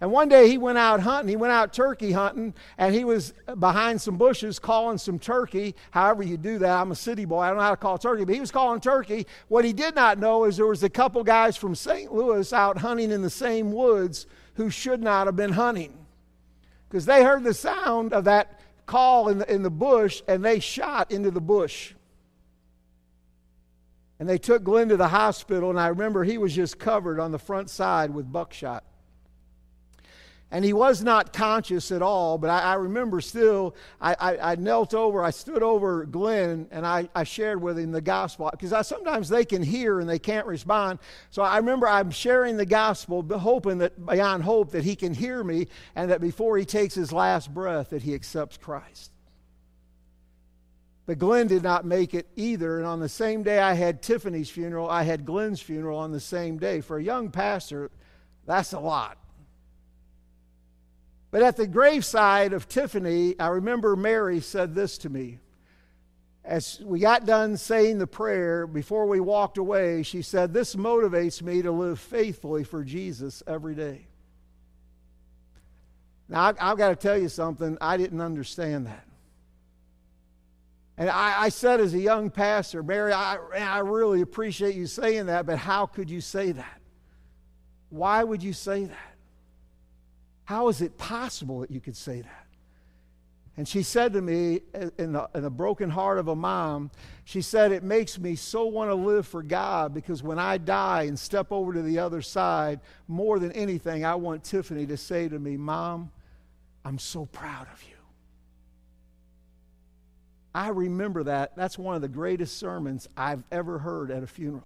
And 0.02 0.12
one 0.12 0.30
day 0.30 0.48
he 0.48 0.58
went 0.58 0.78
out 0.78 1.02
hunting. 1.02 1.28
He 1.28 1.36
went 1.36 1.52
out 1.52 1.74
turkey 1.74 2.14
hunting, 2.14 2.54
and 2.78 2.96
he 2.96 3.04
was 3.04 3.34
behind 3.60 4.02
some 4.02 4.18
bushes 4.18 4.58
calling 4.58 4.98
some 4.98 5.20
turkey. 5.20 5.76
However, 5.92 6.24
you 6.24 6.38
do 6.38 6.58
that. 6.60 6.80
I'm 6.80 6.92
a 6.92 6.96
city 6.96 7.26
boy. 7.26 7.42
I 7.42 7.50
don't 7.50 7.58
know 7.58 7.64
how 7.64 7.72
to 7.72 7.78
call 7.78 7.98
turkey, 7.98 8.24
but 8.24 8.34
he 8.34 8.40
was 8.40 8.52
calling 8.52 8.80
turkey. 8.80 9.28
What 9.50 9.66
he 9.66 9.74
did 9.74 9.96
not 9.96 10.18
know 10.18 10.46
is 10.46 10.56
there 10.56 10.68
was 10.68 10.84
a 10.84 10.90
couple 10.90 11.22
guys 11.24 11.58
from 11.58 11.76
St. 11.76 12.14
Louis 12.14 12.54
out 12.54 12.78
hunting 12.78 13.12
in 13.12 13.22
the 13.22 13.30
same 13.30 13.74
woods 13.74 14.26
who 14.54 14.70
should 14.70 15.02
not 15.02 15.28
have 15.28 15.36
been 15.36 15.54
hunting 15.54 15.94
because 16.90 17.06
they 17.06 17.24
heard 17.24 17.44
the 17.44 17.54
sound 17.54 18.14
of 18.14 18.24
that 18.24 18.60
call 18.86 19.30
in 19.30 19.40
the, 19.40 19.54
in 19.54 19.64
the 19.64 19.70
bush 19.70 20.22
and 20.28 20.44
they 20.44 20.60
shot 20.60 21.12
into 21.12 21.30
the 21.30 21.42
bush. 21.42 21.94
And 24.20 24.28
they 24.28 24.38
took 24.38 24.64
Glenn 24.64 24.90
to 24.90 24.98
the 24.98 25.08
hospital, 25.08 25.70
and 25.70 25.80
I 25.80 25.88
remember 25.88 26.26
he 26.26 26.38
was 26.38 26.54
just 26.54 26.78
covered 26.78 27.20
on 27.20 27.32
the 27.32 27.40
front 27.40 27.70
side 27.70 28.10
with 28.14 28.30
buckshot. 28.30 28.84
And 30.52 30.66
he 30.66 30.74
was 30.74 31.04
not 31.04 31.32
conscious 31.32 31.92
at 31.92 32.02
all, 32.02 32.40
but 32.40 32.50
I, 32.50 32.72
I 32.72 32.74
remember 32.74 33.22
still, 33.22 33.76
I, 34.02 34.16
I, 34.20 34.52
I, 34.52 34.56
knelt 34.56 34.96
over, 34.96 35.24
I 35.24 35.30
stood 35.30 35.62
over 35.62 36.06
Glenn, 36.06 36.68
and 36.72 36.88
I, 36.88 37.08
I 37.14 37.24
shared 37.24 37.62
with 37.62 37.78
him 37.78 37.92
the 37.92 38.02
gospel. 38.02 38.50
Because 38.52 38.74
i 38.74 38.82
sometimes 38.82 39.30
they 39.30 39.46
can 39.46 39.62
hear 39.62 40.00
and 40.00 40.10
they 40.10 40.18
can't 40.18 40.48
respond. 40.48 40.98
So 41.30 41.44
I 41.44 41.58
remember 41.58 41.88
I'm 41.88 42.10
sharing 42.10 42.58
the 42.58 42.66
gospel, 42.66 43.22
hoping 43.38 43.78
that 43.78 44.04
beyond 44.04 44.42
hope 44.42 44.72
that 44.72 44.84
he 44.84 44.96
can 44.96 45.14
hear 45.14 45.44
me, 45.44 45.68
and 45.96 46.10
that 46.10 46.20
before 46.20 46.58
he 46.58 46.66
takes 46.66 46.96
his 46.96 47.14
last 47.14 47.54
breath, 47.54 47.92
that 47.92 48.02
he 48.02 48.16
accepts 48.16 48.58
Christ. 48.58 49.12
But 51.06 51.20
Glenn 51.20 51.48
did 51.48 51.62
not 51.62 51.86
make 51.86 52.16
it 52.16 52.28
either. 52.36 52.80
And 52.80 52.88
on 52.88 53.00
the 53.00 53.10
same 53.10 53.44
day 53.44 53.60
I 53.60 53.74
had 53.74 54.02
Tiffany's 54.02 54.50
funeral, 54.50 54.90
I 54.90 55.04
had 55.04 55.26
Glenn's 55.26 55.62
funeral 55.62 56.00
on 56.00 56.12
the 56.12 56.20
same 56.20 56.58
day. 56.58 56.82
For 56.82 56.98
a 56.98 57.04
young 57.04 57.30
pastor, 57.30 57.92
that's 58.48 58.74
a 58.74 58.80
lot. 58.80 59.18
But 61.32 61.44
at 61.44 61.58
the 61.58 61.68
graveside 61.68 62.54
of 62.54 62.68
Tiffany, 62.68 63.40
I 63.40 63.48
remember 63.48 63.96
Mary 63.96 64.40
said 64.42 64.74
this 64.74 64.98
to 65.00 65.10
me. 65.10 65.40
As 66.44 66.80
we 66.84 67.00
got 67.00 67.26
done 67.26 67.58
saying 67.58 68.00
the 68.00 68.08
prayer, 68.08 68.66
before 68.66 69.06
we 69.06 69.20
walked 69.20 69.60
away, 69.60 70.02
she 70.02 70.24
said, 70.24 70.54
This 70.54 70.76
motivates 70.76 71.42
me 71.42 71.62
to 71.62 71.72
live 71.72 72.00
faithfully 72.00 72.64
for 72.64 72.84
Jesus 72.84 73.44
every 73.46 73.76
day. 73.76 74.08
Now, 76.28 76.54
I, 76.60 76.70
have 76.70 76.78
got 76.78 76.90
to 76.90 76.96
tell 76.96 77.18
you 77.18 77.30
something, 77.30 77.78
I 77.80 77.98
didn't 77.98 78.22
understand 78.22 78.88
that. 78.88 79.06
And 80.98 81.10
I, 81.10 81.44
I 81.44 81.50
said 81.50 81.80
as 81.80 81.94
a 81.94 82.00
young 82.00 82.30
pastor, 82.30 82.84
Mary, 82.84 83.14
I, 83.14 83.38
I 83.58 83.80
really 83.80 84.22
appreciate 84.22 84.76
you 84.76 84.86
saying 84.86 85.28
that, 85.28 85.46
but 85.46 85.58
how 85.58 85.86
could 85.86 86.10
you 86.10 86.22
say 86.22 86.52
that? 86.52 86.82
Why 87.90 88.24
would 88.24 88.44
you 88.44 88.54
say 88.54 88.86
that? 88.86 89.16
How 90.50 90.68
is 90.68 90.82
it 90.82 90.98
possible 90.98 91.60
that 91.60 91.70
you 91.70 91.80
could 91.80 91.96
say 91.96 92.22
that? 92.22 92.48
And 93.56 93.68
she 93.68 93.84
said 93.84 94.14
to 94.14 94.22
me, 94.24 94.62
in 94.98 95.14
the, 95.14 95.30
in 95.36 95.44
the 95.44 95.50
broken 95.52 95.92
heart 95.92 96.18
of 96.18 96.28
a 96.28 96.36
mom, 96.36 96.90
she 97.24 97.44
said, 97.44 97.72
It 97.72 97.84
makes 97.84 98.18
me 98.18 98.36
so 98.36 98.66
want 98.66 98.90
to 98.90 98.96
live 98.96 99.28
for 99.28 99.44
God 99.44 99.94
because 99.94 100.24
when 100.24 100.40
I 100.40 100.58
die 100.58 101.04
and 101.04 101.20
step 101.20 101.52
over 101.52 101.72
to 101.74 101.84
the 101.84 102.00
other 102.00 102.24
side, 102.24 102.80
more 103.08 103.38
than 103.38 103.52
anything, 103.52 104.04
I 104.04 104.16
want 104.16 104.44
Tiffany 104.44 104.88
to 104.88 104.98
say 104.98 105.30
to 105.30 105.38
me, 105.38 105.56
Mom, 105.56 106.10
I'm 106.84 106.98
so 106.98 107.28
proud 107.28 107.68
of 107.72 107.84
you. 107.84 107.98
I 110.56 110.70
remember 110.70 111.26
that. 111.26 111.56
That's 111.56 111.78
one 111.78 111.94
of 111.94 112.02
the 112.02 112.08
greatest 112.08 112.58
sermons 112.58 113.08
I've 113.16 113.44
ever 113.52 113.78
heard 113.78 114.10
at 114.10 114.24
a 114.24 114.28
funeral. 114.28 114.66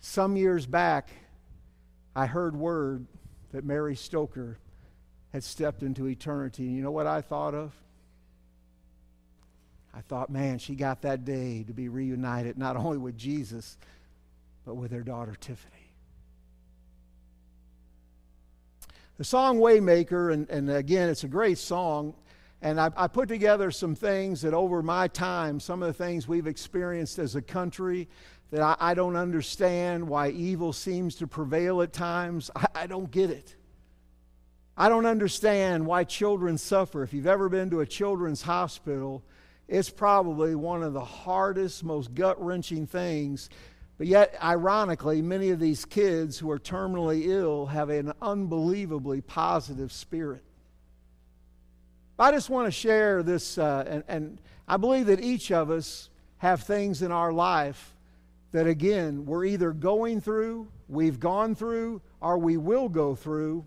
Some 0.00 0.36
years 0.36 0.66
back, 0.66 1.08
I 2.14 2.26
heard 2.26 2.54
word 2.54 3.06
that 3.52 3.64
Mary 3.64 3.94
Stoker 3.94 4.58
had 5.32 5.44
stepped 5.44 5.82
into 5.82 6.06
eternity. 6.06 6.66
And 6.66 6.76
you 6.76 6.82
know 6.82 6.90
what 6.90 7.06
I 7.06 7.20
thought 7.20 7.54
of? 7.54 7.72
I 9.94 10.00
thought, 10.00 10.30
man, 10.30 10.58
she 10.58 10.74
got 10.74 11.02
that 11.02 11.24
day 11.24 11.64
to 11.64 11.72
be 11.72 11.88
reunited 11.88 12.56
not 12.56 12.76
only 12.76 12.98
with 12.98 13.16
Jesus, 13.16 13.76
but 14.64 14.74
with 14.74 14.90
her 14.90 15.02
daughter 15.02 15.34
Tiffany. 15.38 15.76
The 19.18 19.24
song 19.24 19.58
Waymaker, 19.58 20.32
and, 20.32 20.48
and 20.48 20.70
again, 20.70 21.08
it's 21.08 21.24
a 21.24 21.28
great 21.28 21.58
song. 21.58 22.14
And 22.62 22.80
I, 22.80 22.90
I, 22.96 23.08
put 23.08 23.28
together 23.28 23.70
some 23.70 23.94
things 23.94 24.42
that 24.42 24.54
over 24.54 24.82
my 24.82 25.08
time, 25.08 25.60
some 25.60 25.82
of 25.82 25.88
the 25.88 25.92
things 26.04 26.28
we've 26.28 26.46
experienced 26.46 27.18
as 27.18 27.34
a 27.34 27.42
country, 27.42 28.08
that 28.52 28.60
I, 28.60 28.76
I 28.78 28.94
don't 28.94 29.16
understand 29.16 30.06
why 30.06 30.28
evil 30.28 30.74
seems 30.74 31.16
to 31.16 31.26
prevail 31.26 31.80
at 31.80 31.92
times. 31.92 32.50
I, 32.54 32.66
I 32.74 32.86
don't 32.86 33.10
get 33.10 33.30
it. 33.30 33.56
I 34.76 34.88
don't 34.88 35.06
understand 35.06 35.86
why 35.86 36.04
children 36.04 36.58
suffer. 36.58 37.02
If 37.02 37.14
you've 37.14 37.26
ever 37.26 37.48
been 37.48 37.70
to 37.70 37.80
a 37.80 37.86
children's 37.86 38.42
hospital, 38.42 39.24
it's 39.68 39.88
probably 39.88 40.54
one 40.54 40.82
of 40.82 40.92
the 40.92 41.04
hardest, 41.04 41.82
most 41.82 42.14
gut 42.14 42.42
wrenching 42.42 42.86
things. 42.86 43.48
But 43.96 44.06
yet, 44.06 44.36
ironically, 44.42 45.22
many 45.22 45.48
of 45.48 45.58
these 45.58 45.86
kids 45.86 46.38
who 46.38 46.50
are 46.50 46.58
terminally 46.58 47.26
ill 47.26 47.66
have 47.66 47.88
an 47.88 48.12
unbelievably 48.20 49.22
positive 49.22 49.92
spirit. 49.92 50.44
I 52.18 52.32
just 52.32 52.50
want 52.50 52.66
to 52.66 52.70
share 52.70 53.22
this, 53.22 53.56
uh, 53.56 53.84
and, 53.88 54.04
and 54.08 54.40
I 54.68 54.76
believe 54.76 55.06
that 55.06 55.20
each 55.20 55.50
of 55.50 55.70
us 55.70 56.10
have 56.38 56.64
things 56.64 57.00
in 57.00 57.10
our 57.12 57.32
life 57.32 57.91
that 58.52 58.66
again, 58.66 59.26
we're 59.26 59.44
either 59.46 59.72
going 59.72 60.20
through, 60.20 60.68
we've 60.88 61.18
gone 61.18 61.54
through, 61.54 62.00
or 62.20 62.38
we 62.38 62.56
will 62.56 62.88
go 62.88 63.14
through, 63.14 63.66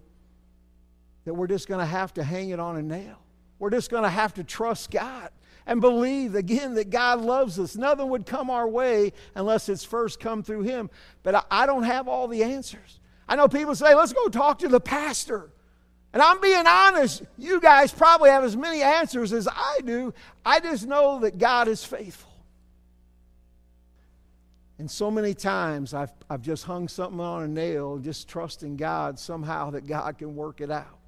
that 1.25 1.33
we're 1.33 1.47
just 1.47 1.67
going 1.67 1.79
to 1.79 1.85
have 1.85 2.13
to 2.13 2.23
hang 2.23 2.49
it 2.49 2.59
on 2.59 2.77
a 2.77 2.81
nail. 2.81 3.17
We're 3.57 3.71
just 3.71 3.89
going 3.89 4.03
to 4.03 4.09
have 4.09 4.35
to 4.35 4.43
trust 4.43 4.91
God 4.91 5.29
and 5.65 5.81
believe 5.81 6.35
again 6.35 6.75
that 6.75 6.91
God 6.91 7.21
loves 7.21 7.59
us. 7.59 7.75
Nothing 7.75 8.09
would 8.09 8.27
come 8.27 8.51
our 8.51 8.67
way 8.67 9.13
unless 9.33 9.69
it's 9.69 9.83
first 9.83 10.19
come 10.19 10.43
through 10.43 10.61
Him. 10.61 10.89
But 11.23 11.47
I, 11.49 11.65
don't 11.65 11.83
have 11.83 12.07
all 12.07 12.27
the 12.27 12.43
answers. 12.43 12.99
I 13.27 13.35
know 13.35 13.47
people 13.47 13.73
say, 13.73 13.95
let's 13.95 14.13
go 14.13 14.29
talk 14.29 14.59
to 14.59 14.67
the 14.67 14.79
pastor. 14.79 15.49
And 16.13 16.21
I'm 16.21 16.39
being 16.39 16.67
honest, 16.67 17.23
you 17.37 17.59
guys 17.59 17.91
probably 17.91 18.29
have 18.29 18.43
as 18.43 18.55
many 18.55 18.83
answers 18.83 19.33
as 19.33 19.47
I 19.47 19.79
do. 19.83 20.13
I 20.45 20.59
just 20.59 20.85
know 20.85 21.19
that 21.19 21.39
God 21.39 21.67
is 21.67 21.83
faithful. 21.83 22.31
And 24.77 24.91
so 24.91 25.09
many 25.09 25.33
times 25.33 25.93
I've, 25.93 26.11
I've 26.29 26.41
just 26.41 26.65
hung 26.65 26.87
something 26.87 27.19
on 27.19 27.43
a 27.43 27.47
nail, 27.47 27.97
just 27.97 28.27
trusting 28.27 28.75
God 28.75 29.17
somehow 29.17 29.69
that 29.71 29.87
God 29.87 30.17
can 30.17 30.35
work 30.35 30.59
it 30.59 30.69
out. 30.69 30.99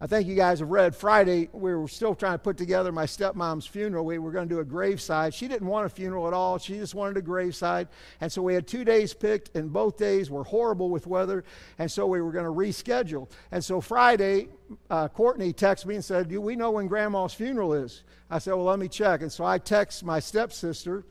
I 0.00 0.06
think 0.06 0.28
you 0.28 0.36
guys 0.36 0.60
have 0.60 0.70
read 0.70 0.94
Friday, 0.94 1.48
we 1.52 1.74
were 1.74 1.88
still 1.88 2.14
trying 2.14 2.34
to 2.34 2.38
put 2.38 2.56
together 2.56 2.92
my 2.92 3.04
stepmom's 3.04 3.66
funeral. 3.66 4.04
We 4.04 4.18
were 4.18 4.30
going 4.30 4.48
to 4.48 4.54
do 4.54 4.60
a 4.60 4.64
graveside. 4.64 5.34
She 5.34 5.48
didn't 5.48 5.66
want 5.66 5.86
a 5.86 5.88
funeral 5.88 6.28
at 6.28 6.32
all. 6.32 6.56
She 6.58 6.74
just 6.74 6.94
wanted 6.94 7.16
a 7.16 7.22
graveside. 7.22 7.88
And 8.20 8.30
so 8.30 8.40
we 8.40 8.54
had 8.54 8.68
two 8.68 8.84
days 8.84 9.12
picked, 9.12 9.56
and 9.56 9.72
both 9.72 9.96
days 9.96 10.30
were 10.30 10.44
horrible 10.44 10.90
with 10.90 11.08
weather. 11.08 11.42
And 11.80 11.90
so 11.90 12.06
we 12.06 12.20
were 12.20 12.30
going 12.30 12.44
to 12.44 12.52
reschedule. 12.52 13.28
And 13.50 13.64
so 13.64 13.80
Friday, 13.80 14.50
uh, 14.88 15.08
Courtney 15.08 15.52
texted 15.52 15.86
me 15.86 15.96
and 15.96 16.04
said, 16.04 16.28
Do 16.28 16.40
we 16.40 16.54
know 16.54 16.70
when 16.70 16.86
grandma's 16.86 17.34
funeral 17.34 17.74
is? 17.74 18.04
I 18.30 18.38
said, 18.38 18.54
Well, 18.54 18.66
let 18.66 18.78
me 18.78 18.86
check. 18.86 19.22
And 19.22 19.32
so 19.32 19.44
I 19.44 19.58
text 19.58 20.04
my 20.04 20.20
stepsister, 20.20 21.06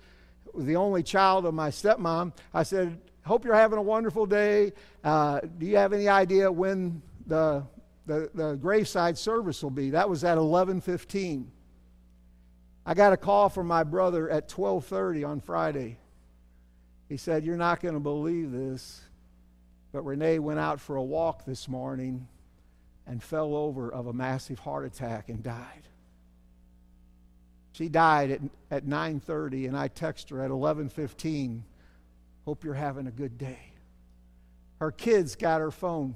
the 0.57 0.77
only 0.77 1.03
child 1.03 1.45
of 1.45 1.53
my 1.53 1.71
stepmom. 1.71 2.31
I 2.53 2.63
said, 2.63 3.01
Hope 3.25 3.43
you're 3.43 3.53
having 3.53 3.79
a 3.79 3.83
wonderful 3.83 4.25
day. 4.25 4.71
Uh, 5.03 5.41
do 5.57 5.65
you 5.65 5.75
have 5.75 5.91
any 5.91 6.07
idea 6.07 6.49
when 6.49 7.01
the 7.25 7.63
the, 8.07 8.31
the 8.33 8.55
graveside 8.55 9.17
service 9.17 9.61
will 9.61 9.69
be. 9.69 9.91
That 9.91 10.09
was 10.09 10.23
at 10.23 10.37
11:15. 10.37 11.45
I 12.85 12.93
got 12.93 13.11
a 13.11 13.17
call 13.17 13.49
from 13.49 13.67
my 13.67 13.83
brother 13.83 14.29
at 14.29 14.47
12:30 14.47 15.27
on 15.27 15.41
Friday. 15.41 15.99
He 17.09 17.17
said, 17.17 17.43
"You're 17.43 17.57
not 17.57 17.81
going 17.81 17.93
to 17.93 17.99
believe 17.99 18.51
this, 18.51 19.01
but 19.91 20.03
Renee 20.03 20.39
went 20.39 20.59
out 20.59 20.79
for 20.79 20.95
a 20.95 21.03
walk 21.03 21.45
this 21.45 21.67
morning 21.67 22.27
and 23.05 23.21
fell 23.21 23.53
over 23.53 23.93
of 23.93 24.07
a 24.07 24.13
massive 24.13 24.59
heart 24.59 24.85
attack 24.85 25.27
and 25.27 25.43
died." 25.43 25.89
She 27.73 27.89
died 27.89 28.31
at, 28.31 28.41
at 28.71 28.85
9:30 28.85 29.67
and 29.67 29.77
I 29.77 29.89
text 29.89 30.29
her 30.29 30.41
at 30.41 30.49
11:15, 30.49 31.63
"Hope 32.45 32.63
you're 32.63 32.73
having 32.73 33.05
a 33.05 33.11
good 33.11 33.37
day." 33.37 33.73
Her 34.79 34.91
kids 34.91 35.35
got 35.35 35.59
her 35.59 35.71
phone. 35.71 36.15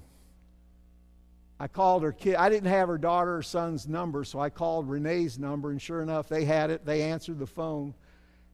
I 1.61 1.67
called 1.67 2.01
her 2.01 2.11
kid. 2.11 2.37
I 2.37 2.49
didn't 2.49 2.71
have 2.71 2.87
her 2.87 2.97
daughter 2.97 3.37
or 3.37 3.43
son's 3.43 3.87
number, 3.87 4.23
so 4.23 4.39
I 4.39 4.49
called 4.49 4.89
Renee's 4.89 5.37
number, 5.37 5.69
and 5.69 5.79
sure 5.79 6.01
enough, 6.01 6.27
they 6.27 6.43
had 6.43 6.71
it. 6.71 6.87
They 6.87 7.03
answered 7.03 7.37
the 7.37 7.45
phone, 7.45 7.93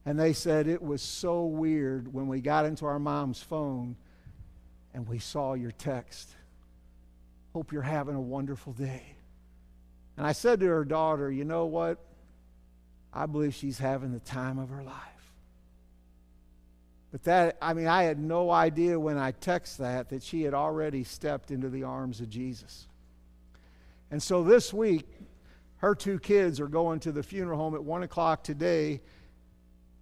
and 0.05 0.19
they 0.19 0.33
said 0.33 0.67
it 0.67 0.81
was 0.81 1.01
so 1.01 1.45
weird 1.45 2.13
when 2.13 2.27
we 2.27 2.41
got 2.41 2.65
into 2.65 2.85
our 2.85 2.99
mom's 2.99 3.41
phone 3.41 3.95
and 4.93 5.07
we 5.07 5.19
saw 5.19 5.53
your 5.53 5.71
text. 5.71 6.35
Hope 7.53 7.71
you're 7.71 7.81
having 7.81 8.15
a 8.15 8.19
wonderful 8.19 8.73
day. 8.73 9.15
And 10.17 10.27
I 10.27 10.33
said 10.33 10.59
to 10.59 10.65
her 10.65 10.83
daughter, 10.83 11.31
You 11.31 11.45
know 11.45 11.65
what? 11.65 11.99
I 13.13 13.25
believe 13.25 13.55
she's 13.55 13.79
having 13.79 14.11
the 14.11 14.19
time 14.19 14.59
of 14.59 14.67
her 14.67 14.83
life. 14.83 15.31
But 17.13 17.23
that, 17.23 17.57
I 17.61 17.73
mean, 17.73 17.87
I 17.87 18.03
had 18.03 18.19
no 18.19 18.51
idea 18.51 18.99
when 18.99 19.17
I 19.17 19.31
text 19.31 19.77
that 19.77 20.09
that 20.09 20.23
she 20.23 20.41
had 20.41 20.53
already 20.53 21.05
stepped 21.05 21.51
into 21.51 21.69
the 21.69 21.83
arms 21.83 22.19
of 22.19 22.29
Jesus. 22.29 22.85
And 24.11 24.21
so 24.21 24.43
this 24.43 24.73
week, 24.73 25.05
her 25.77 25.93
two 25.93 26.19
kids 26.19 26.59
are 26.59 26.67
going 26.67 26.99
to 27.01 27.11
the 27.11 27.23
funeral 27.23 27.57
home 27.57 27.75
at 27.75 27.83
1 27.83 28.03
o'clock 28.03 28.43
today 28.43 29.01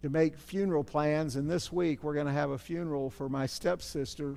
to 0.02 0.10
make 0.10 0.38
funeral 0.38 0.84
plans. 0.84 1.36
And 1.36 1.50
this 1.50 1.72
week, 1.72 2.04
we're 2.04 2.14
going 2.14 2.28
to 2.28 2.32
have 2.32 2.52
a 2.52 2.58
funeral 2.58 3.10
for 3.10 3.28
my 3.28 3.46
stepsister 3.46 4.36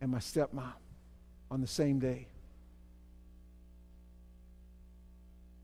and 0.00 0.10
my 0.10 0.18
stepmom 0.18 0.72
on 1.50 1.60
the 1.60 1.66
same 1.66 1.98
day. 1.98 2.28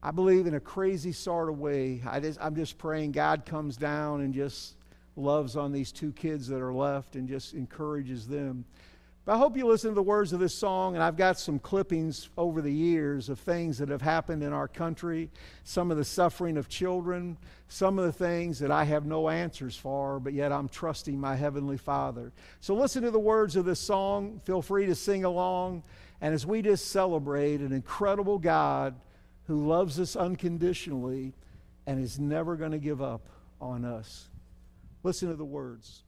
I 0.03 0.11
believe 0.11 0.47
in 0.47 0.55
a 0.55 0.61
crazy 0.61 1.13
sort 1.13 1.49
of 1.49 1.59
way. 1.59 2.03
I 2.07 2.21
just, 2.21 2.39
I'm 2.43 2.55
just 2.55 2.77
praying 2.77 3.13
God 3.13 3.47
comes 3.47 3.79
down 3.79 4.21
and 4.21 4.35
just 4.35 4.77
loves 5.17 5.57
on 5.57 5.73
these 5.73 5.93
two 5.93 6.13
kids 6.13 6.47
that 6.49 6.61
are 6.61 6.75
left 6.75 7.17
and 7.17 7.27
just 7.27 7.55
encourages 7.55 8.29
them. 8.29 8.67
But 9.25 9.37
I 9.37 9.39
hope 9.39 9.57
you 9.57 9.67
listen 9.67 9.91
to 9.91 9.95
the 9.95 10.03
words 10.03 10.35
of 10.35 10.41
this 10.41 10.55
song, 10.55 10.95
and 10.95 11.03
I've 11.03 11.17
got 11.17 11.39
some 11.39 11.59
clippings 11.59 12.29
over 12.37 12.61
the 12.61 12.73
years 12.73 13.31
of 13.31 13.39
things 13.39 13.79
that 13.79 13.89
have 13.89 14.03
happened 14.03 14.43
in 14.43 14.53
our 14.53 14.69
country, 14.69 15.31
some 15.63 15.91
of 15.91 15.97
the 15.97 16.05
suffering 16.05 16.59
of 16.59 16.69
children, 16.69 17.39
some 17.69 17.99
of 17.99 18.05
the 18.05 18.13
things 18.13 18.59
that 18.59 18.71
I 18.71 18.85
have 18.85 19.07
no 19.07 19.31
answers 19.31 19.77
for, 19.77 20.21
but 20.21 20.35
yet 20.35 20.53
I'm 20.53 20.69
trusting 20.69 21.19
my 21.19 21.37
Heavenly 21.37 21.79
Father. 21.79 22.33
So 22.61 22.75
listen 22.75 23.03
to 23.03 23.11
the 23.11 23.19
words 23.19 23.57
of 23.57 23.65
this 23.65 23.81
song. 23.81 24.41
Feel 24.45 24.61
free 24.61 24.85
to 24.87 24.95
sing 24.95 25.25
along. 25.25 25.85
And 26.21 26.35
as 26.35 26.45
we 26.45 26.61
just 26.61 26.91
celebrate 26.91 27.61
an 27.61 27.73
incredible 27.73 28.39
God 28.39 28.95
who 29.47 29.67
loves 29.67 29.99
us 29.99 30.17
unconditionally 30.17 31.33
and 31.87 32.03
is 32.03 32.19
never 32.19 32.57
going 32.57 32.73
to 32.73 32.79
give 32.79 33.01
up 33.01 33.27
on 33.59 33.87
us, 33.87 34.29
listen 35.03 35.31
to 35.31 35.35
the 35.35 35.45
words. 35.47 36.04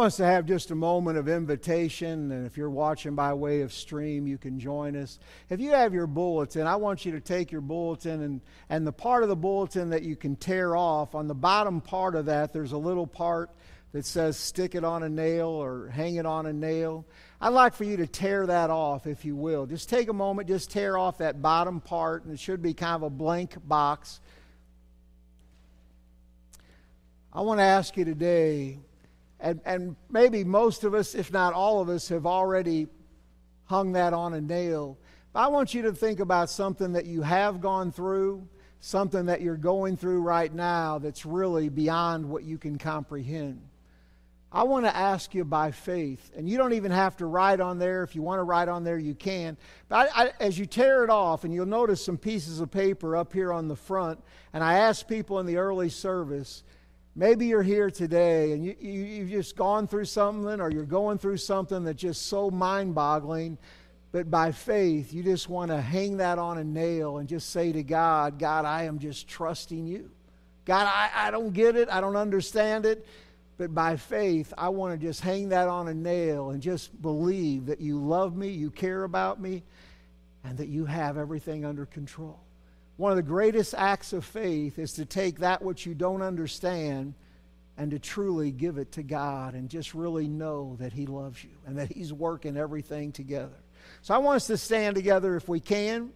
Want 0.00 0.06
us 0.06 0.16
to 0.16 0.24
have 0.24 0.46
just 0.46 0.70
a 0.70 0.74
moment 0.74 1.18
of 1.18 1.28
invitation, 1.28 2.32
and 2.32 2.46
if 2.46 2.56
you're 2.56 2.70
watching 2.70 3.14
by 3.14 3.34
way 3.34 3.60
of 3.60 3.70
stream, 3.70 4.26
you 4.26 4.38
can 4.38 4.58
join 4.58 4.96
us. 4.96 5.18
If 5.50 5.60
you 5.60 5.72
have 5.72 5.92
your 5.92 6.06
bulletin, 6.06 6.66
I 6.66 6.76
want 6.76 7.04
you 7.04 7.12
to 7.12 7.20
take 7.20 7.52
your 7.52 7.60
bulletin 7.60 8.22
and, 8.22 8.40
and 8.70 8.86
the 8.86 8.92
part 8.92 9.24
of 9.24 9.28
the 9.28 9.36
bulletin 9.36 9.90
that 9.90 10.02
you 10.02 10.16
can 10.16 10.36
tear 10.36 10.74
off, 10.74 11.14
on 11.14 11.28
the 11.28 11.34
bottom 11.34 11.82
part 11.82 12.14
of 12.14 12.24
that, 12.26 12.50
there's 12.50 12.72
a 12.72 12.78
little 12.78 13.06
part 13.06 13.50
that 13.92 14.06
says 14.06 14.38
stick 14.38 14.74
it 14.74 14.84
on 14.84 15.02
a 15.02 15.08
nail 15.10 15.48
or 15.48 15.88
hang 15.88 16.14
it 16.14 16.24
on 16.24 16.46
a 16.46 16.52
nail. 16.54 17.04
I'd 17.38 17.50
like 17.50 17.74
for 17.74 17.84
you 17.84 17.98
to 17.98 18.06
tear 18.06 18.46
that 18.46 18.70
off, 18.70 19.06
if 19.06 19.26
you 19.26 19.36
will. 19.36 19.66
Just 19.66 19.90
take 19.90 20.08
a 20.08 20.14
moment, 20.14 20.48
just 20.48 20.70
tear 20.70 20.96
off 20.96 21.18
that 21.18 21.42
bottom 21.42 21.78
part, 21.78 22.24
and 22.24 22.32
it 22.32 22.40
should 22.40 22.62
be 22.62 22.72
kind 22.72 22.94
of 22.94 23.02
a 23.02 23.10
blank 23.10 23.56
box. 23.68 24.22
I 27.34 27.42
want 27.42 27.60
to 27.60 27.64
ask 27.64 27.98
you 27.98 28.06
today 28.06 28.78
and, 29.40 29.60
and 29.64 29.96
maybe 30.10 30.44
most 30.44 30.84
of 30.84 30.94
us, 30.94 31.14
if 31.14 31.32
not 31.32 31.54
all 31.54 31.80
of 31.80 31.88
us, 31.88 32.08
have 32.08 32.26
already 32.26 32.86
hung 33.64 33.92
that 33.92 34.12
on 34.12 34.34
a 34.34 34.40
nail. 34.40 34.98
But 35.32 35.40
I 35.40 35.46
want 35.48 35.74
you 35.74 35.82
to 35.82 35.92
think 35.92 36.20
about 36.20 36.50
something 36.50 36.92
that 36.92 37.06
you 37.06 37.22
have 37.22 37.60
gone 37.60 37.92
through, 37.92 38.46
something 38.80 39.26
that 39.26 39.40
you're 39.40 39.56
going 39.56 39.96
through 39.96 40.22
right 40.22 40.52
now 40.52 40.98
that's 40.98 41.24
really 41.24 41.68
beyond 41.68 42.28
what 42.28 42.44
you 42.44 42.58
can 42.58 42.78
comprehend. 42.78 43.62
I 44.52 44.64
want 44.64 44.84
to 44.84 44.96
ask 44.96 45.32
you 45.32 45.44
by 45.44 45.70
faith, 45.70 46.32
and 46.36 46.48
you 46.48 46.58
don't 46.58 46.72
even 46.72 46.90
have 46.90 47.16
to 47.18 47.26
write 47.26 47.60
on 47.60 47.78
there. 47.78 48.02
If 48.02 48.16
you 48.16 48.22
want 48.22 48.40
to 48.40 48.42
write 48.42 48.68
on 48.68 48.82
there, 48.82 48.98
you 48.98 49.14
can. 49.14 49.56
But 49.88 50.10
I, 50.12 50.24
I, 50.24 50.32
as 50.40 50.58
you 50.58 50.66
tear 50.66 51.04
it 51.04 51.10
off, 51.10 51.44
and 51.44 51.54
you'll 51.54 51.66
notice 51.66 52.04
some 52.04 52.18
pieces 52.18 52.60
of 52.60 52.68
paper 52.68 53.16
up 53.16 53.32
here 53.32 53.52
on 53.52 53.68
the 53.68 53.76
front, 53.76 54.20
and 54.52 54.64
I 54.64 54.74
asked 54.74 55.06
people 55.06 55.38
in 55.38 55.46
the 55.46 55.58
early 55.58 55.88
service, 55.88 56.64
Maybe 57.16 57.46
you're 57.46 57.62
here 57.62 57.90
today 57.90 58.52
and 58.52 58.64
you, 58.64 58.76
you, 58.80 59.20
have 59.22 59.30
just 59.30 59.56
gone 59.56 59.88
through 59.88 60.04
something 60.04 60.60
or 60.60 60.70
you're 60.70 60.84
going 60.84 61.18
through 61.18 61.38
something 61.38 61.84
that's 61.84 62.00
just 62.00 62.26
so 62.26 62.50
mind 62.50 62.94
boggling, 62.94 63.58
but 64.12 64.30
by 64.30 64.52
faith, 64.52 65.12
you 65.12 65.22
just 65.22 65.48
want 65.48 65.70
to 65.70 65.80
hang 65.80 66.18
that 66.18 66.38
on 66.38 66.58
a 66.58 66.64
nail 66.64 67.18
and 67.18 67.28
just 67.28 67.50
say 67.50 67.72
to 67.72 67.82
God, 67.82 68.38
God, 68.38 68.64
I 68.64 68.84
am 68.84 68.98
just 68.98 69.26
trusting 69.26 69.86
you. 69.86 70.10
God, 70.64 70.86
I, 70.86 71.10
I 71.14 71.30
don't 71.32 71.52
get 71.52 71.74
it, 71.74 71.88
I 71.90 72.00
don't 72.00 72.16
understand 72.16 72.86
it, 72.86 73.04
but 73.58 73.74
by 73.74 73.96
faith, 73.96 74.54
I 74.56 74.68
want 74.68 74.98
to 74.98 75.06
just 75.06 75.20
hang 75.20 75.48
that 75.48 75.68
on 75.68 75.88
a 75.88 75.94
nail 75.94 76.50
and 76.50 76.62
just 76.62 77.02
believe 77.02 77.66
that 77.66 77.80
you 77.80 77.98
love 77.98 78.36
me, 78.36 78.48
you 78.50 78.70
care 78.70 79.02
about 79.02 79.40
me, 79.40 79.64
and 80.44 80.56
that 80.58 80.68
you 80.68 80.86
have 80.86 81.18
everything 81.18 81.64
under 81.64 81.86
control. 81.86 82.38
One 83.00 83.12
of 83.12 83.16
the 83.16 83.22
greatest 83.22 83.74
acts 83.74 84.12
of 84.12 84.26
faith 84.26 84.78
is 84.78 84.92
to 84.92 85.06
take 85.06 85.38
that 85.38 85.62
which 85.62 85.86
you 85.86 85.94
don't 85.94 86.20
understand 86.20 87.14
and 87.78 87.92
to 87.92 87.98
truly 87.98 88.50
give 88.50 88.76
it 88.76 88.92
to 88.92 89.02
God 89.02 89.54
and 89.54 89.70
just 89.70 89.94
really 89.94 90.28
know 90.28 90.76
that 90.80 90.92
He 90.92 91.06
loves 91.06 91.42
you 91.42 91.48
and 91.66 91.78
that 91.78 91.90
He's 91.90 92.12
working 92.12 92.58
everything 92.58 93.10
together. 93.10 93.56
So 94.02 94.12
I 94.12 94.18
want 94.18 94.36
us 94.36 94.48
to 94.48 94.58
stand 94.58 94.96
together 94.96 95.34
if 95.36 95.48
we 95.48 95.60
can. 95.60 96.12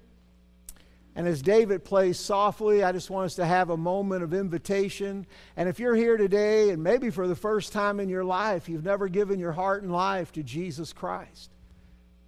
And 1.16 1.26
as 1.26 1.40
David 1.40 1.86
plays 1.86 2.20
softly, 2.20 2.84
I 2.84 2.92
just 2.92 3.08
want 3.08 3.24
us 3.24 3.36
to 3.36 3.46
have 3.46 3.70
a 3.70 3.78
moment 3.78 4.22
of 4.22 4.34
invitation. 4.34 5.26
And 5.56 5.70
if 5.70 5.80
you're 5.80 5.96
here 5.96 6.18
today 6.18 6.68
and 6.68 6.82
maybe 6.82 7.08
for 7.08 7.26
the 7.26 7.34
first 7.34 7.72
time 7.72 7.98
in 7.98 8.10
your 8.10 8.24
life, 8.24 8.68
you've 8.68 8.84
never 8.84 9.08
given 9.08 9.38
your 9.38 9.52
heart 9.52 9.84
and 9.84 9.90
life 9.90 10.32
to 10.32 10.42
Jesus 10.42 10.92
Christ, 10.92 11.50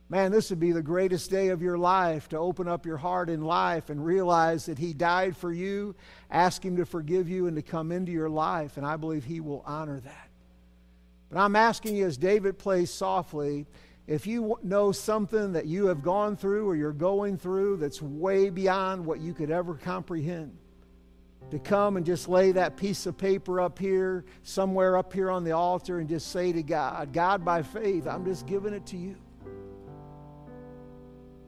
Man, 0.08 0.30
this 0.30 0.50
would 0.50 0.60
be 0.60 0.70
the 0.70 0.82
greatest 0.82 1.30
day 1.30 1.48
of 1.48 1.62
your 1.62 1.76
life 1.76 2.28
to 2.28 2.38
open 2.38 2.68
up 2.68 2.86
your 2.86 2.96
heart 2.96 3.28
in 3.28 3.42
life 3.42 3.90
and 3.90 4.04
realize 4.04 4.66
that 4.66 4.78
He 4.78 4.92
died 4.92 5.36
for 5.36 5.52
you, 5.52 5.96
ask 6.30 6.64
Him 6.64 6.76
to 6.76 6.86
forgive 6.86 7.28
you 7.28 7.48
and 7.48 7.56
to 7.56 7.62
come 7.62 7.90
into 7.90 8.12
your 8.12 8.28
life, 8.28 8.76
and 8.76 8.86
I 8.86 8.96
believe 8.96 9.24
He 9.24 9.40
will 9.40 9.64
honor 9.66 9.98
that. 9.98 10.28
But 11.28 11.40
I'm 11.40 11.56
asking 11.56 11.96
you, 11.96 12.06
as 12.06 12.16
David 12.16 12.56
plays 12.56 12.92
softly, 12.92 13.66
if 14.06 14.28
you 14.28 14.56
know 14.62 14.92
something 14.92 15.54
that 15.54 15.66
you 15.66 15.86
have 15.86 16.02
gone 16.02 16.36
through 16.36 16.68
or 16.68 16.76
you're 16.76 16.92
going 16.92 17.36
through 17.36 17.78
that's 17.78 18.00
way 18.00 18.48
beyond 18.48 19.04
what 19.04 19.20
you 19.20 19.34
could 19.34 19.50
ever 19.50 19.74
comprehend, 19.74 20.56
to 21.50 21.58
come 21.58 21.96
and 21.96 22.06
just 22.06 22.28
lay 22.28 22.52
that 22.52 22.76
piece 22.76 23.06
of 23.06 23.18
paper 23.18 23.60
up 23.60 23.78
here, 23.78 24.24
somewhere 24.44 24.96
up 24.96 25.12
here 25.12 25.30
on 25.30 25.42
the 25.42 25.52
altar, 25.52 25.98
and 25.98 26.08
just 26.08 26.30
say 26.30 26.52
to 26.52 26.62
God, 26.62 27.12
God, 27.12 27.44
by 27.44 27.62
faith, 27.62 28.06
I'm 28.06 28.24
just 28.24 28.46
giving 28.46 28.72
it 28.72 28.86
to 28.86 28.96
you. 28.96 29.16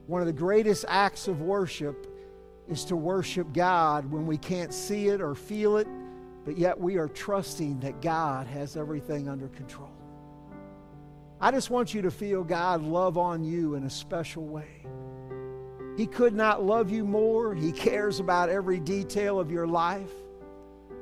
One 0.09 0.21
of 0.21 0.25
the 0.25 0.33
greatest 0.33 0.85
acts 0.87 1.27
of 1.27 1.41
worship 1.41 2.07
is 2.67 2.83
to 2.85 2.95
worship 2.95 3.53
God 3.53 4.11
when 4.11 4.25
we 4.25 4.39
can't 4.39 4.73
see 4.73 5.09
it 5.09 5.21
or 5.21 5.35
feel 5.35 5.77
it, 5.77 5.87
but 6.45 6.57
yet 6.57 6.79
we 6.79 6.97
are 6.97 7.07
trusting 7.07 7.79
that 7.81 8.01
God 8.01 8.47
has 8.47 8.75
everything 8.75 9.29
under 9.29 9.49
control. 9.49 9.91
I 11.39 11.51
just 11.51 11.69
want 11.69 11.93
you 11.93 12.01
to 12.01 12.09
feel 12.09 12.43
God 12.43 12.81
love 12.81 13.19
on 13.19 13.43
you 13.43 13.75
in 13.75 13.83
a 13.83 13.89
special 13.89 14.47
way. 14.47 14.81
He 15.95 16.07
could 16.07 16.33
not 16.33 16.63
love 16.63 16.89
you 16.89 17.05
more. 17.05 17.53
He 17.53 17.71
cares 17.71 18.19
about 18.19 18.49
every 18.49 18.79
detail 18.79 19.39
of 19.39 19.51
your 19.51 19.67
life. 19.67 20.09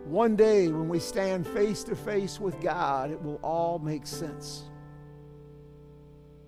One 0.03 0.35
day, 0.35 0.67
when 0.67 0.89
we 0.89 0.99
stand 0.99 1.47
face 1.47 1.81
to 1.85 1.95
face 1.95 2.41
with 2.41 2.59
God, 2.59 3.11
it 3.11 3.23
will 3.23 3.39
all 3.41 3.79
make 3.79 4.05
sense. 4.05 4.65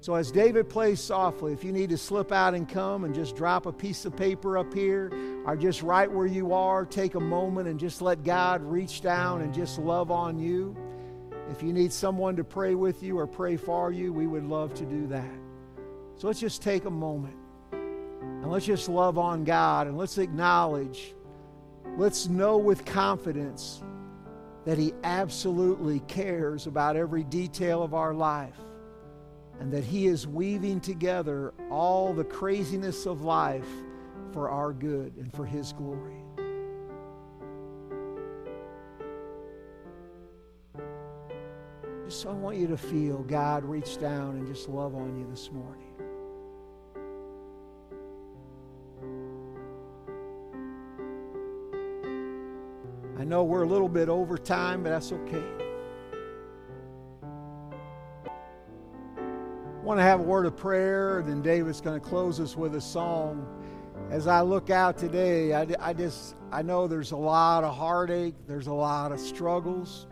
So, 0.01 0.15
as 0.15 0.31
David 0.31 0.69
plays 0.69 1.01
softly, 1.01 1.51
if 1.51 1.61
you 1.61 1.73
need 1.73 1.89
to 1.89 1.97
slip 1.97 2.31
out 2.31 2.53
and 2.53 2.69
come 2.69 3.03
and 3.03 3.13
just 3.13 3.35
drop 3.35 3.65
a 3.65 3.71
piece 3.73 4.05
of 4.05 4.15
paper 4.15 4.57
up 4.57 4.73
here, 4.73 5.11
or 5.45 5.57
just 5.57 5.81
right 5.81 6.09
where 6.09 6.25
you 6.25 6.53
are, 6.53 6.85
take 6.85 7.15
a 7.15 7.19
moment 7.19 7.67
and 7.67 7.77
just 7.77 8.01
let 8.01 8.23
God 8.23 8.63
reach 8.63 9.01
down 9.01 9.41
and 9.41 9.53
just 9.53 9.77
love 9.77 10.09
on 10.09 10.39
you. 10.39 10.75
If 11.51 11.61
you 11.61 11.73
need 11.73 11.91
someone 11.91 12.37
to 12.37 12.45
pray 12.45 12.75
with 12.75 13.03
you 13.03 13.19
or 13.19 13.27
pray 13.27 13.57
for 13.57 13.91
you, 13.91 14.13
we 14.13 14.25
would 14.25 14.45
love 14.45 14.73
to 14.75 14.85
do 14.85 15.05
that. 15.07 15.29
So, 16.15 16.27
let's 16.27 16.39
just 16.39 16.61
take 16.61 16.85
a 16.85 16.89
moment 16.89 17.35
and 17.73 18.49
let's 18.49 18.65
just 18.65 18.87
love 18.87 19.17
on 19.17 19.43
God 19.43 19.87
and 19.87 19.97
let's 19.97 20.17
acknowledge, 20.17 21.13
let's 21.97 22.29
know 22.29 22.57
with 22.57 22.85
confidence 22.85 23.83
that 24.63 24.77
He 24.77 24.93
absolutely 25.03 25.99
cares 26.01 26.67
about 26.67 26.95
every 26.95 27.25
detail 27.25 27.83
of 27.83 27.93
our 27.93 28.13
life 28.13 28.55
and 29.59 29.71
that 29.73 29.83
He 29.83 30.07
is 30.07 30.25
weaving 30.25 30.79
together 30.79 31.53
all 31.69 32.13
the 32.13 32.23
craziness 32.23 33.05
of 33.05 33.21
life 33.21 33.67
for 34.31 34.49
our 34.49 34.71
good 34.71 35.15
and 35.17 35.33
for 35.33 35.45
His 35.45 35.73
glory. 35.73 36.15
Just 42.05 42.21
so 42.21 42.29
I 42.29 42.33
want 42.33 42.57
you 42.57 42.67
to 42.67 42.77
feel 42.77 43.19
God 43.19 43.63
reach 43.63 43.99
down 43.99 44.31
and 44.31 44.47
just 44.47 44.67
love 44.67 44.95
on 44.95 45.19
you 45.19 45.27
this 45.29 45.51
morning. 45.51 45.85
I 53.19 53.25
know 53.25 53.43
we're 53.43 53.63
a 53.63 53.67
little 53.67 53.89
bit 53.89 54.07
over 54.07 54.37
time, 54.37 54.81
but 54.81 54.89
that's 54.89 55.11
okay. 55.11 55.68
Want 59.89 59.97
to 59.97 60.03
have 60.03 60.19
a 60.19 60.23
word 60.23 60.45
of 60.45 60.55
prayer, 60.55 61.23
then 61.25 61.41
David's 61.41 61.81
going 61.81 61.99
to 61.99 62.07
close 62.07 62.39
us 62.39 62.55
with 62.55 62.75
a 62.75 62.81
song. 62.81 63.43
As 64.11 64.27
I 64.27 64.41
look 64.41 64.69
out 64.69 64.99
today, 64.99 65.55
I, 65.55 65.65
I 65.79 65.93
just 65.93 66.35
I 66.51 66.61
know 66.61 66.85
there's 66.87 67.11
a 67.11 67.17
lot 67.17 67.63
of 67.63 67.75
heartache, 67.75 68.35
there's 68.45 68.67
a 68.67 68.73
lot 68.73 69.11
of 69.11 69.19
struggles. 69.19 70.05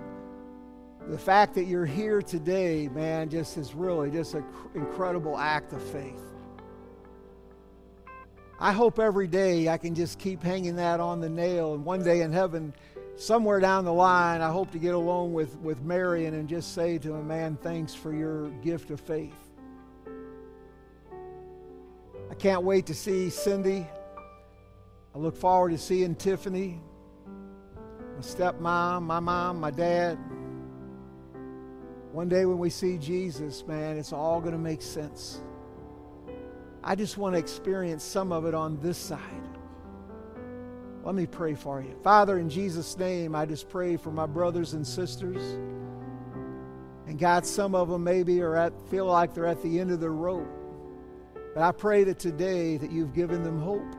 The 1.09 1.17
fact 1.19 1.53
that 1.53 1.65
you're 1.65 1.85
here 1.85 2.23
today, 2.23 2.87
man, 2.87 3.29
just 3.29 3.55
is 3.55 3.75
really 3.75 4.09
just 4.09 4.33
an 4.33 4.43
incredible 4.73 5.37
act 5.37 5.73
of 5.73 5.83
faith. 5.91 6.23
I 8.59 8.71
hope 8.71 8.97
every 8.97 9.27
day 9.27 9.69
I 9.69 9.77
can 9.77 9.93
just 9.93 10.17
keep 10.17 10.41
hanging 10.41 10.77
that 10.77 10.99
on 10.99 11.21
the 11.21 11.29
nail, 11.29 11.75
and 11.75 11.85
one 11.85 12.01
day 12.03 12.21
in 12.21 12.33
heaven, 12.33 12.73
somewhere 13.15 13.59
down 13.59 13.85
the 13.85 13.93
line, 13.93 14.41
I 14.41 14.49
hope 14.49 14.71
to 14.71 14.79
get 14.79 14.95
along 14.95 15.33
with, 15.33 15.55
with 15.59 15.83
Marion 15.83 16.33
and 16.33 16.49
just 16.49 16.73
say 16.73 16.97
to 16.97 17.13
him, 17.13 17.27
Man, 17.27 17.59
thanks 17.61 17.93
for 17.93 18.11
your 18.11 18.49
gift 18.63 18.89
of 18.89 18.99
faith. 18.99 19.46
Can't 22.39 22.61
wait 22.63 22.85
to 22.85 22.93
see 22.93 23.31
Cindy. 23.31 23.87
I 25.15 25.17
look 25.17 25.35
forward 25.35 25.71
to 25.71 25.77
seeing 25.79 26.13
Tiffany, 26.13 26.79
my 28.15 28.21
stepmom, 28.21 29.01
my 29.01 29.19
mom, 29.19 29.59
my 29.59 29.71
dad. 29.71 30.19
One 32.11 32.29
day 32.29 32.45
when 32.45 32.59
we 32.59 32.69
see 32.69 32.99
Jesus, 32.99 33.65
man, 33.65 33.97
it's 33.97 34.13
all 34.13 34.39
going 34.39 34.51
to 34.51 34.59
make 34.59 34.83
sense. 34.83 35.41
I 36.83 36.93
just 36.93 37.17
want 37.17 37.33
to 37.33 37.39
experience 37.39 38.03
some 38.03 38.31
of 38.31 38.45
it 38.45 38.53
on 38.53 38.79
this 38.81 38.99
side. 38.99 39.19
Let 41.03 41.15
me 41.15 41.25
pray 41.25 41.55
for 41.55 41.81
you. 41.81 41.95
Father, 42.03 42.37
in 42.37 42.49
Jesus' 42.49 42.97
name, 42.97 43.33
I 43.33 43.47
just 43.47 43.67
pray 43.67 43.97
for 43.97 44.11
my 44.11 44.27
brothers 44.27 44.73
and 44.73 44.85
sisters. 44.85 45.41
And 47.07 47.17
God, 47.17 47.45
some 47.47 47.73
of 47.73 47.89
them 47.89 48.03
maybe 48.03 48.41
are 48.41 48.55
at 48.55 48.73
feel 48.89 49.05
like 49.05 49.33
they're 49.33 49.47
at 49.47 49.63
the 49.63 49.79
end 49.79 49.89
of 49.91 49.99
their 49.99 50.11
rope. 50.11 50.47
But 51.57 51.63
I 51.63 51.71
pray 51.71 52.03
that 52.03 52.19
today 52.19 52.77
that 52.77 52.91
you've 52.91 53.15
given 53.15 53.41
them 53.41 53.59
hope. 53.59 53.95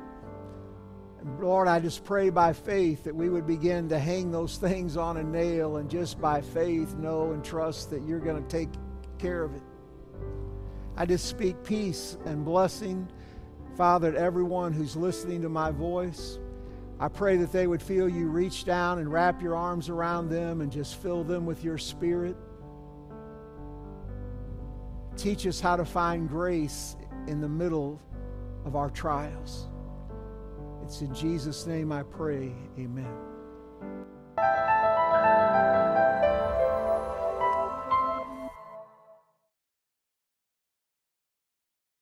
And 1.20 1.40
Lord, 1.40 1.66
I 1.66 1.80
just 1.80 2.04
pray 2.04 2.30
by 2.30 2.52
faith 2.52 3.02
that 3.02 3.16
we 3.16 3.28
would 3.28 3.48
begin 3.48 3.88
to 3.88 3.98
hang 3.98 4.30
those 4.30 4.56
things 4.58 4.96
on 4.96 5.16
a 5.16 5.24
nail 5.24 5.78
and 5.78 5.90
just 5.90 6.20
by 6.20 6.40
faith 6.40 6.94
know 6.94 7.32
and 7.32 7.42
trust 7.42 7.90
that 7.90 8.06
you're 8.06 8.20
going 8.20 8.40
to 8.40 8.48
take 8.48 8.68
care 9.18 9.42
of 9.42 9.56
it. 9.56 9.62
I 10.96 11.04
just 11.04 11.26
speak 11.26 11.64
peace 11.64 12.16
and 12.26 12.44
blessing, 12.44 13.08
Father, 13.76 14.12
to 14.12 14.18
everyone 14.20 14.72
who's 14.72 14.94
listening 14.94 15.42
to 15.42 15.48
my 15.48 15.72
voice. 15.72 16.38
I 17.00 17.08
pray 17.08 17.38
that 17.38 17.50
they 17.50 17.66
would 17.66 17.82
feel 17.82 18.08
you 18.08 18.28
reach 18.28 18.66
down 18.66 19.00
and 19.00 19.12
wrap 19.12 19.42
your 19.42 19.56
arms 19.56 19.88
around 19.88 20.28
them 20.28 20.60
and 20.60 20.70
just 20.70 21.02
fill 21.02 21.24
them 21.24 21.44
with 21.44 21.64
your 21.64 21.76
spirit. 21.76 22.36
Teach 25.16 25.44
us 25.44 25.58
how 25.58 25.74
to 25.74 25.84
find 25.84 26.28
grace 26.28 26.94
in 27.28 27.40
the 27.42 27.48
middle 27.48 28.00
of 28.64 28.74
our 28.74 28.88
trials. 28.90 29.68
It's 30.82 31.02
in 31.02 31.14
Jesus' 31.14 31.66
name 31.66 31.92
I 31.92 32.02
pray. 32.02 32.52
Amen. 32.78 33.12